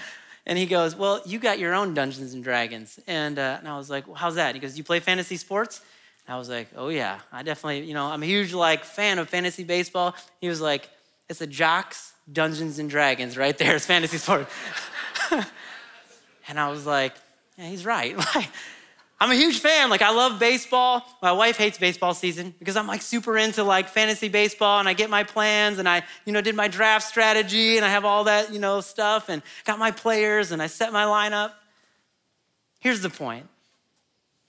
and 0.45 0.59
he 0.59 0.67
goes, 0.67 0.95
well, 0.95 1.23
you 1.25 1.39
got 1.39 1.59
your 1.59 1.75
own 1.75 1.95
Dungeons 1.95 2.35
and 2.35 2.45
Dragons. 2.45 3.01
And, 3.07 3.39
uh, 3.39 3.57
and 3.59 3.69
I 3.69 3.77
was 3.77 3.91
like, 3.91 4.07
well, 4.07 4.17
how's 4.17 4.37
that? 4.37 4.55
He 4.55 4.61
goes, 4.61 4.77
you 4.77 4.85
play 4.85 5.01
fantasy 5.01 5.37
sports? 5.37 5.81
And 6.27 6.35
I 6.35 6.39
was 6.39 6.49
like, 6.49 6.69
oh 6.77 6.89
yeah, 6.89 7.21
I 7.33 7.43
definitely, 7.43 7.83
you 7.83 7.95
know, 7.95 8.07
I'm 8.07 8.23
a 8.23 8.27
huge 8.27 8.53
like 8.53 8.85
fan 8.85 9.19
of 9.19 9.29
fantasy 9.29 9.65
baseball. 9.65 10.15
He 10.41 10.49
was 10.49 10.61
like, 10.61 10.89
it's 11.29 11.41
a 11.41 11.47
Jocks 11.47 12.13
Dungeons 12.33 12.79
and 12.79 12.91
Dragons 12.91 13.37
right 13.37 13.57
there. 13.57 13.77
It's 13.77 13.87
fantasy 13.87 14.19
sport. 14.19 14.49
and 16.49 16.59
I 16.59 16.71
was 16.71 16.87
like, 16.87 17.15
yeah, 17.57 17.69
he's 17.69 17.85
right. 17.85 18.17
I'm 19.19 19.31
a 19.31 19.35
huge 19.35 19.61
fan. 19.61 19.89
Like, 19.89 20.03
I 20.03 20.11
love 20.11 20.39
baseball. 20.39 21.03
My 21.23 21.33
wife 21.33 21.57
hates 21.57 21.79
baseball 21.79 22.13
season 22.13 22.55
because 22.59 22.77
I'm 22.77 22.87
like 22.87 23.01
super 23.01 23.39
into 23.39 23.65
like 23.65 23.89
fantasy 23.89 24.29
baseball 24.29 24.79
and 24.79 24.89
I 24.89 24.93
get 24.93 25.09
my 25.09 25.25
plans 25.25 25.79
and 25.79 25.89
I, 25.89 26.03
you 26.27 26.35
know, 26.35 26.43
did 26.43 26.55
my 26.55 26.69
draft 26.69 27.07
strategy 27.07 27.77
and 27.77 27.85
I 27.85 27.89
have 27.89 28.05
all 28.05 28.25
that, 28.25 28.53
you 28.53 28.59
know, 28.59 28.83
stuff 28.83 29.31
and 29.31 29.43
got 29.65 29.79
my 29.79 29.91
players 29.91 30.53
and 30.53 30.61
I 30.61 30.67
set 30.67 30.93
my 30.93 31.05
lineup. 31.05 31.53
Here's 32.79 33.01
the 33.01 33.11
point 33.11 33.47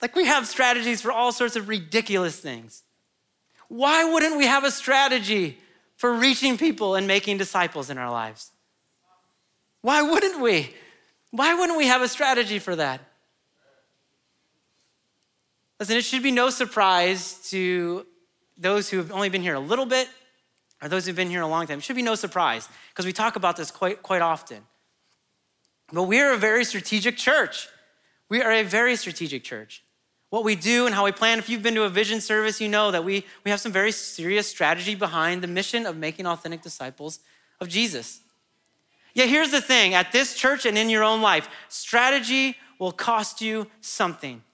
like, 0.00 0.14
we 0.14 0.26
have 0.26 0.46
strategies 0.46 1.00
for 1.00 1.10
all 1.10 1.32
sorts 1.32 1.56
of 1.56 1.68
ridiculous 1.68 2.38
things. 2.38 2.84
Why 3.68 4.04
wouldn't 4.04 4.36
we 4.36 4.46
have 4.46 4.64
a 4.64 4.70
strategy 4.70 5.58
for 5.96 6.14
reaching 6.14 6.56
people 6.56 6.94
and 6.94 7.06
making 7.06 7.38
disciples 7.38 7.90
in 7.90 7.98
our 7.98 8.10
lives? 8.10 8.52
Why 9.82 10.02
wouldn't 10.02 10.40
we? 10.40 10.74
Why 11.30 11.54
wouldn't 11.54 11.78
we 11.78 11.86
have 11.86 12.02
a 12.02 12.08
strategy 12.08 12.58
for 12.58 12.76
that? 12.76 13.00
Listen, 15.78 15.96
it 15.96 16.04
should 16.04 16.22
be 16.22 16.30
no 16.30 16.50
surprise 16.50 17.38
to 17.50 18.06
those 18.56 18.88
who 18.88 18.96
have 18.96 19.12
only 19.12 19.28
been 19.28 19.42
here 19.42 19.54
a 19.54 19.60
little 19.60 19.86
bit 19.86 20.08
or 20.82 20.88
those 20.88 21.06
who've 21.06 21.14
been 21.14 21.30
here 21.30 21.42
a 21.42 21.46
long 21.46 21.66
time. 21.66 21.78
It 21.78 21.84
should 21.84 21.96
be 21.96 22.02
no 22.02 22.16
surprise 22.16 22.68
because 22.90 23.06
we 23.06 23.12
talk 23.12 23.36
about 23.36 23.56
this 23.56 23.70
quite, 23.70 24.02
quite 24.02 24.22
often. 24.22 24.62
But 25.92 26.04
we 26.04 26.20
are 26.20 26.32
a 26.32 26.36
very 26.36 26.64
strategic 26.64 27.16
church. 27.16 27.68
We 28.28 28.42
are 28.42 28.52
a 28.52 28.62
very 28.62 28.96
strategic 28.96 29.44
church. 29.44 29.82
What 30.30 30.44
we 30.44 30.56
do 30.56 30.84
and 30.84 30.94
how 30.94 31.04
we 31.04 31.12
plan, 31.12 31.38
if 31.38 31.48
you've 31.48 31.62
been 31.62 31.74
to 31.76 31.84
a 31.84 31.88
vision 31.88 32.20
service, 32.20 32.60
you 32.60 32.68
know 32.68 32.90
that 32.90 33.04
we, 33.04 33.24
we 33.44 33.50
have 33.50 33.60
some 33.60 33.72
very 33.72 33.92
serious 33.92 34.46
strategy 34.46 34.94
behind 34.94 35.42
the 35.42 35.46
mission 35.46 35.86
of 35.86 35.96
making 35.96 36.26
authentic 36.26 36.60
disciples 36.60 37.20
of 37.60 37.68
Jesus. 37.68 38.20
Yeah, 39.18 39.26
here's 39.26 39.50
the 39.50 39.60
thing 39.60 39.94
at 39.94 40.12
this 40.12 40.34
church 40.34 40.64
and 40.64 40.78
in 40.78 40.88
your 40.88 41.02
own 41.02 41.20
life, 41.20 41.48
strategy 41.68 42.56
will 42.78 42.92
cost 42.92 43.40
you 43.40 43.66
something. 43.80 44.44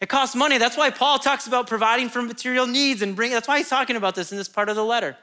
It 0.00 0.08
costs 0.08 0.36
money. 0.36 0.58
That's 0.58 0.76
why 0.76 0.90
Paul 0.90 1.18
talks 1.18 1.48
about 1.48 1.66
providing 1.66 2.08
for 2.08 2.22
material 2.22 2.68
needs 2.68 3.02
and 3.02 3.16
bring 3.16 3.32
that's 3.32 3.48
why 3.48 3.58
he's 3.58 3.68
talking 3.68 3.96
about 3.96 4.14
this 4.14 4.30
in 4.30 4.38
this 4.38 4.48
part 4.48 4.68
of 4.68 4.76
the 4.76 4.84
letter. 4.84 5.16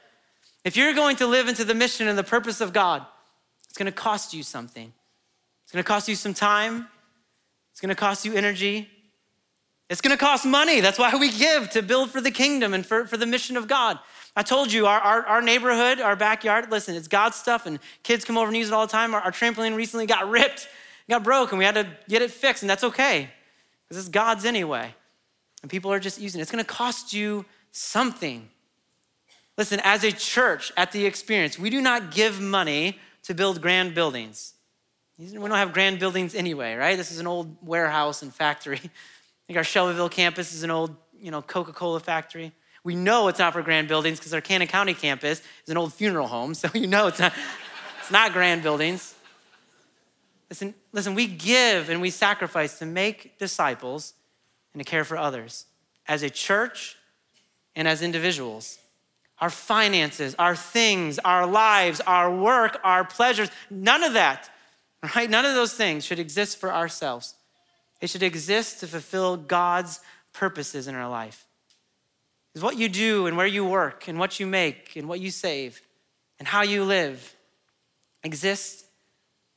If 0.64 0.76
you're 0.76 0.92
going 0.92 1.16
to 1.16 1.26
live 1.26 1.48
into 1.48 1.64
the 1.64 1.74
mission 1.74 2.08
and 2.08 2.18
the 2.18 2.24
purpose 2.24 2.60
of 2.60 2.74
God, 2.74 3.06
it's 3.66 3.78
going 3.78 3.86
to 3.86 3.92
cost 3.92 4.34
you 4.34 4.42
something. 4.42 4.92
It's 5.62 5.72
going 5.72 5.82
to 5.82 5.88
cost 5.88 6.06
you 6.06 6.14
some 6.14 6.34
time. 6.34 6.86
It's 7.72 7.80
going 7.80 7.88
to 7.88 7.94
cost 7.94 8.26
you 8.26 8.34
energy. 8.34 8.90
It's 9.88 10.02
going 10.02 10.14
to 10.14 10.22
cost 10.22 10.44
money. 10.44 10.80
That's 10.80 10.98
why 10.98 11.16
we 11.16 11.30
give 11.30 11.70
to 11.70 11.80
build 11.80 12.10
for 12.10 12.20
the 12.20 12.30
kingdom 12.30 12.74
and 12.74 12.84
for, 12.84 13.06
for 13.06 13.16
the 13.16 13.24
mission 13.24 13.56
of 13.56 13.66
God. 13.66 13.98
I 14.36 14.42
told 14.42 14.72
you, 14.72 14.86
our, 14.86 15.00
our, 15.00 15.26
our, 15.26 15.42
neighborhood, 15.42 16.00
our 16.00 16.16
backyard, 16.16 16.70
listen, 16.70 16.96
it's 16.96 17.06
God's 17.06 17.36
stuff, 17.36 17.66
and 17.66 17.78
kids 18.02 18.24
come 18.24 18.36
over 18.36 18.48
and 18.48 18.56
use 18.56 18.68
it 18.68 18.74
all 18.74 18.86
the 18.86 18.90
time. 18.90 19.14
Our, 19.14 19.20
our 19.20 19.30
trampoline 19.30 19.76
recently 19.76 20.06
got 20.06 20.28
ripped, 20.28 20.68
got 21.08 21.22
broken. 21.22 21.56
We 21.56 21.64
had 21.64 21.76
to 21.76 21.86
get 22.08 22.20
it 22.20 22.32
fixed, 22.32 22.62
and 22.62 22.70
that's 22.70 22.82
okay, 22.82 23.30
because 23.84 24.02
it's 24.02 24.08
God's 24.12 24.44
anyway. 24.44 24.94
And 25.62 25.70
people 25.70 25.92
are 25.92 26.00
just 26.00 26.20
using 26.20 26.40
it. 26.40 26.42
It's 26.42 26.50
gonna 26.50 26.64
cost 26.64 27.12
you 27.12 27.44
something. 27.70 28.48
Listen, 29.56 29.80
as 29.84 30.02
a 30.02 30.10
church 30.10 30.72
at 30.76 30.90
the 30.90 31.06
experience, 31.06 31.58
we 31.58 31.70
do 31.70 31.80
not 31.80 32.10
give 32.10 32.40
money 32.40 32.98
to 33.22 33.34
build 33.34 33.60
grand 33.60 33.94
buildings. 33.94 34.54
We 35.16 35.28
don't 35.28 35.50
have 35.52 35.72
grand 35.72 36.00
buildings 36.00 36.34
anyway, 36.34 36.74
right? 36.74 36.96
This 36.96 37.12
is 37.12 37.20
an 37.20 37.26
old 37.28 37.56
warehouse 37.62 38.22
and 38.22 38.34
factory. 38.34 38.80
I 38.84 39.46
think 39.46 39.56
our 39.56 39.64
Shelbyville 39.64 40.08
campus 40.08 40.52
is 40.52 40.64
an 40.64 40.72
old, 40.72 40.96
you 41.20 41.30
know, 41.30 41.40
Coca-Cola 41.40 42.00
factory. 42.00 42.52
We 42.84 42.94
know 42.94 43.28
it's 43.28 43.38
not 43.38 43.54
for 43.54 43.62
grand 43.62 43.88
buildings 43.88 44.18
because 44.18 44.34
our 44.34 44.42
Cannon 44.42 44.68
County 44.68 44.92
campus 44.92 45.40
is 45.40 45.70
an 45.70 45.78
old 45.78 45.94
funeral 45.94 46.28
home, 46.28 46.54
so 46.54 46.68
you 46.74 46.86
know 46.86 47.06
it's 47.06 47.18
not, 47.18 47.32
it's 47.98 48.10
not 48.10 48.32
grand 48.32 48.62
buildings. 48.62 49.14
Listen, 50.50 50.74
listen, 50.92 51.14
we 51.14 51.26
give 51.26 51.88
and 51.88 52.00
we 52.02 52.10
sacrifice 52.10 52.78
to 52.78 52.86
make 52.86 53.38
disciples 53.38 54.12
and 54.72 54.84
to 54.84 54.88
care 54.88 55.02
for 55.02 55.16
others 55.16 55.64
as 56.06 56.22
a 56.22 56.28
church 56.28 56.96
and 57.74 57.88
as 57.88 58.02
individuals. 58.02 58.78
Our 59.40 59.50
finances, 59.50 60.34
our 60.38 60.54
things, 60.54 61.18
our 61.20 61.46
lives, 61.46 62.00
our 62.02 62.30
work, 62.30 62.78
our 62.84 63.04
pleasures, 63.04 63.50
none 63.70 64.04
of 64.04 64.12
that, 64.12 64.50
right? 65.16 65.28
None 65.28 65.46
of 65.46 65.54
those 65.54 65.72
things 65.72 66.04
should 66.04 66.18
exist 66.18 66.58
for 66.58 66.72
ourselves. 66.72 67.34
It 68.02 68.10
should 68.10 68.22
exist 68.22 68.80
to 68.80 68.86
fulfill 68.86 69.38
God's 69.38 70.00
purposes 70.34 70.86
in 70.86 70.94
our 70.94 71.08
life 71.08 71.43
is 72.54 72.62
what 72.62 72.78
you 72.78 72.88
do 72.88 73.26
and 73.26 73.36
where 73.36 73.46
you 73.46 73.64
work 73.64 74.08
and 74.08 74.18
what 74.18 74.38
you 74.38 74.46
make 74.46 74.96
and 74.96 75.08
what 75.08 75.20
you 75.20 75.30
save 75.30 75.80
and 76.38 76.46
how 76.46 76.62
you 76.62 76.84
live 76.84 77.34
exists 78.22 78.84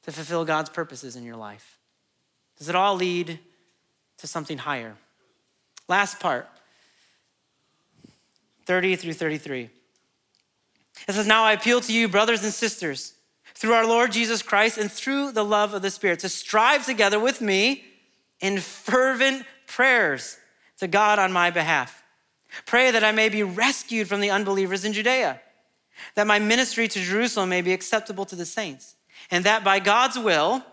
to 0.04 0.12
fulfill 0.12 0.45
God's 0.45 0.70
purposes 0.70 1.16
in 1.16 1.24
your 1.24 1.36
life? 1.36 1.78
Does 2.58 2.70
it 2.70 2.76
all 2.76 2.95
lead 2.95 3.39
to 4.18 4.28
something 4.28 4.58
higher? 4.58 4.95
Last 5.88 6.20
part 6.20 6.50
30 8.66 8.95
through 8.98 9.14
33. 9.14 9.70
It 11.08 11.14
says, 11.14 11.28
Now 11.28 11.43
I 11.43 11.54
appeal 11.54 11.80
to 11.82 11.93
you, 11.93 12.08
brothers 12.08 12.43
and 12.43 12.52
sisters, 12.52 13.14
through 13.54 13.74
our 13.74 13.88
Lord 13.88 14.12
Jesus 14.12 14.41
Christ 14.41 14.78
and 14.78 14.91
through 14.91 15.32
the 15.32 15.45
love 15.45 15.74
of 15.74 15.82
the 15.82 15.91
Spirit, 15.91 16.20
to 16.20 16.30
strive 16.30 16.86
together 16.86 17.20
with 17.20 17.41
me 17.41 17.86
in 18.39 18.60
fervent 18.60 19.45
prayers 19.68 20.38
to 20.80 20.88
God 20.88 21.20
on 21.20 21.32
my 21.32 21.50
behalf. 21.50 22.04
Pray 22.66 22.91
that 22.91 23.04
I 23.04 23.12
may 23.12 23.30
be 23.30 23.43
rescued 23.43 24.08
from 24.08 24.22
the 24.22 24.30
unbelievers 24.30 24.86
in 24.86 24.93
Judea, 24.93 25.41
that 26.16 26.28
my 26.28 26.39
ministry 26.39 26.88
to 26.88 27.00
Jerusalem 27.00 27.50
may 27.50 27.62
be 27.62 27.74
acceptable 27.74 28.26
to 28.26 28.36
the 28.36 28.45
saints, 28.45 28.95
and 29.32 29.43
that 29.43 29.64
by 29.64 29.80
God's 29.80 30.18
will 30.18 30.64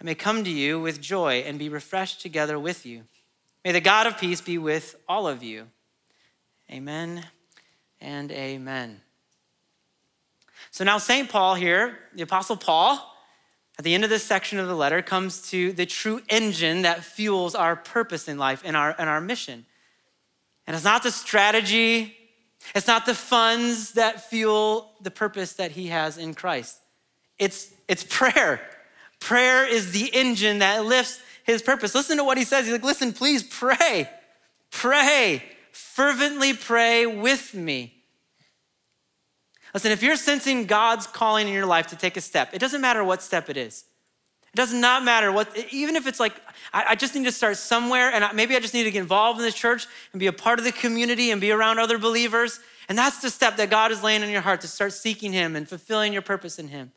I 0.00 0.04
may 0.04 0.14
come 0.14 0.44
to 0.44 0.50
you 0.50 0.80
with 0.80 1.00
joy 1.00 1.44
and 1.46 1.58
be 1.58 1.68
refreshed 1.68 2.22
together 2.22 2.58
with 2.58 2.86
you. 2.86 3.04
May 3.64 3.72
the 3.72 3.80
God 3.80 4.06
of 4.06 4.18
peace 4.18 4.40
be 4.40 4.56
with 4.56 4.96
all 5.06 5.28
of 5.28 5.42
you. 5.42 5.66
Amen 6.70 7.26
and 8.00 8.32
amen. 8.32 9.02
So 10.70 10.84
now, 10.84 10.98
St. 10.98 11.28
Paul 11.28 11.54
here, 11.54 11.98
the 12.14 12.22
Apostle 12.22 12.56
Paul, 12.56 13.14
at 13.78 13.84
the 13.84 13.94
end 13.94 14.04
of 14.04 14.10
this 14.10 14.24
section 14.24 14.58
of 14.58 14.68
the 14.68 14.74
letter, 14.74 15.02
comes 15.02 15.50
to 15.50 15.72
the 15.72 15.84
true 15.84 16.22
engine 16.28 16.82
that 16.82 17.04
fuels 17.04 17.54
our 17.54 17.76
purpose 17.76 18.28
in 18.28 18.38
life 18.38 18.62
and 18.64 18.76
our, 18.76 18.94
and 18.98 19.08
our 19.08 19.20
mission. 19.20 19.66
And 20.66 20.76
it's 20.76 20.84
not 20.84 21.02
the 21.02 21.10
strategy, 21.10 22.16
it's 22.74 22.86
not 22.86 23.06
the 23.06 23.14
funds 23.14 23.92
that 23.92 24.28
fuel 24.28 24.92
the 25.00 25.10
purpose 25.10 25.54
that 25.54 25.72
he 25.72 25.88
has 25.88 26.18
in 26.18 26.34
Christ. 26.34 26.78
It's, 27.38 27.72
it's 27.88 28.04
prayer. 28.08 28.60
Prayer 29.18 29.66
is 29.66 29.92
the 29.92 30.10
engine 30.14 30.58
that 30.60 30.84
lifts 30.84 31.20
his 31.44 31.62
purpose. 31.62 31.94
Listen 31.94 32.18
to 32.18 32.24
what 32.24 32.38
he 32.38 32.44
says. 32.44 32.66
He's 32.66 32.72
like, 32.72 32.84
listen, 32.84 33.12
please 33.12 33.42
pray. 33.42 34.08
Pray. 34.70 35.42
Fervently 35.72 36.54
pray 36.54 37.06
with 37.06 37.54
me. 37.54 37.94
Listen, 39.72 39.92
if 39.92 40.02
you're 40.02 40.16
sensing 40.16 40.66
God's 40.66 41.06
calling 41.06 41.46
in 41.46 41.54
your 41.54 41.66
life 41.66 41.88
to 41.88 41.96
take 41.96 42.16
a 42.16 42.20
step, 42.20 42.50
it 42.52 42.58
doesn't 42.58 42.80
matter 42.80 43.04
what 43.04 43.22
step 43.22 43.48
it 43.48 43.56
is. 43.56 43.84
It 44.52 44.56
does 44.56 44.72
not 44.72 45.04
matter 45.04 45.30
what, 45.30 45.48
even 45.70 45.94
if 45.94 46.06
it's 46.06 46.18
like, 46.18 46.34
I, 46.72 46.84
I 46.88 46.94
just 46.96 47.14
need 47.14 47.24
to 47.24 47.32
start 47.32 47.56
somewhere 47.56 48.10
and 48.12 48.24
I, 48.24 48.32
maybe 48.32 48.56
I 48.56 48.60
just 48.60 48.74
need 48.74 48.84
to 48.84 48.90
get 48.90 49.00
involved 49.00 49.38
in 49.38 49.44
this 49.44 49.54
church 49.54 49.86
and 50.12 50.18
be 50.18 50.26
a 50.26 50.32
part 50.32 50.58
of 50.58 50.64
the 50.64 50.72
community 50.72 51.30
and 51.30 51.40
be 51.40 51.52
around 51.52 51.78
other 51.78 51.98
believers. 51.98 52.58
And 52.88 52.98
that's 52.98 53.20
the 53.20 53.30
step 53.30 53.56
that 53.58 53.70
God 53.70 53.92
is 53.92 54.02
laying 54.02 54.24
on 54.24 54.30
your 54.30 54.40
heart 54.40 54.62
to 54.62 54.68
start 54.68 54.92
seeking 54.92 55.32
Him 55.32 55.54
and 55.54 55.68
fulfilling 55.68 56.12
your 56.12 56.22
purpose 56.22 56.58
in 56.58 56.66
Him. 56.66 56.90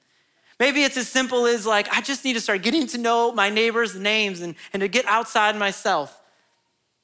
Maybe 0.59 0.83
it's 0.83 0.97
as 0.97 1.07
simple 1.07 1.45
as 1.45 1.65
like, 1.65 1.87
I 1.95 2.01
just 2.01 2.25
need 2.25 2.33
to 2.33 2.41
start 2.41 2.63
getting 2.63 2.87
to 2.87 2.97
know 2.97 3.31
my 3.31 3.49
neighbors' 3.49 3.95
names 3.95 4.41
and, 4.41 4.55
and 4.71 4.81
to 4.81 4.87
get 4.87 5.05
outside 5.05 5.55
myself. 5.55 6.19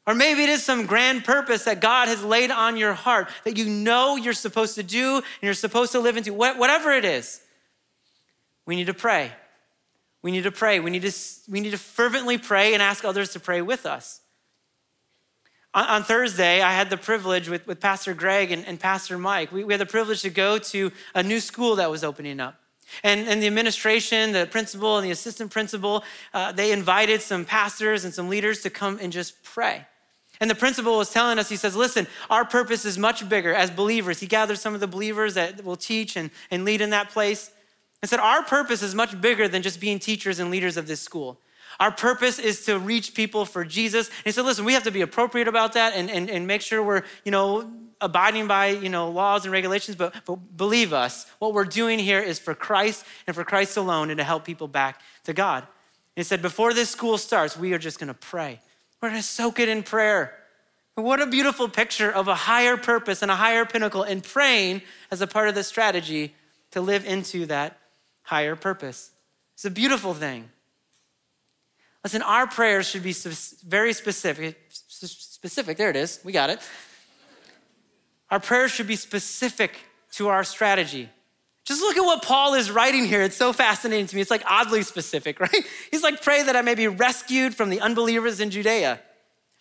Or 0.08 0.16
maybe 0.16 0.42
it 0.42 0.50
is 0.50 0.64
some 0.64 0.88
grand 0.88 1.24
purpose 1.24 1.66
that 1.66 1.82
God 1.82 2.08
has 2.08 2.24
laid 2.24 2.50
on 2.50 2.78
your 2.78 2.94
heart 2.94 3.30
that 3.44 3.58
you 3.58 3.66
know 3.66 4.16
you're 4.16 4.34
supposed 4.34 4.74
to 4.76 4.84
do 4.84 5.18
and 5.18 5.24
you're 5.42 5.54
supposed 5.54 5.92
to 5.92 6.00
live 6.00 6.18
into. 6.18 6.34
Whatever 6.34 6.92
it 6.92 7.06
is, 7.06 7.42
we 8.66 8.76
need 8.76 8.88
to 8.88 8.94
pray. 8.96 9.32
We 10.22 10.32
need 10.32 10.44
to 10.44 10.52
pray. 10.52 10.80
We 10.80 10.92
need 10.92 11.04
to, 11.04 11.14
we 11.50 11.60
need 11.62 11.72
to 11.72 11.78
fervently 11.78 12.38
pray 12.38 12.74
and 12.74 12.84
ask 12.84 13.06
others 13.06 13.32
to 13.34 13.40
pray 13.40 13.62
with 13.62 13.86
us. 13.86 14.22
On, 15.74 15.86
on 15.86 16.04
Thursday, 16.04 16.62
I 16.62 16.74
had 16.74 16.90
the 16.90 16.98
privilege 16.98 17.48
with, 17.48 17.66
with 17.68 17.80
Pastor 17.80 18.14
Greg 18.14 18.52
and, 18.52 18.66
and 18.66 18.80
Pastor 18.80 19.18
Mike. 19.18 19.52
We, 19.52 19.64
we 19.64 19.74
had 19.74 19.82
the 19.82 19.86
privilege 19.86 20.22
to 20.24 20.30
go 20.30 20.58
to 20.58 20.92
a 21.16 21.24
new 21.24 21.40
school 21.40 21.76
that 21.78 21.90
was 21.90 22.04
opening 22.04 22.40
up. 22.40 22.56
And, 23.04 23.28
and 23.28 23.42
the 23.42 23.48
administration, 23.48 24.32
the 24.32 24.48
principal, 24.48 24.98
and 24.98 25.06
the 25.06 25.12
assistant 25.12 25.52
principal, 25.52 26.04
uh, 26.34 26.52
they 26.52 26.72
invited 26.72 27.22
some 27.22 27.46
pastors 27.46 28.04
and 28.04 28.14
some 28.14 28.30
leaders 28.30 28.62
to 28.64 28.70
come 28.70 28.98
and 29.00 29.14
just 29.14 29.44
pray. 29.44 29.86
And 30.42 30.50
the 30.50 30.56
principal 30.56 30.98
was 30.98 31.12
telling 31.12 31.38
us, 31.38 31.50
he 31.50 31.56
says, 31.56 31.76
listen, 31.76 32.08
our 32.30 32.46
purpose 32.46 32.86
is 32.86 32.98
much 32.98 33.28
bigger 33.30 33.54
as 33.54 33.70
believers. 33.70 34.20
He 34.20 34.28
gathered 34.28 34.58
some 34.58 34.74
of 34.74 34.80
the 34.80 34.88
believers 34.88 35.36
that 35.36 35.64
will 35.64 35.76
teach 35.76 36.16
and, 36.16 36.32
and 36.50 36.66
lead 36.66 36.82
in 36.82 36.90
that 36.92 37.10
place 37.10 37.52
and 38.02 38.10
said, 38.10 38.20
our 38.20 38.44
purpose 38.44 38.82
is 38.82 38.96
much 38.96 39.20
bigger 39.20 39.48
than 39.48 39.62
just 39.62 39.80
being 39.80 40.00
teachers 40.00 40.40
and 40.40 40.50
leaders 40.50 40.78
of 40.78 40.88
this 40.88 41.02
school. 41.02 41.40
Our 41.80 41.92
purpose 41.92 42.40
is 42.40 42.66
to 42.66 42.80
reach 42.80 43.14
people 43.14 43.46
for 43.46 43.64
Jesus. 43.64 44.08
And 44.08 44.26
he 44.26 44.32
said, 44.32 44.46
listen, 44.46 44.66
we 44.66 44.74
have 44.74 44.84
to 44.84 44.92
be 44.92 45.02
appropriate 45.02 45.48
about 45.48 45.74
that 45.74 45.94
and, 45.94 46.10
and, 46.10 46.30
and 46.30 46.48
make 46.48 46.62
sure 46.62 46.84
we're, 46.84 47.04
you 47.24 47.32
know, 47.32 47.72
abiding 48.02 48.48
by, 48.48 48.68
you 48.68 48.90
know, 48.90 49.10
laws 49.10 49.44
and 49.44 49.52
regulations, 49.52 49.96
but, 49.98 50.14
but 50.26 50.36
believe 50.58 50.94
us, 50.94 51.26
what 51.40 51.54
we're 51.54 51.66
doing 51.66 52.00
here 52.00 52.22
is 52.22 52.40
for 52.40 52.56
Christ 52.56 53.06
and 53.28 53.36
for 53.36 53.44
Christ 53.44 53.76
alone 53.78 54.10
and 54.10 54.18
to 54.18 54.24
help 54.24 54.46
people 54.46 54.68
back 54.68 55.02
to 55.26 55.34
God. 55.34 55.64
And 55.64 55.68
he 56.16 56.24
said, 56.24 56.42
before 56.42 56.74
this 56.74 56.90
school 56.90 57.18
starts, 57.18 57.58
we 57.58 57.74
are 57.74 57.78
just 57.78 58.00
gonna 58.00 58.14
pray. 58.14 58.62
We're 59.02 59.10
gonna 59.10 59.22
soak 59.22 59.60
it 59.60 59.70
in 59.70 59.84
prayer. 59.84 60.34
What 60.96 61.22
a 61.22 61.28
beautiful 61.28 61.70
picture 61.70 62.12
of 62.12 62.28
a 62.28 62.36
higher 62.36 62.76
purpose 62.78 63.22
and 63.22 63.32
a 63.32 63.36
higher 63.36 63.66
pinnacle 63.66 64.04
and 64.04 64.24
praying 64.24 64.82
as 65.12 65.22
a 65.22 65.28
part 65.28 65.48
of 65.48 65.56
the 65.56 65.64
strategy 65.64 66.36
to 66.72 66.82
live 66.82 67.06
into 67.06 67.46
that 67.48 67.79
higher 68.30 68.56
purpose. 68.56 69.10
It's 69.56 69.66
a 69.66 69.72
beautiful 69.72 70.14
thing. 70.14 70.48
Listen, 72.04 72.22
our 72.22 72.46
prayers 72.46 72.88
should 72.88 73.02
be 73.02 73.16
very 73.66 73.92
specific. 73.92 74.56
Specific, 74.70 75.78
there 75.78 75.90
it 75.90 75.96
is, 75.96 76.20
we 76.24 76.32
got 76.32 76.52
it. 76.52 76.60
Our 78.30 78.40
prayers 78.40 78.70
should 78.70 78.86
be 78.86 78.96
specific 78.96 79.72
to 80.12 80.28
our 80.28 80.44
strategy. 80.44 81.10
Just 81.66 81.82
look 81.82 81.98
at 81.98 82.04
what 82.04 82.22
Paul 82.22 82.54
is 82.54 82.70
writing 82.70 83.04
here. 83.06 83.24
It's 83.24 83.36
so 83.36 83.52
fascinating 83.52 84.06
to 84.06 84.16
me. 84.16 84.22
It's 84.22 84.30
like 84.30 84.44
oddly 84.48 84.84
specific, 84.84 85.40
right? 85.48 85.66
He's 85.90 86.04
like, 86.04 86.22
pray 86.22 86.44
that 86.44 86.56
I 86.56 86.62
may 86.62 86.76
be 86.76 86.88
rescued 86.88 87.56
from 87.56 87.72
the 87.72 87.82
unbelievers 87.82 88.40
in 88.40 88.52
Judea. 88.52 89.00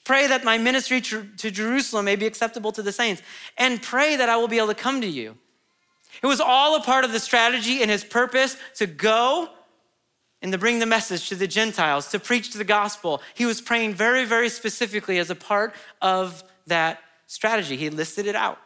Pray 0.04 0.26
that 0.26 0.44
my 0.44 0.58
ministry 0.58 1.00
to 1.00 1.50
Jerusalem 1.50 2.04
may 2.04 2.16
be 2.16 2.26
acceptable 2.26 2.72
to 2.72 2.82
the 2.82 2.92
saints. 2.92 3.22
And 3.56 3.80
pray 3.80 4.16
that 4.16 4.28
I 4.28 4.36
will 4.36 4.48
be 4.48 4.58
able 4.58 4.68
to 4.68 4.74
come 4.74 5.00
to 5.00 5.06
you. 5.06 5.38
It 6.22 6.26
was 6.26 6.40
all 6.40 6.76
a 6.76 6.82
part 6.82 7.04
of 7.04 7.12
the 7.12 7.20
strategy 7.20 7.82
and 7.82 7.90
his 7.90 8.04
purpose 8.04 8.56
to 8.76 8.86
go 8.86 9.48
and 10.40 10.52
to 10.52 10.58
bring 10.58 10.78
the 10.78 10.86
message 10.86 11.28
to 11.28 11.34
the 11.34 11.46
Gentiles, 11.46 12.08
to 12.10 12.20
preach 12.20 12.52
the 12.52 12.64
gospel. 12.64 13.22
He 13.34 13.46
was 13.46 13.60
praying 13.60 13.94
very, 13.94 14.24
very 14.24 14.48
specifically 14.48 15.18
as 15.18 15.30
a 15.30 15.34
part 15.34 15.74
of 16.00 16.44
that 16.66 17.00
strategy. 17.26 17.76
He 17.76 17.90
listed 17.90 18.26
it 18.26 18.36
out. 18.36 18.58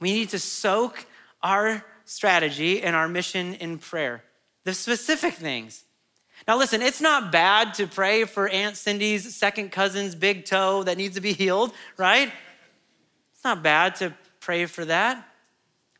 We 0.00 0.12
need 0.12 0.28
to 0.30 0.38
soak 0.38 1.06
our 1.42 1.84
strategy 2.04 2.82
and 2.82 2.94
our 2.94 3.08
mission 3.08 3.54
in 3.54 3.78
prayer, 3.78 4.22
the 4.64 4.74
specific 4.74 5.34
things. 5.34 5.84
Now, 6.46 6.56
listen, 6.56 6.82
it's 6.82 7.00
not 7.00 7.32
bad 7.32 7.74
to 7.74 7.86
pray 7.86 8.24
for 8.24 8.48
Aunt 8.48 8.76
Cindy's 8.76 9.34
second 9.34 9.72
cousin's 9.72 10.14
big 10.14 10.44
toe 10.44 10.84
that 10.84 10.96
needs 10.96 11.16
to 11.16 11.20
be 11.20 11.32
healed, 11.32 11.72
right? 11.96 12.32
It's 13.34 13.44
not 13.44 13.62
bad 13.62 13.96
to 13.96 14.14
pray 14.40 14.66
for 14.66 14.84
that. 14.84 15.28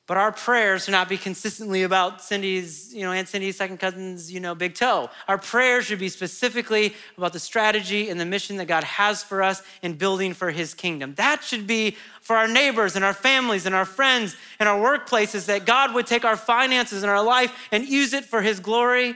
But 0.09 0.17
our 0.17 0.33
prayers 0.33 0.85
should 0.85 0.93
not 0.93 1.11
be 1.11 1.19
consistently 1.19 1.83
about 1.83 2.23
Cindy's, 2.23 2.95
you 2.95 3.03
know, 3.03 3.13
Aunt 3.13 3.29
Cindy's 3.29 3.57
second 3.57 3.79
cousin's, 3.79 4.33
you 4.33 4.41
know, 4.41 4.55
big 4.55 4.75
toe. 4.75 5.11
Our 5.29 5.37
prayers 5.37 5.85
should 5.85 5.99
be 5.99 6.09
specifically 6.09 6.95
about 7.19 7.35
the 7.35 7.39
strategy 7.39 8.09
and 8.09 8.19
the 8.19 8.25
mission 8.25 8.57
that 8.57 8.69
God 8.69 8.85
has 8.85 9.23
for 9.23 9.43
us 9.43 9.63
in 9.83 9.93
building 9.93 10.33
for 10.33 10.51
his 10.51 10.73
kingdom. 10.73 11.13
That 11.17 11.45
should 11.45 11.67
be 11.67 11.95
for 12.23 12.37
our 12.37 12.49
neighbors 12.49 12.97
and 12.97 13.05
our 13.05 13.13
families 13.13 13.67
and 13.67 13.75
our 13.75 13.85
friends 13.85 14.35
and 14.59 14.67
our 14.67 14.81
workplaces 14.81 15.45
that 15.45 15.67
God 15.67 15.93
would 15.93 16.07
take 16.07 16.25
our 16.25 16.39
finances 16.39 17.03
and 17.03 17.11
our 17.11 17.23
life 17.23 17.69
and 17.71 17.87
use 17.87 18.15
it 18.15 18.25
for 18.25 18.41
his 18.41 18.61
glory 18.61 19.15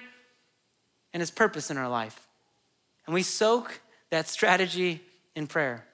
and 1.14 1.22
his 1.22 1.30
purpose 1.30 1.70
in 1.70 1.78
our 1.78 1.88
life. 1.88 2.28
And 3.06 3.14
we 3.14 3.22
soak 3.22 3.80
that 4.10 4.28
strategy 4.28 5.00
in 5.34 5.46
prayer. 5.46 5.86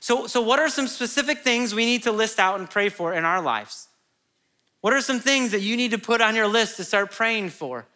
So, 0.00 0.26
so 0.26 0.40
what 0.40 0.58
are 0.58 0.68
some 0.68 0.88
specific 0.88 1.44
things 1.44 1.72
we 1.72 1.86
need 1.86 2.02
to 2.02 2.10
list 2.10 2.40
out 2.40 2.58
and 2.58 2.68
pray 2.68 2.88
for 2.88 3.14
in 3.14 3.24
our 3.24 3.40
lives? 3.40 3.87
What 4.80 4.92
are 4.92 5.00
some 5.00 5.20
things 5.20 5.50
that 5.50 5.60
you 5.60 5.76
need 5.76 5.90
to 5.90 5.98
put 5.98 6.20
on 6.20 6.36
your 6.36 6.46
list 6.46 6.76
to 6.76 6.84
start 6.84 7.10
praying 7.10 7.50
for? 7.50 7.86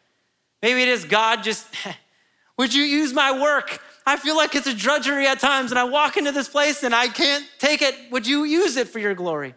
Maybe 0.63 0.83
it 0.83 0.89
is 0.89 1.05
God, 1.05 1.43
just, 1.43 1.67
would 2.57 2.75
you 2.75 2.83
use 2.83 3.13
my 3.13 3.41
work? 3.41 3.81
I 4.05 4.17
feel 4.17 4.37
like 4.37 4.55
it's 4.55 4.67
a 4.67 4.75
drudgery 4.75 5.27
at 5.27 5.39
times, 5.39 5.71
and 5.71 5.79
I 5.79 5.85
walk 5.85 6.17
into 6.17 6.33
this 6.33 6.49
place 6.49 6.83
and 6.83 6.95
I 6.95 7.09
can't 7.09 7.47
take 7.59 7.83
it. 7.83 7.95
Would 8.11 8.27
you 8.27 8.45
use 8.45 8.77
it 8.77 8.89
for 8.89 8.99
your 8.99 9.15
glory? 9.15 9.55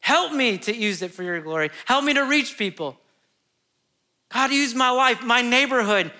Help 0.00 0.32
me 0.32 0.58
to 0.58 0.74
use 0.74 1.02
it 1.02 1.12
for 1.12 1.22
your 1.22 1.40
glory. 1.40 1.70
Help 1.84 2.04
me 2.04 2.14
to 2.14 2.22
reach 2.22 2.56
people. 2.56 2.96
God, 4.32 4.50
use 4.50 4.74
my 4.74 4.90
life, 4.90 5.22
my 5.22 5.42
neighborhood, 5.42 6.10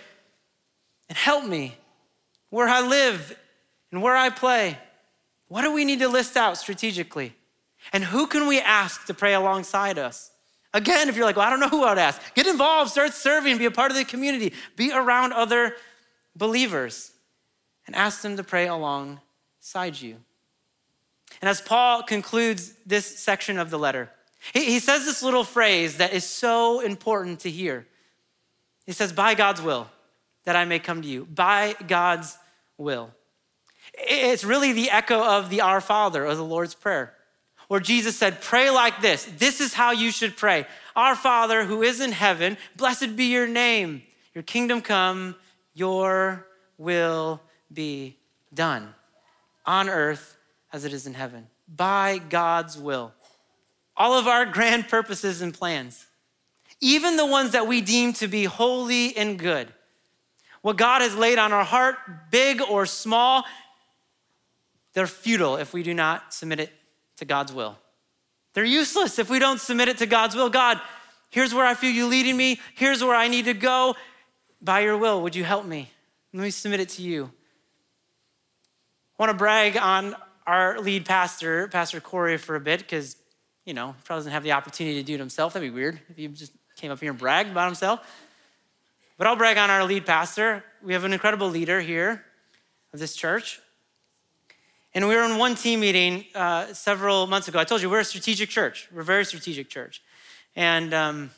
and 1.09 1.18
help 1.18 1.45
me 1.45 1.76
where 2.51 2.68
I 2.68 2.86
live 2.86 3.36
and 3.90 4.03
where 4.03 4.16
I 4.16 4.30
play. 4.30 4.78
What 5.49 5.62
do 5.62 5.72
we 5.72 5.84
need 5.84 6.01
to 6.01 6.09
list 6.09 6.36
out 6.36 6.59
strategically? 6.59 7.34
And 7.93 8.05
who 8.05 8.26
can 8.26 8.47
we 8.47 8.61
ask 8.61 9.07
to 9.07 9.14
pray 9.14 9.34
alongside 9.34 9.99
us? 9.99 10.32
Again, 10.75 11.09
if 11.09 11.16
you're 11.16 11.27
like, 11.27 11.37
well, 11.37 11.47
I 11.47 11.51
don't 11.51 11.61
know 11.61 11.68
who 11.68 11.85
I'd 11.85 11.99
ask, 11.99 12.20
get 12.35 12.47
involved, 12.47 12.91
start 12.91 13.12
serving, 13.12 13.59
be 13.59 13.66
a 13.66 13.70
part 13.70 13.91
of 13.91 13.97
the 13.97 14.05
community, 14.05 14.55
be 14.77 14.91
around 14.93 15.33
other 15.33 15.77
believers, 16.35 17.12
and 17.87 17.95
ask 17.95 18.23
them 18.23 18.37
to 18.37 18.43
pray 18.43 18.68
alongside 18.68 20.01
you. 20.01 20.16
And 21.41 21.49
as 21.49 21.61
Paul 21.61 22.03
concludes 22.03 22.73
this 22.87 23.18
section 23.18 23.59
of 23.59 23.70
the 23.70 23.79
letter, 23.79 24.11
he, 24.53 24.81
says 24.81 25.05
this 25.05 25.23
little 25.23 25.45
phrase 25.45 25.99
that 25.99 26.12
is 26.12 26.25
so 26.25 26.81
important 26.81 27.41
to 27.41 27.51
hear. 27.51 27.87
He 28.87 28.93
says, 28.93 29.12
by 29.12 29.35
God's 29.35 29.62
will, 29.62 29.89
that 30.45 30.57
I 30.57 30.64
may 30.64 30.81
come 30.81 31.03
to 31.03 31.09
you. 31.09 31.25
By 31.27 31.77
God's 31.87 32.37
will. 32.77 33.11
It's 33.95 34.43
really 34.43 34.73
the 34.73 34.91
echo 34.91 35.23
of 35.23 35.49
the 35.49 35.61
Our 35.61 35.81
Father 35.81 36.27
or 36.27 36.35
the 36.35 36.45
Lord's 36.45 36.75
Prayer. 36.75 37.14
Where 37.73 37.81
Jesus 37.81 38.18
said, 38.18 38.43
Pray 38.43 38.68
like 38.68 39.01
this. 39.01 39.25
This 39.39 39.62
is 39.62 39.73
how 39.73 39.93
you 39.93 40.11
should 40.11 40.37
pray 40.37 40.66
Our 40.95 41.16
Father 41.16 41.64
who 41.64 41.81
is 41.81 42.03
in 42.03 42.12
heaven, 42.12 42.59
blessed 42.77 43.16
be 43.16 43.33
your 43.33 43.47
name. 43.47 44.03
Your 44.35 44.43
kingdom 44.43 44.83
come, 44.83 45.37
your 45.73 46.47
will 46.77 47.41
be 47.73 48.18
done 48.53 48.93
on 49.64 49.89
earth 49.89 50.37
as 50.70 50.85
it 50.85 50.93
is 50.93 51.07
in 51.07 51.14
heaven, 51.14 51.47
by 51.66 52.18
God's 52.18 52.77
will. 52.77 53.14
All 53.97 54.18
of 54.18 54.27
our 54.27 54.45
grand 54.59 54.89
purposes 54.89 55.41
and 55.41 55.55
plans, 55.55 56.05
even 56.83 57.16
the 57.16 57.25
ones 57.25 57.53
that 57.53 57.66
we 57.66 57.81
deem 57.81 58.12
to 58.14 58.29
be 58.29 58.45
holy 58.45 59.16
and 59.16 59.39
good, 59.39 59.73
what 60.61 60.77
God 60.77 61.01
has 61.01 61.16
laid 61.16 61.39
on 61.39 61.55
our 61.55 61.64
heart, 61.64 61.97
big 62.31 62.61
or 62.61 62.85
small, 62.85 63.47
they're 64.93 65.07
futile 65.07 65.57
if 65.57 65.73
we 65.73 65.83
do 65.83 65.95
not 65.95 66.35
submit 66.35 66.61
it 66.61 66.70
to 67.23 67.27
God's 67.27 67.53
will. 67.53 67.79
They're 68.53 68.64
useless 68.64 69.18
if 69.18 69.31
we 69.31 69.39
don't 69.39 69.61
submit 69.61 69.89
it 69.89 69.99
to 69.99 70.07
God's 70.07 70.35
will. 70.35 70.51
God, 70.51 70.81
here's 71.31 71.55
where 71.55 71.64
I 71.64 71.75
feel 71.75 71.93
you 71.93 72.07
leading 72.07 72.37
me. 72.37 72.61
Here's 72.75 73.03
where 73.03 73.14
I 73.14 73.29
need 73.29 73.45
to 73.45 73.55
go. 73.55 73.95
By 74.61 74.81
your 74.81 74.99
will, 74.99 75.23
would 75.23 75.35
you 75.35 75.45
help 75.45 75.64
me? 75.64 75.91
Let 76.35 76.43
me 76.43 76.51
submit 76.51 76.81
it 76.81 76.89
to 76.91 77.03
you. 77.03 77.31
I 79.18 79.23
want 79.23 79.31
to 79.31 79.39
brag 79.39 79.77
on 79.77 80.16
our 80.47 80.81
lead 80.81 81.07
pastor, 81.07 81.68
Pastor 81.68 82.01
Corey, 82.01 82.39
for 82.39 82.57
a 82.57 82.61
bit 82.61 82.81
because, 82.81 83.16
you 83.64 83.75
know, 83.75 83.95
probably 84.05 84.20
doesn't 84.20 84.33
have 84.33 84.43
the 84.43 84.53
opportunity 84.53 84.97
to 84.97 85.07
do 85.07 85.14
it 85.14 85.20
himself. 85.20 85.53
That'd 85.53 85.68
be 85.68 85.75
weird 85.75 86.01
if 86.11 86.16
he 86.16 86.27
just 86.29 86.53
came 86.77 86.91
up 86.91 86.99
here 86.99 87.11
and 87.11 87.18
bragged 87.18 87.51
about 87.51 87.66
himself. 87.66 88.01
But 89.16 89.29
I'll 89.29 89.37
brag 89.37 89.59
on 89.59 89.70
our 89.70 89.85
lead 89.85 90.07
pastor. 90.07 90.64
We 90.83 90.93
have 90.95 91.05
an 91.05 91.12
incredible 91.12 91.49
leader 91.49 91.81
here 91.81 92.25
of 92.93 92.99
this 92.99 93.14
church. 93.14 93.61
And 94.95 95.09
we 95.09 95.16
were 95.16 95.22
in 95.24 95.38
one 95.38 95.55
team 95.55 95.80
meeting 95.80 96.26
uh, 96.34 96.74
several 96.74 97.26
months 97.26 97.49
ago. 97.49 97.59
I 97.59 97.64
told 97.64 97.80
you 97.80 97.88
we're 97.88 98.01
a 98.01 98.05
strategic 98.05 98.51
church. 98.51 98.88
We're 98.93 99.01
a 99.01 99.05
very 99.05 99.24
strategic 99.24 99.70
church. 99.70 100.03
And 100.55 100.93
um, 100.93 101.30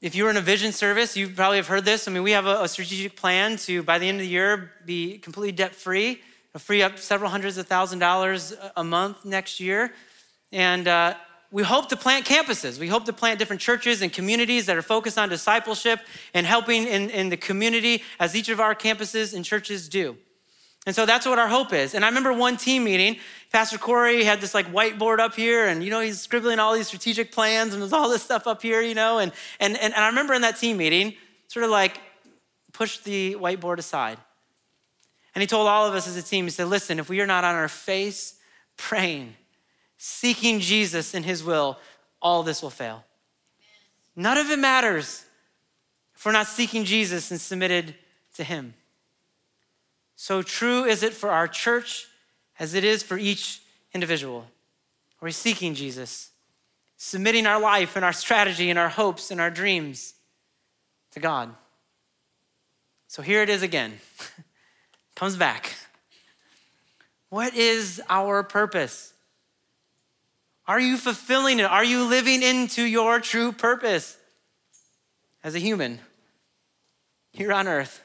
if 0.00 0.16
you 0.16 0.24
were 0.24 0.30
in 0.30 0.36
a 0.36 0.40
vision 0.40 0.72
service, 0.72 1.16
you 1.16 1.28
probably 1.28 1.58
have 1.58 1.68
heard 1.68 1.84
this. 1.84 2.08
I 2.08 2.10
mean, 2.10 2.24
we 2.24 2.32
have 2.32 2.46
a, 2.46 2.64
a 2.64 2.68
strategic 2.68 3.14
plan 3.14 3.56
to, 3.58 3.84
by 3.84 3.98
the 3.98 4.08
end 4.08 4.16
of 4.16 4.22
the 4.22 4.28
year, 4.28 4.72
be 4.86 5.18
completely 5.18 5.52
debt 5.52 5.72
free, 5.72 6.20
free 6.56 6.82
up 6.82 6.98
several 6.98 7.30
hundreds 7.30 7.58
of 7.58 7.68
thousand 7.68 8.00
dollars 8.00 8.54
a 8.76 8.82
month 8.82 9.24
next 9.24 9.60
year. 9.60 9.92
And 10.50 10.88
uh, 10.88 11.14
we 11.52 11.62
hope 11.62 11.88
to 11.90 11.96
plant 11.96 12.26
campuses. 12.26 12.80
We 12.80 12.88
hope 12.88 13.04
to 13.04 13.12
plant 13.12 13.38
different 13.38 13.62
churches 13.62 14.02
and 14.02 14.12
communities 14.12 14.66
that 14.66 14.76
are 14.76 14.82
focused 14.82 15.16
on 15.16 15.28
discipleship 15.28 16.00
and 16.34 16.44
helping 16.44 16.88
in, 16.88 17.08
in 17.10 17.28
the 17.28 17.36
community 17.36 18.02
as 18.18 18.34
each 18.34 18.48
of 18.48 18.58
our 18.58 18.74
campuses 18.74 19.32
and 19.32 19.44
churches 19.44 19.88
do. 19.88 20.16
And 20.88 20.96
so 20.96 21.04
that's 21.04 21.26
what 21.26 21.38
our 21.38 21.48
hope 21.48 21.74
is. 21.74 21.92
And 21.92 22.02
I 22.02 22.08
remember 22.08 22.32
one 22.32 22.56
team 22.56 22.84
meeting, 22.84 23.18
Pastor 23.52 23.76
Corey 23.76 24.24
had 24.24 24.40
this 24.40 24.54
like 24.54 24.72
whiteboard 24.72 25.18
up 25.18 25.34
here, 25.34 25.66
and 25.66 25.84
you 25.84 25.90
know, 25.90 26.00
he's 26.00 26.18
scribbling 26.18 26.58
all 26.58 26.72
these 26.72 26.86
strategic 26.86 27.30
plans 27.30 27.74
and 27.74 27.82
there's 27.82 27.92
all 27.92 28.08
this 28.08 28.22
stuff 28.22 28.46
up 28.46 28.62
here, 28.62 28.80
you 28.80 28.94
know. 28.94 29.18
And, 29.18 29.30
and, 29.60 29.76
and, 29.76 29.92
and 29.92 30.02
I 30.02 30.06
remember 30.06 30.32
in 30.32 30.40
that 30.40 30.56
team 30.56 30.78
meeting, 30.78 31.12
sort 31.46 31.64
of 31.64 31.70
like 31.70 32.00
pushed 32.72 33.04
the 33.04 33.34
whiteboard 33.34 33.76
aside. 33.76 34.16
And 35.34 35.42
he 35.42 35.46
told 35.46 35.68
all 35.68 35.86
of 35.86 35.92
us 35.92 36.08
as 36.08 36.16
a 36.16 36.22
team, 36.22 36.46
he 36.46 36.50
said, 36.50 36.68
listen, 36.68 36.98
if 36.98 37.10
we 37.10 37.20
are 37.20 37.26
not 37.26 37.44
on 37.44 37.54
our 37.54 37.68
face 37.68 38.38
praying, 38.78 39.34
seeking 39.98 40.58
Jesus 40.58 41.12
in 41.12 41.22
his 41.22 41.44
will, 41.44 41.76
all 42.22 42.42
this 42.42 42.62
will 42.62 42.70
fail. 42.70 43.04
None 44.16 44.38
of 44.38 44.50
it 44.50 44.58
matters 44.58 45.26
if 46.16 46.24
we're 46.24 46.32
not 46.32 46.46
seeking 46.46 46.86
Jesus 46.86 47.30
and 47.30 47.38
submitted 47.38 47.94
to 48.36 48.42
him. 48.42 48.72
So 50.20 50.42
true 50.42 50.84
is 50.84 51.04
it 51.04 51.14
for 51.14 51.30
our 51.30 51.46
church 51.46 52.08
as 52.58 52.74
it 52.74 52.82
is 52.82 53.04
for 53.04 53.16
each 53.16 53.62
individual. 53.94 54.46
We're 55.20 55.30
seeking 55.30 55.74
Jesus, 55.74 56.30
submitting 56.96 57.46
our 57.46 57.60
life 57.60 57.94
and 57.94 58.04
our 58.04 58.12
strategy 58.12 58.68
and 58.68 58.80
our 58.80 58.88
hopes 58.88 59.30
and 59.30 59.40
our 59.40 59.48
dreams 59.48 60.14
to 61.12 61.20
God. 61.20 61.54
So 63.06 63.22
here 63.22 63.42
it 63.42 63.48
is 63.48 63.62
again. 63.62 64.00
Comes 65.14 65.36
back. 65.36 65.76
What 67.28 67.54
is 67.54 68.02
our 68.08 68.42
purpose? 68.42 69.12
Are 70.66 70.80
you 70.80 70.96
fulfilling 70.96 71.60
it? 71.60 71.66
Are 71.66 71.84
you 71.84 72.02
living 72.02 72.42
into 72.42 72.82
your 72.82 73.20
true 73.20 73.52
purpose 73.52 74.18
as 75.44 75.54
a 75.54 75.60
human 75.60 76.00
here 77.30 77.52
on 77.52 77.68
earth? 77.68 78.02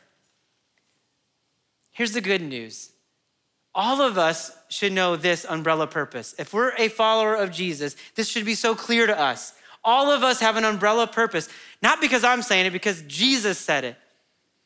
Here's 1.94 2.12
the 2.12 2.22
good 2.22 2.42
news 2.42 2.90
all 3.76 4.02
of 4.02 4.18
us 4.20 4.56
should 4.70 4.94
know 4.94 5.16
this 5.16 5.46
umbrella 5.46 5.88
purpose. 5.88 6.36
If 6.38 6.54
we're 6.54 6.74
a 6.78 6.90
follower 6.90 7.34
of 7.34 7.52
Jesus, 7.52 7.96
this 8.16 8.30
should 8.30 8.46
be 8.46 8.54
so 8.54 8.76
clear 8.76 9.08
to 9.08 9.20
us. 9.20 9.54
All 9.84 10.12
of 10.12 10.22
us 10.22 10.40
have 10.42 10.58
an 10.58 10.64
umbrella 10.64 11.08
purpose, 11.08 11.50
not 11.82 12.00
because 12.00 12.24
I'm 12.24 12.42
saying 12.42 12.68
it, 12.68 12.74
because 12.74 13.02
Jesus 13.04 13.58
said 13.58 13.84
it. 13.84 13.98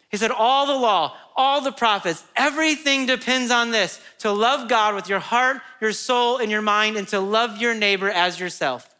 He 0.09 0.17
said, 0.17 0.31
All 0.31 0.67
the 0.67 0.73
law, 0.73 1.15
all 1.35 1.61
the 1.61 1.71
prophets, 1.71 2.23
everything 2.35 3.05
depends 3.05 3.49
on 3.49 3.71
this 3.71 4.01
to 4.19 4.31
love 4.31 4.69
God 4.69 4.95
with 4.95 5.09
your 5.09 5.19
heart, 5.19 5.61
your 5.81 5.93
soul, 5.93 6.37
and 6.37 6.51
your 6.51 6.61
mind, 6.61 6.97
and 6.97 7.07
to 7.09 7.19
love 7.19 7.57
your 7.57 7.73
neighbor 7.73 8.09
as 8.09 8.39
yourself. 8.39 8.93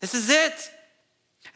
This 0.00 0.14
is 0.14 0.30
it. 0.30 0.70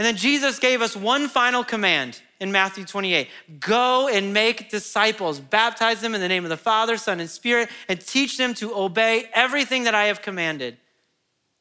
And 0.01 0.07
then 0.07 0.17
Jesus 0.17 0.59
gave 0.59 0.81
us 0.81 0.97
one 0.97 1.29
final 1.29 1.63
command 1.63 2.23
in 2.41 2.51
Matthew 2.51 2.87
28 2.87 3.29
Go 3.61 4.09
and 4.09 4.33
make 4.33 4.71
disciples, 4.71 5.39
baptize 5.41 6.01
them 6.01 6.15
in 6.15 6.23
the 6.23 6.29
name 6.29 6.43
of 6.43 6.49
the 6.49 6.57
Father, 6.57 6.97
Son, 6.97 7.21
and 7.21 7.29
Spirit, 7.29 7.69
and 7.87 8.01
teach 8.01 8.39
them 8.39 8.55
to 8.55 8.75
obey 8.75 9.29
everything 9.35 9.85
that 9.85 9.95
I 9.95 10.07
have 10.07 10.23
commanded. 10.23 10.79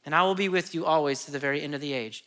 And 0.05 0.15
I 0.15 0.23
will 0.23 0.35
be 0.35 0.47
with 0.47 0.73
you 0.73 0.85
always 0.85 1.25
to 1.25 1.31
the 1.31 1.37
very 1.37 1.61
end 1.61 1.75
of 1.75 1.81
the 1.81 1.91
age. 1.91 2.23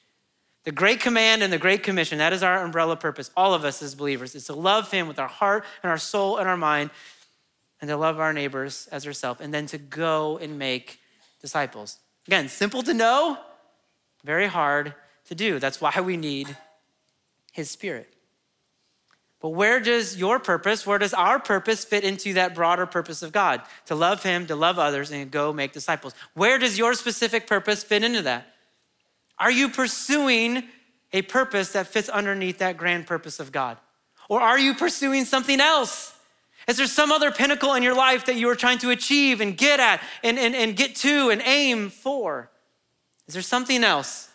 The 0.64 0.70
great 0.70 1.00
command 1.00 1.42
and 1.42 1.50
the 1.50 1.56
great 1.56 1.82
commission, 1.82 2.18
that 2.18 2.34
is 2.34 2.42
our 2.42 2.62
umbrella 2.62 2.96
purpose, 2.96 3.30
all 3.34 3.54
of 3.54 3.64
us 3.64 3.80
as 3.80 3.94
believers, 3.94 4.34
is 4.34 4.44
to 4.48 4.52
love 4.52 4.90
Him 4.90 5.08
with 5.08 5.18
our 5.18 5.28
heart 5.28 5.64
and 5.82 5.90
our 5.90 5.96
soul 5.96 6.36
and 6.36 6.46
our 6.46 6.58
mind, 6.58 6.90
and 7.80 7.88
to 7.88 7.96
love 7.96 8.20
our 8.20 8.34
neighbors 8.34 8.86
as 8.92 9.06
ourselves, 9.06 9.40
and 9.40 9.54
then 9.54 9.64
to 9.64 9.78
go 9.78 10.36
and 10.36 10.58
make 10.58 11.00
disciples. 11.40 12.00
Again, 12.26 12.50
simple 12.50 12.82
to 12.82 12.92
know, 12.92 13.38
very 14.24 14.46
hard 14.46 14.94
to 15.32 15.44
do. 15.44 15.58
That's 15.58 15.80
why 15.80 16.00
we 16.00 16.16
need 16.16 16.56
His 17.52 17.70
Spirit. 17.70 18.12
But 19.40 19.50
where 19.50 19.80
does 19.80 20.16
your 20.16 20.38
purpose, 20.38 20.86
where 20.86 20.98
does 20.98 21.14
our 21.14 21.40
purpose 21.40 21.84
fit 21.84 22.04
into 22.04 22.34
that 22.34 22.54
broader 22.54 22.86
purpose 22.86 23.22
of 23.22 23.32
God? 23.32 23.62
To 23.86 23.94
love 23.94 24.22
Him, 24.22 24.46
to 24.46 24.54
love 24.54 24.78
others, 24.78 25.10
and 25.10 25.30
go 25.30 25.52
make 25.52 25.72
disciples. 25.72 26.14
Where 26.34 26.58
does 26.58 26.78
your 26.78 26.94
specific 26.94 27.46
purpose 27.46 27.82
fit 27.82 28.04
into 28.04 28.22
that? 28.22 28.46
Are 29.38 29.50
you 29.50 29.68
pursuing 29.68 30.64
a 31.12 31.22
purpose 31.22 31.72
that 31.72 31.88
fits 31.88 32.08
underneath 32.08 32.58
that 32.58 32.76
grand 32.76 33.06
purpose 33.06 33.40
of 33.40 33.50
God? 33.50 33.78
Or 34.28 34.40
are 34.40 34.58
you 34.58 34.74
pursuing 34.74 35.24
something 35.24 35.60
else? 35.60 36.14
Is 36.68 36.76
there 36.76 36.86
some 36.86 37.10
other 37.10 37.32
pinnacle 37.32 37.74
in 37.74 37.82
your 37.82 37.96
life 37.96 38.26
that 38.26 38.36
you 38.36 38.48
are 38.48 38.54
trying 38.54 38.78
to 38.78 38.90
achieve 38.90 39.40
and 39.40 39.56
get 39.56 39.80
at 39.80 40.00
and, 40.22 40.38
and, 40.38 40.54
and 40.54 40.76
get 40.76 40.94
to 40.96 41.30
and 41.30 41.42
aim 41.44 41.90
for? 41.90 42.48
Is 43.26 43.34
there 43.34 43.42
something 43.42 43.82
else 43.82 44.28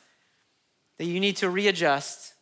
that 0.97 1.05
you 1.05 1.19
need 1.19 1.37
to 1.37 1.49
readjust 1.49 2.33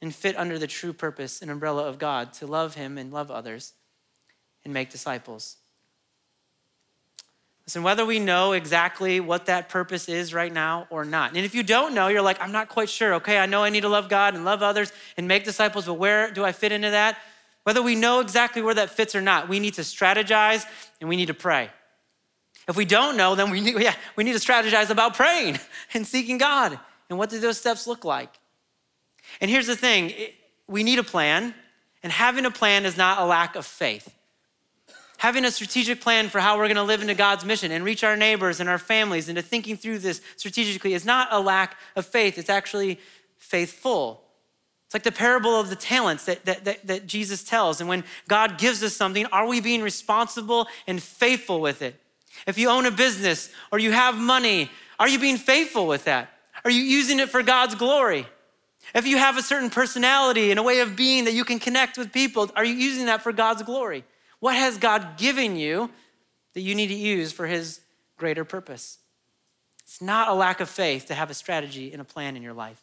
and 0.00 0.14
fit 0.14 0.36
under 0.36 0.58
the 0.58 0.66
true 0.66 0.92
purpose 0.92 1.42
and 1.42 1.50
umbrella 1.50 1.86
of 1.88 1.98
God 1.98 2.32
to 2.34 2.46
love 2.46 2.74
Him 2.74 2.98
and 2.98 3.12
love 3.12 3.30
others 3.30 3.72
and 4.64 4.72
make 4.72 4.90
disciples. 4.90 5.56
Listen, 7.66 7.82
whether 7.82 8.04
we 8.04 8.18
know 8.18 8.52
exactly 8.52 9.20
what 9.20 9.46
that 9.46 9.70
purpose 9.70 10.08
is 10.08 10.34
right 10.34 10.52
now 10.52 10.86
or 10.90 11.04
not. 11.04 11.34
And 11.34 11.46
if 11.46 11.54
you 11.54 11.62
don't 11.62 11.94
know, 11.94 12.08
you're 12.08 12.20
like, 12.20 12.40
I'm 12.40 12.52
not 12.52 12.68
quite 12.68 12.90
sure. 12.90 13.14
Okay, 13.14 13.38
I 13.38 13.46
know 13.46 13.64
I 13.64 13.70
need 13.70 13.80
to 13.80 13.88
love 13.88 14.10
God 14.10 14.34
and 14.34 14.44
love 14.44 14.62
others 14.62 14.92
and 15.16 15.26
make 15.26 15.44
disciples, 15.44 15.86
but 15.86 15.94
where 15.94 16.30
do 16.30 16.44
I 16.44 16.52
fit 16.52 16.72
into 16.72 16.90
that? 16.90 17.18
Whether 17.62 17.82
we 17.82 17.94
know 17.94 18.20
exactly 18.20 18.60
where 18.60 18.74
that 18.74 18.90
fits 18.90 19.14
or 19.14 19.22
not, 19.22 19.48
we 19.48 19.60
need 19.60 19.74
to 19.74 19.80
strategize 19.80 20.66
and 21.00 21.08
we 21.08 21.16
need 21.16 21.26
to 21.26 21.34
pray. 21.34 21.70
If 22.68 22.76
we 22.76 22.84
don't 22.84 23.16
know, 23.16 23.34
then 23.34 23.50
we 23.50 23.62
need, 23.62 23.78
yeah, 23.80 23.94
we 24.16 24.24
need 24.24 24.34
to 24.34 24.38
strategize 24.38 24.90
about 24.90 25.14
praying 25.14 25.58
and 25.94 26.06
seeking 26.06 26.36
God. 26.36 26.78
And 27.08 27.18
what 27.18 27.30
do 27.30 27.38
those 27.38 27.58
steps 27.58 27.86
look 27.86 28.04
like? 28.04 28.30
And 29.40 29.50
here's 29.50 29.66
the 29.66 29.76
thing 29.76 30.12
we 30.66 30.82
need 30.82 30.98
a 30.98 31.04
plan, 31.04 31.54
and 32.02 32.12
having 32.12 32.44
a 32.46 32.50
plan 32.50 32.86
is 32.86 32.96
not 32.96 33.18
a 33.18 33.24
lack 33.24 33.56
of 33.56 33.66
faith. 33.66 34.14
Having 35.18 35.44
a 35.44 35.50
strategic 35.50 36.00
plan 36.00 36.28
for 36.28 36.40
how 36.40 36.58
we're 36.58 36.68
gonna 36.68 36.84
live 36.84 37.00
into 37.00 37.14
God's 37.14 37.44
mission 37.44 37.72
and 37.72 37.84
reach 37.84 38.04
our 38.04 38.16
neighbors 38.16 38.60
and 38.60 38.68
our 38.68 38.78
families 38.78 39.28
into 39.28 39.42
thinking 39.42 39.76
through 39.76 40.00
this 40.00 40.20
strategically 40.36 40.92
is 40.92 41.04
not 41.04 41.28
a 41.30 41.40
lack 41.40 41.78
of 41.96 42.04
faith, 42.06 42.36
it's 42.36 42.50
actually 42.50 42.98
faithful. 43.38 44.22
It's 44.86 44.94
like 44.94 45.02
the 45.02 45.12
parable 45.12 45.58
of 45.58 45.70
the 45.70 45.76
talents 45.76 46.26
that, 46.26 46.44
that, 46.44 46.64
that, 46.64 46.86
that 46.86 47.06
Jesus 47.06 47.42
tells. 47.42 47.80
And 47.80 47.88
when 47.88 48.04
God 48.28 48.58
gives 48.58 48.82
us 48.82 48.94
something, 48.94 49.26
are 49.26 49.46
we 49.46 49.60
being 49.60 49.82
responsible 49.82 50.68
and 50.86 51.02
faithful 51.02 51.60
with 51.60 51.82
it? 51.82 51.98
If 52.46 52.58
you 52.58 52.68
own 52.68 52.84
a 52.84 52.90
business 52.90 53.50
or 53.72 53.78
you 53.78 53.92
have 53.92 54.16
money, 54.16 54.70
are 54.98 55.08
you 55.08 55.18
being 55.18 55.36
faithful 55.36 55.86
with 55.86 56.04
that? 56.04 56.33
Are 56.64 56.70
you 56.70 56.82
using 56.82 57.20
it 57.20 57.28
for 57.28 57.42
God's 57.42 57.74
glory? 57.74 58.26
If 58.94 59.06
you 59.06 59.18
have 59.18 59.36
a 59.36 59.42
certain 59.42 59.70
personality 59.70 60.50
and 60.50 60.58
a 60.58 60.62
way 60.62 60.80
of 60.80 60.96
being 60.96 61.24
that 61.24 61.34
you 61.34 61.44
can 61.44 61.58
connect 61.58 61.96
with 61.98 62.12
people, 62.12 62.50
are 62.54 62.64
you 62.64 62.74
using 62.74 63.06
that 63.06 63.22
for 63.22 63.32
God's 63.32 63.62
glory? 63.62 64.04
What 64.40 64.56
has 64.56 64.76
God 64.78 65.16
given 65.16 65.56
you 65.56 65.90
that 66.52 66.60
you 66.60 66.74
need 66.74 66.88
to 66.88 66.94
use 66.94 67.32
for 67.32 67.46
His 67.46 67.80
greater 68.16 68.44
purpose? 68.44 68.98
It's 69.82 70.00
not 70.00 70.28
a 70.28 70.34
lack 70.34 70.60
of 70.60 70.68
faith 70.68 71.06
to 71.06 71.14
have 71.14 71.30
a 71.30 71.34
strategy 71.34 71.92
and 71.92 72.00
a 72.00 72.04
plan 72.04 72.36
in 72.36 72.42
your 72.42 72.52
life. 72.52 72.82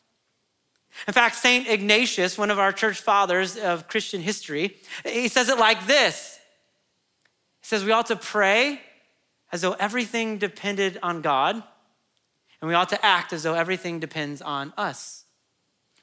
In 1.08 1.14
fact, 1.14 1.36
St. 1.36 1.68
Ignatius, 1.68 2.38
one 2.38 2.52
of 2.52 2.60
our 2.60 2.72
church 2.72 3.00
fathers 3.00 3.58
of 3.58 3.88
Christian 3.88 4.22
history, 4.22 4.76
he 5.06 5.28
says 5.28 5.50
it 5.50 5.58
like 5.58 5.88
this 5.88 6.40
He 7.62 7.68
says, 7.68 7.84
We 7.84 7.92
ought 7.92 8.08
to 8.08 8.16
pray 8.16 8.82
as 9.52 9.62
though 9.62 9.74
everything 9.74 10.38
depended 10.38 11.00
on 11.02 11.22
God, 11.22 11.64
and 12.62 12.70
we 12.70 12.76
ought 12.76 12.89
to 12.89 13.05
act 13.05 13.34
as 13.34 13.43
though 13.43 13.55
everything 13.55 13.99
depends 13.99 14.41
on 14.41 14.74
us. 14.78 15.26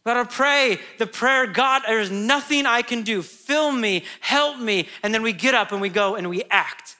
We 0.05 0.13
ought 0.13 0.29
to 0.29 0.35
pray 0.35 0.79
the 0.99 1.07
prayer, 1.07 1.47
God, 1.47 1.83
there's 1.87 2.11
nothing 2.11 2.67
I 2.67 2.83
can 2.83 3.03
do. 3.03 3.23
Fill 3.23 3.73
me, 3.73 4.05
help 4.21 4.59
me. 4.59 4.89
And 5.03 5.15
then 5.15 5.23
we 5.23 5.33
get 5.33 5.55
up 5.55 5.73
and 5.73 5.81
we 5.81 5.89
go 5.89 6.17
and 6.17 6.29
we 6.29 6.43
act 6.51 6.97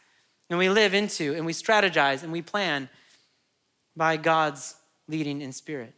and 0.51 0.59
we 0.59 0.69
live 0.69 0.95
into 0.95 1.35
and 1.35 1.45
we 1.47 1.53
strategize 1.53 2.23
and 2.23 2.33
we 2.33 2.43
plan 2.43 2.89
by 3.97 4.17
God's 4.17 4.77
leading 5.09 5.41
in 5.41 5.53
spirit. 5.53 5.95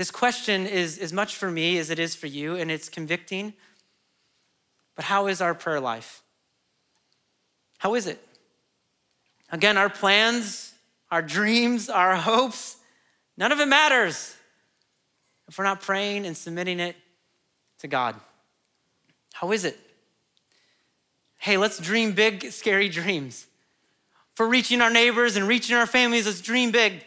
This 0.00 0.10
question 0.10 0.66
is 0.66 0.96
as 0.96 1.12
much 1.12 1.36
for 1.36 1.50
me 1.50 1.76
as 1.76 1.90
it 1.90 1.98
is 1.98 2.14
for 2.14 2.26
you, 2.26 2.56
and 2.56 2.70
it's 2.70 2.88
convicting. 2.88 3.52
But 4.96 5.04
how 5.04 5.26
is 5.26 5.42
our 5.42 5.54
prayer 5.54 5.78
life? 5.78 6.22
How 7.76 7.94
is 7.94 8.06
it? 8.06 8.18
Again, 9.52 9.76
our 9.76 9.90
plans, 9.90 10.69
our 11.10 11.22
dreams, 11.22 11.88
our 11.88 12.16
hopes, 12.16 12.76
none 13.36 13.52
of 13.52 13.60
it 13.60 13.66
matters 13.66 14.36
if 15.48 15.58
we're 15.58 15.64
not 15.64 15.80
praying 15.80 16.26
and 16.26 16.36
submitting 16.36 16.78
it 16.78 16.96
to 17.80 17.88
God. 17.88 18.14
How 19.32 19.52
is 19.52 19.64
it? 19.64 19.78
Hey, 21.38 21.56
let's 21.56 21.78
dream 21.78 22.12
big, 22.12 22.52
scary 22.52 22.88
dreams. 22.88 23.46
For 24.34 24.46
reaching 24.46 24.80
our 24.80 24.90
neighbors 24.90 25.36
and 25.36 25.48
reaching 25.48 25.76
our 25.76 25.86
families, 25.86 26.26
let's 26.26 26.40
dream 26.40 26.70
big 26.70 27.04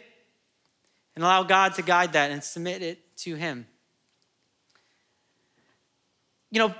and 1.14 1.24
allow 1.24 1.42
God 1.42 1.74
to 1.76 1.82
guide 1.82 2.12
that 2.12 2.30
and 2.30 2.42
submit 2.42 2.82
it 2.82 3.16
to 3.18 3.34
Him. 3.36 3.66
You 6.50 6.60
know, 6.60 6.74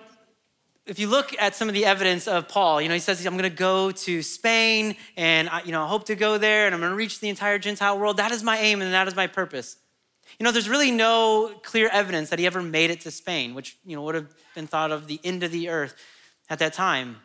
if 0.86 0.98
you 0.98 1.06
look 1.06 1.34
at 1.40 1.54
some 1.54 1.68
of 1.68 1.74
the 1.74 1.86
evidence 1.86 2.28
of 2.28 2.46
Paul, 2.46 2.82
you 2.82 2.88
know, 2.88 2.94
he 2.94 3.00
says, 3.00 3.24
I'm 3.24 3.38
going 3.38 3.44
to 3.44 3.56
go 3.56 3.90
to 3.90 4.22
Spain 4.22 4.96
and, 5.16 5.48
I, 5.48 5.62
you 5.62 5.72
know, 5.72 5.82
I 5.82 5.88
hope 5.88 6.04
to 6.06 6.14
go 6.14 6.36
there 6.36 6.66
and 6.66 6.74
I'm 6.74 6.80
going 6.80 6.92
to 6.92 6.96
reach 6.96 7.20
the 7.20 7.30
entire 7.30 7.58
Gentile 7.58 7.98
world. 7.98 8.18
That 8.18 8.32
is 8.32 8.42
my 8.42 8.58
aim 8.58 8.82
and 8.82 8.92
that 8.92 9.08
is 9.08 9.16
my 9.16 9.26
purpose. 9.26 9.76
You 10.38 10.44
know, 10.44 10.52
there's 10.52 10.68
really 10.68 10.90
no 10.90 11.54
clear 11.62 11.88
evidence 11.88 12.28
that 12.30 12.38
he 12.38 12.46
ever 12.46 12.60
made 12.60 12.90
it 12.90 13.00
to 13.02 13.10
Spain, 13.10 13.54
which, 13.54 13.78
you 13.86 13.96
know, 13.96 14.02
would 14.02 14.14
have 14.14 14.34
been 14.54 14.66
thought 14.66 14.92
of 14.92 15.06
the 15.06 15.20
end 15.24 15.42
of 15.42 15.52
the 15.52 15.70
earth 15.70 15.94
at 16.50 16.58
that 16.58 16.74
time 16.74 17.16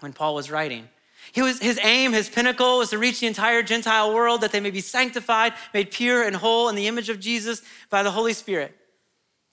when 0.00 0.12
Paul 0.12 0.34
was 0.34 0.50
writing. 0.50 0.88
He 1.30 1.40
was, 1.40 1.60
his 1.60 1.78
aim, 1.82 2.12
his 2.12 2.28
pinnacle 2.28 2.78
was 2.78 2.90
to 2.90 2.98
reach 2.98 3.20
the 3.20 3.26
entire 3.26 3.62
Gentile 3.62 4.12
world 4.12 4.42
that 4.42 4.52
they 4.52 4.60
may 4.60 4.70
be 4.70 4.80
sanctified, 4.80 5.54
made 5.72 5.92
pure 5.92 6.24
and 6.24 6.36
whole 6.36 6.68
in 6.68 6.74
the 6.74 6.88
image 6.88 7.08
of 7.08 7.20
Jesus 7.20 7.62
by 7.88 8.02
the 8.02 8.10
Holy 8.10 8.34
Spirit. 8.34 8.76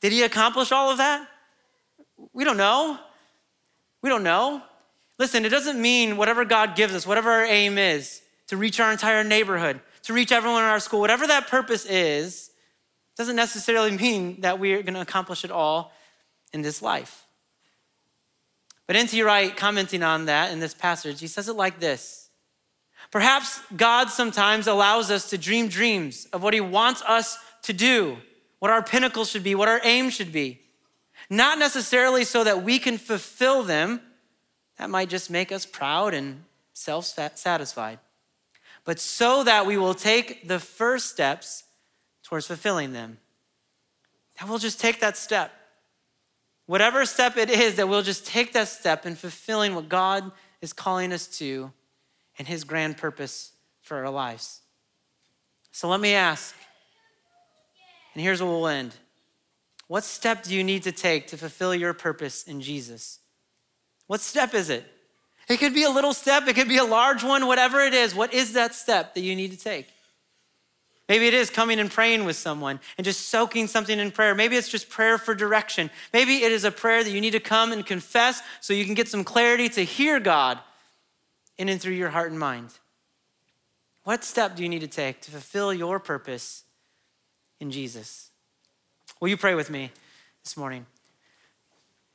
Did 0.01 0.11
he 0.11 0.23
accomplish 0.23 0.71
all 0.71 0.89
of 0.89 0.97
that? 0.97 1.27
We 2.33 2.43
don't 2.43 2.57
know. 2.57 2.99
We 4.01 4.09
don't 4.09 4.23
know. 4.23 4.61
Listen, 5.17 5.45
it 5.45 5.49
doesn't 5.49 5.81
mean 5.81 6.17
whatever 6.17 6.45
God 6.45 6.75
gives 6.75 6.95
us, 6.95 7.05
whatever 7.05 7.29
our 7.29 7.45
aim 7.45 7.77
is, 7.77 8.21
to 8.47 8.57
reach 8.57 8.79
our 8.79 8.91
entire 8.91 9.23
neighborhood, 9.23 9.79
to 10.03 10.13
reach 10.13 10.31
everyone 10.31 10.63
in 10.63 10.69
our 10.69 10.79
school, 10.79 11.01
whatever 11.01 11.27
that 11.27 11.47
purpose 11.47 11.85
is, 11.85 12.51
doesn't 13.17 13.35
necessarily 13.35 13.91
mean 13.97 14.41
that 14.41 14.59
we're 14.59 14.81
going 14.81 14.93
to 14.93 15.01
accomplish 15.01 15.43
it 15.43 15.51
all 15.51 15.91
in 16.53 16.61
this 16.61 16.81
life. 16.81 17.25
But 18.87 18.95
N.T. 18.95 19.21
Wright, 19.21 19.55
commenting 19.55 20.01
on 20.01 20.25
that 20.25 20.51
in 20.51 20.59
this 20.59 20.73
passage, 20.73 21.19
he 21.19 21.27
says 21.27 21.47
it 21.47 21.55
like 21.55 21.79
this 21.79 22.29
Perhaps 23.11 23.61
God 23.75 24.09
sometimes 24.09 24.67
allows 24.67 25.11
us 25.11 25.29
to 25.31 25.37
dream 25.37 25.67
dreams 25.67 26.27
of 26.31 26.41
what 26.41 26.53
he 26.53 26.61
wants 26.61 27.01
us 27.03 27.37
to 27.63 27.73
do, 27.73 28.17
what 28.59 28.71
our 28.71 28.81
pinnacle 28.81 29.25
should 29.25 29.43
be, 29.43 29.53
what 29.53 29.67
our 29.67 29.81
aim 29.83 30.09
should 30.09 30.31
be. 30.31 30.61
Not 31.29 31.59
necessarily 31.59 32.23
so 32.23 32.43
that 32.43 32.63
we 32.63 32.79
can 32.79 32.97
fulfill 32.97 33.63
them, 33.63 34.01
that 34.77 34.89
might 34.89 35.09
just 35.09 35.29
make 35.29 35.51
us 35.51 35.65
proud 35.65 36.13
and 36.13 36.43
self 36.73 37.05
satisfied, 37.05 37.99
but 38.85 38.99
so 38.99 39.43
that 39.43 39.65
we 39.65 39.77
will 39.77 39.93
take 39.93 40.47
the 40.47 40.59
first 40.59 41.09
steps 41.09 41.65
towards 42.23 42.47
fulfilling 42.47 42.93
them. 42.93 43.17
That 44.39 44.47
we'll 44.47 44.57
just 44.57 44.79
take 44.79 45.01
that 45.01 45.17
step 45.17 45.51
whatever 46.69 47.03
step 47.03 47.35
it 47.35 47.49
is, 47.49 47.77
that 47.77 47.89
we'll 47.89 48.03
just 48.03 48.27
take 48.27 48.53
that 48.53 48.67
step 48.67 49.03
in 49.03 49.15
fulfilling 49.15 49.73
what 49.73 49.89
God 49.89 50.31
is 50.61 50.71
calling 50.71 51.11
us 51.11 51.25
to 51.39 51.71
and 52.37 52.47
His 52.47 52.63
grand 52.63 52.95
purpose 52.95 53.53
for 53.81 54.05
our 54.05 54.11
lives. 54.11 54.61
So 55.71 55.89
let 55.89 55.99
me 55.99 56.13
ask, 56.13 56.53
and 58.13 58.21
here's 58.21 58.39
where 58.39 58.51
we'll 58.51 58.67
end. 58.67 58.93
What 59.89 60.03
step 60.03 60.43
do 60.43 60.53
you 60.53 60.63
need 60.63 60.83
to 60.83 60.91
take 60.91 61.27
to 61.27 61.37
fulfill 61.37 61.73
your 61.73 61.93
purpose 61.93 62.43
in 62.43 62.61
Jesus? 62.61 63.17
What 64.05 64.21
step 64.21 64.53
is 64.53 64.69
it? 64.69 64.85
It 65.49 65.57
could 65.57 65.73
be 65.73 65.83
a 65.83 65.89
little 65.89 66.13
step, 66.13 66.47
it 66.47 66.55
could 66.55 66.67
be 66.67 66.77
a 66.77 66.83
large 66.83 67.23
one, 67.23 67.47
whatever 67.47 67.79
it 67.79 67.95
is. 67.95 68.13
What 68.13 68.31
is 68.31 68.53
that 68.53 68.75
step 68.75 69.15
that 69.15 69.21
you 69.21 69.35
need 69.35 69.49
to 69.49 69.57
take? 69.57 69.87
Maybe 71.07 71.25
it 71.25 71.33
is 71.33 71.49
coming 71.49 71.79
and 71.79 71.89
praying 71.89 72.23
with 72.25 72.35
someone 72.35 72.79
and 72.99 73.03
just 73.03 73.29
soaking 73.29 73.65
something 73.65 73.97
in 73.97 74.11
prayer. 74.11 74.35
Maybe 74.35 74.55
it's 74.55 74.69
just 74.69 74.89
prayer 74.89 75.17
for 75.17 75.33
direction. 75.33 75.89
Maybe 76.13 76.43
it 76.43 76.51
is 76.51 76.65
a 76.65 76.71
prayer 76.71 77.03
that 77.03 77.09
you 77.09 77.19
need 77.19 77.31
to 77.31 77.39
come 77.39 77.71
and 77.71 77.83
confess 77.83 78.43
so 78.61 78.75
you 78.75 78.85
can 78.85 78.93
get 78.93 79.07
some 79.07 79.23
clarity 79.23 79.69
to 79.69 79.83
hear 79.83 80.19
God 80.19 80.59
in 81.57 81.67
and 81.67 81.81
through 81.81 81.93
your 81.93 82.09
heart 82.09 82.29
and 82.29 82.39
mind. 82.39 82.69
What 84.03 84.23
step 84.23 84.55
do 84.55 84.61
you 84.61 84.69
need 84.69 84.81
to 84.81 84.87
take 84.87 85.21
to 85.21 85.31
fulfill 85.31 85.73
your 85.73 85.97
purpose 85.97 86.63
in 87.59 87.71
Jesus? 87.71 88.28
Will 89.19 89.27
you 89.27 89.35
pray 89.35 89.53
with 89.53 89.69
me 89.69 89.91
this 90.45 90.55
morning? 90.55 90.85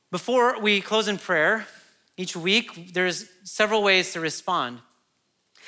Before 0.09 0.59
we 0.59 0.81
close 0.81 1.07
in 1.07 1.19
prayer, 1.19 1.67
each 2.17 2.35
week 2.35 2.93
there's 2.93 3.29
several 3.43 3.83
ways 3.83 4.13
to 4.13 4.19
respond. 4.19 4.79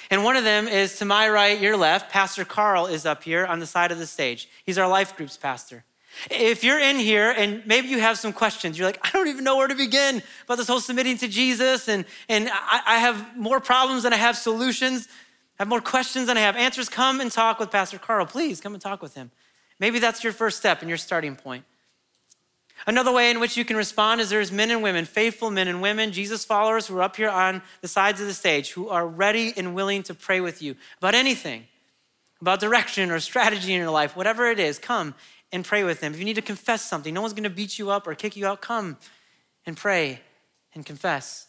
And 0.10 0.24
one 0.24 0.36
of 0.36 0.44
them 0.44 0.68
is 0.68 0.98
to 0.98 1.06
my 1.06 1.30
right, 1.30 1.62
your 1.62 1.78
left. 1.78 2.12
Pastor 2.12 2.44
Carl 2.44 2.88
is 2.88 3.06
up 3.06 3.24
here 3.24 3.46
on 3.46 3.60
the 3.60 3.68
side 3.68 3.92
of 3.92 4.00
the 4.00 4.08
stage. 4.08 4.50
He's 4.66 4.80
our 4.80 4.88
life 4.88 5.16
groups 5.16 5.38
pastor. 5.38 5.84
If 6.32 6.64
you're 6.64 6.80
in 6.80 6.96
here 6.96 7.30
and 7.30 7.64
maybe 7.68 7.88
you 7.90 8.00
have 8.00 8.18
some 8.18 8.34
questions, 8.34 8.76
you're 8.76 8.88
like, 8.88 9.00
I 9.04 9.12
don't 9.12 9.28
even 9.28 9.44
know 9.44 9.58
where 9.58 9.68
to 9.68 9.76
begin 9.76 10.24
about 10.46 10.58
this 10.58 10.68
whole 10.68 10.80
submitting 10.80 11.20
to 11.20 11.28
Jesus, 11.28 11.88
and, 11.88 12.06
and 12.28 12.50
I, 12.52 12.82
I 12.88 12.98
have 12.98 13.38
more 13.38 13.60
problems 13.60 14.02
than 14.02 14.14
I 14.14 14.18
have 14.18 14.38
solutions. 14.38 15.08
I 15.60 15.64
have 15.64 15.68
more 15.68 15.82
questions 15.82 16.26
than 16.26 16.38
I 16.38 16.42
have 16.42 16.56
answers. 16.56 16.90
Come 16.90 17.22
and 17.22 17.32
talk 17.32 17.60
with 17.60 17.70
Pastor 17.70 18.00
Carl. 18.00 18.26
Please 18.26 18.60
come 18.60 18.74
and 18.74 18.82
talk 18.82 19.04
with 19.04 19.14
him. 19.14 19.30
Maybe 19.80 20.00
that's 20.00 20.24
your 20.24 20.34
first 20.34 20.58
step 20.58 20.82
and 20.82 20.90
your 20.90 20.98
starting 20.98 21.36
point. 21.36 21.64
Another 22.86 23.12
way 23.12 23.32
in 23.32 23.40
which 23.40 23.58
you 23.58 23.66
can 23.66 23.76
respond 23.76 24.22
is 24.22 24.30
there's 24.30 24.52
men 24.52 24.70
and 24.70 24.84
women, 24.84 25.06
faithful 25.06 25.50
men 25.50 25.68
and 25.68 25.82
women, 25.82 26.12
Jesus 26.12 26.46
followers 26.46 26.88
who 26.88 26.98
are 26.98 27.02
up 27.02 27.16
here 27.16 27.30
on 27.30 27.62
the 27.82 27.88
sides 27.88 28.22
of 28.22 28.28
the 28.28 28.34
stage 28.34 28.72
who 28.72 28.90
are 28.90 29.08
ready 29.08 29.54
and 29.58 29.74
willing 29.74 30.04
to 30.04 30.14
pray 30.14 30.42
with 30.42 30.62
you 30.62 30.76
about 31.00 31.16
anything, 31.16 31.66
about 32.40 32.60
direction 32.60 33.10
or 33.10 33.20
strategy 33.20 33.74
in 33.74 33.82
your 33.82 33.90
life, 33.90 34.16
whatever 34.16 34.50
it 34.50 34.60
is, 34.60 34.78
come 34.78 35.16
and 35.52 35.66
pray 35.66 35.84
with 35.84 36.02
them. 36.02 36.14
If 36.14 36.20
you 36.20 36.26
need 36.26 36.36
to 36.36 36.42
confess 36.42 36.84
something, 36.84 37.14
no 37.14 37.22
one's 37.22 37.34
gonna 37.34 37.50
beat 37.50 37.80
you 37.80 37.90
up 37.90 38.06
or 38.06 38.14
kick 38.14 38.36
you 38.36 38.46
out, 38.46 38.62
come 38.62 38.98
and 39.66 39.76
pray 39.76 40.22
and 40.74 40.86
confess. 40.86 41.47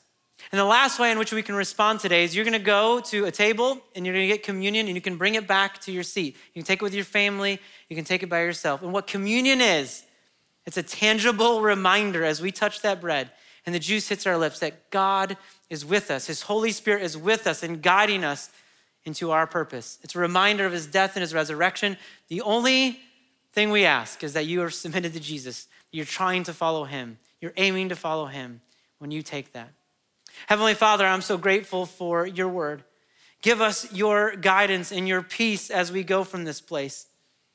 And 0.52 0.58
the 0.58 0.64
last 0.64 0.98
way 0.98 1.10
in 1.10 1.18
which 1.18 1.32
we 1.32 1.42
can 1.42 1.54
respond 1.54 2.00
today 2.00 2.24
is 2.24 2.34
you're 2.34 2.44
gonna 2.44 2.58
go 2.58 3.00
to 3.00 3.26
a 3.26 3.30
table 3.30 3.82
and 3.94 4.06
you're 4.06 4.14
gonna 4.14 4.26
get 4.26 4.42
communion 4.42 4.86
and 4.86 4.94
you 4.94 5.00
can 5.00 5.16
bring 5.16 5.34
it 5.34 5.46
back 5.46 5.80
to 5.82 5.92
your 5.92 6.02
seat. 6.02 6.36
You 6.54 6.62
can 6.62 6.66
take 6.66 6.80
it 6.80 6.84
with 6.84 6.94
your 6.94 7.04
family, 7.04 7.60
you 7.88 7.96
can 7.96 8.04
take 8.04 8.22
it 8.22 8.28
by 8.28 8.40
yourself. 8.40 8.82
And 8.82 8.92
what 8.92 9.06
communion 9.06 9.60
is, 9.60 10.04
it's 10.66 10.76
a 10.76 10.82
tangible 10.82 11.62
reminder 11.62 12.24
as 12.24 12.40
we 12.40 12.52
touch 12.52 12.82
that 12.82 13.00
bread 13.00 13.30
and 13.68 13.74
the 13.74 13.78
juice 13.78 14.08
hits 14.08 14.26
our 14.26 14.38
lips 14.38 14.60
that 14.60 14.90
God 14.90 15.36
is 15.68 15.84
with 15.84 16.10
us. 16.10 16.26
His 16.26 16.40
Holy 16.42 16.72
Spirit 16.72 17.02
is 17.02 17.18
with 17.18 17.46
us 17.46 17.62
and 17.62 17.82
guiding 17.82 18.24
us 18.24 18.48
into 19.04 19.30
our 19.30 19.46
purpose. 19.46 19.98
It's 20.02 20.14
a 20.14 20.18
reminder 20.18 20.64
of 20.64 20.72
his 20.72 20.86
death 20.86 21.16
and 21.16 21.20
his 21.20 21.34
resurrection. 21.34 21.98
The 22.28 22.40
only 22.40 23.00
thing 23.52 23.70
we 23.70 23.84
ask 23.84 24.24
is 24.24 24.32
that 24.32 24.46
you 24.46 24.62
are 24.62 24.70
submitted 24.70 25.12
to 25.12 25.20
Jesus. 25.20 25.68
You're 25.90 26.06
trying 26.06 26.44
to 26.44 26.54
follow 26.54 26.84
him. 26.84 27.18
You're 27.40 27.52
aiming 27.56 27.90
to 27.90 27.96
follow 27.96 28.24
him 28.26 28.62
when 28.98 29.10
you 29.10 29.22
take 29.22 29.52
that. 29.52 29.68
Heavenly 30.46 30.74
Father, 30.74 31.06
I'm 31.06 31.22
so 31.22 31.36
grateful 31.36 31.86
for 31.86 32.26
your 32.26 32.48
word. 32.48 32.84
Give 33.42 33.60
us 33.60 33.92
your 33.92 34.34
guidance 34.36 34.92
and 34.92 35.06
your 35.06 35.22
peace 35.22 35.70
as 35.70 35.92
we 35.92 36.02
go 36.02 36.24
from 36.24 36.44
this 36.44 36.60
place. 36.60 37.06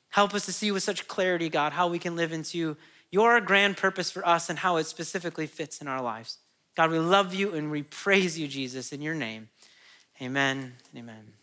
Help 0.09 0.34
us 0.34 0.45
to 0.45 0.53
see 0.53 0.71
with 0.71 0.84
such 0.84 1.07
clarity, 1.07 1.49
God, 1.49 1.73
how 1.73 1.88
we 1.88 1.99
can 1.99 2.15
live 2.15 2.31
into 2.31 2.77
your 3.11 3.41
grand 3.41 3.77
purpose 3.77 4.11
for 4.11 4.25
us 4.27 4.49
and 4.49 4.59
how 4.59 4.77
it 4.77 4.86
specifically 4.86 5.47
fits 5.47 5.81
in 5.81 5.88
our 5.88 6.01
lives. 6.01 6.38
God, 6.75 6.91
we 6.91 6.99
love 6.99 7.34
you 7.34 7.53
and 7.53 7.69
we 7.69 7.84
praise 7.84 8.38
you, 8.38 8.47
Jesus, 8.47 8.91
in 8.91 9.01
your 9.01 9.15
name. 9.15 9.49
Amen 10.21 10.73
amen. 10.95 11.43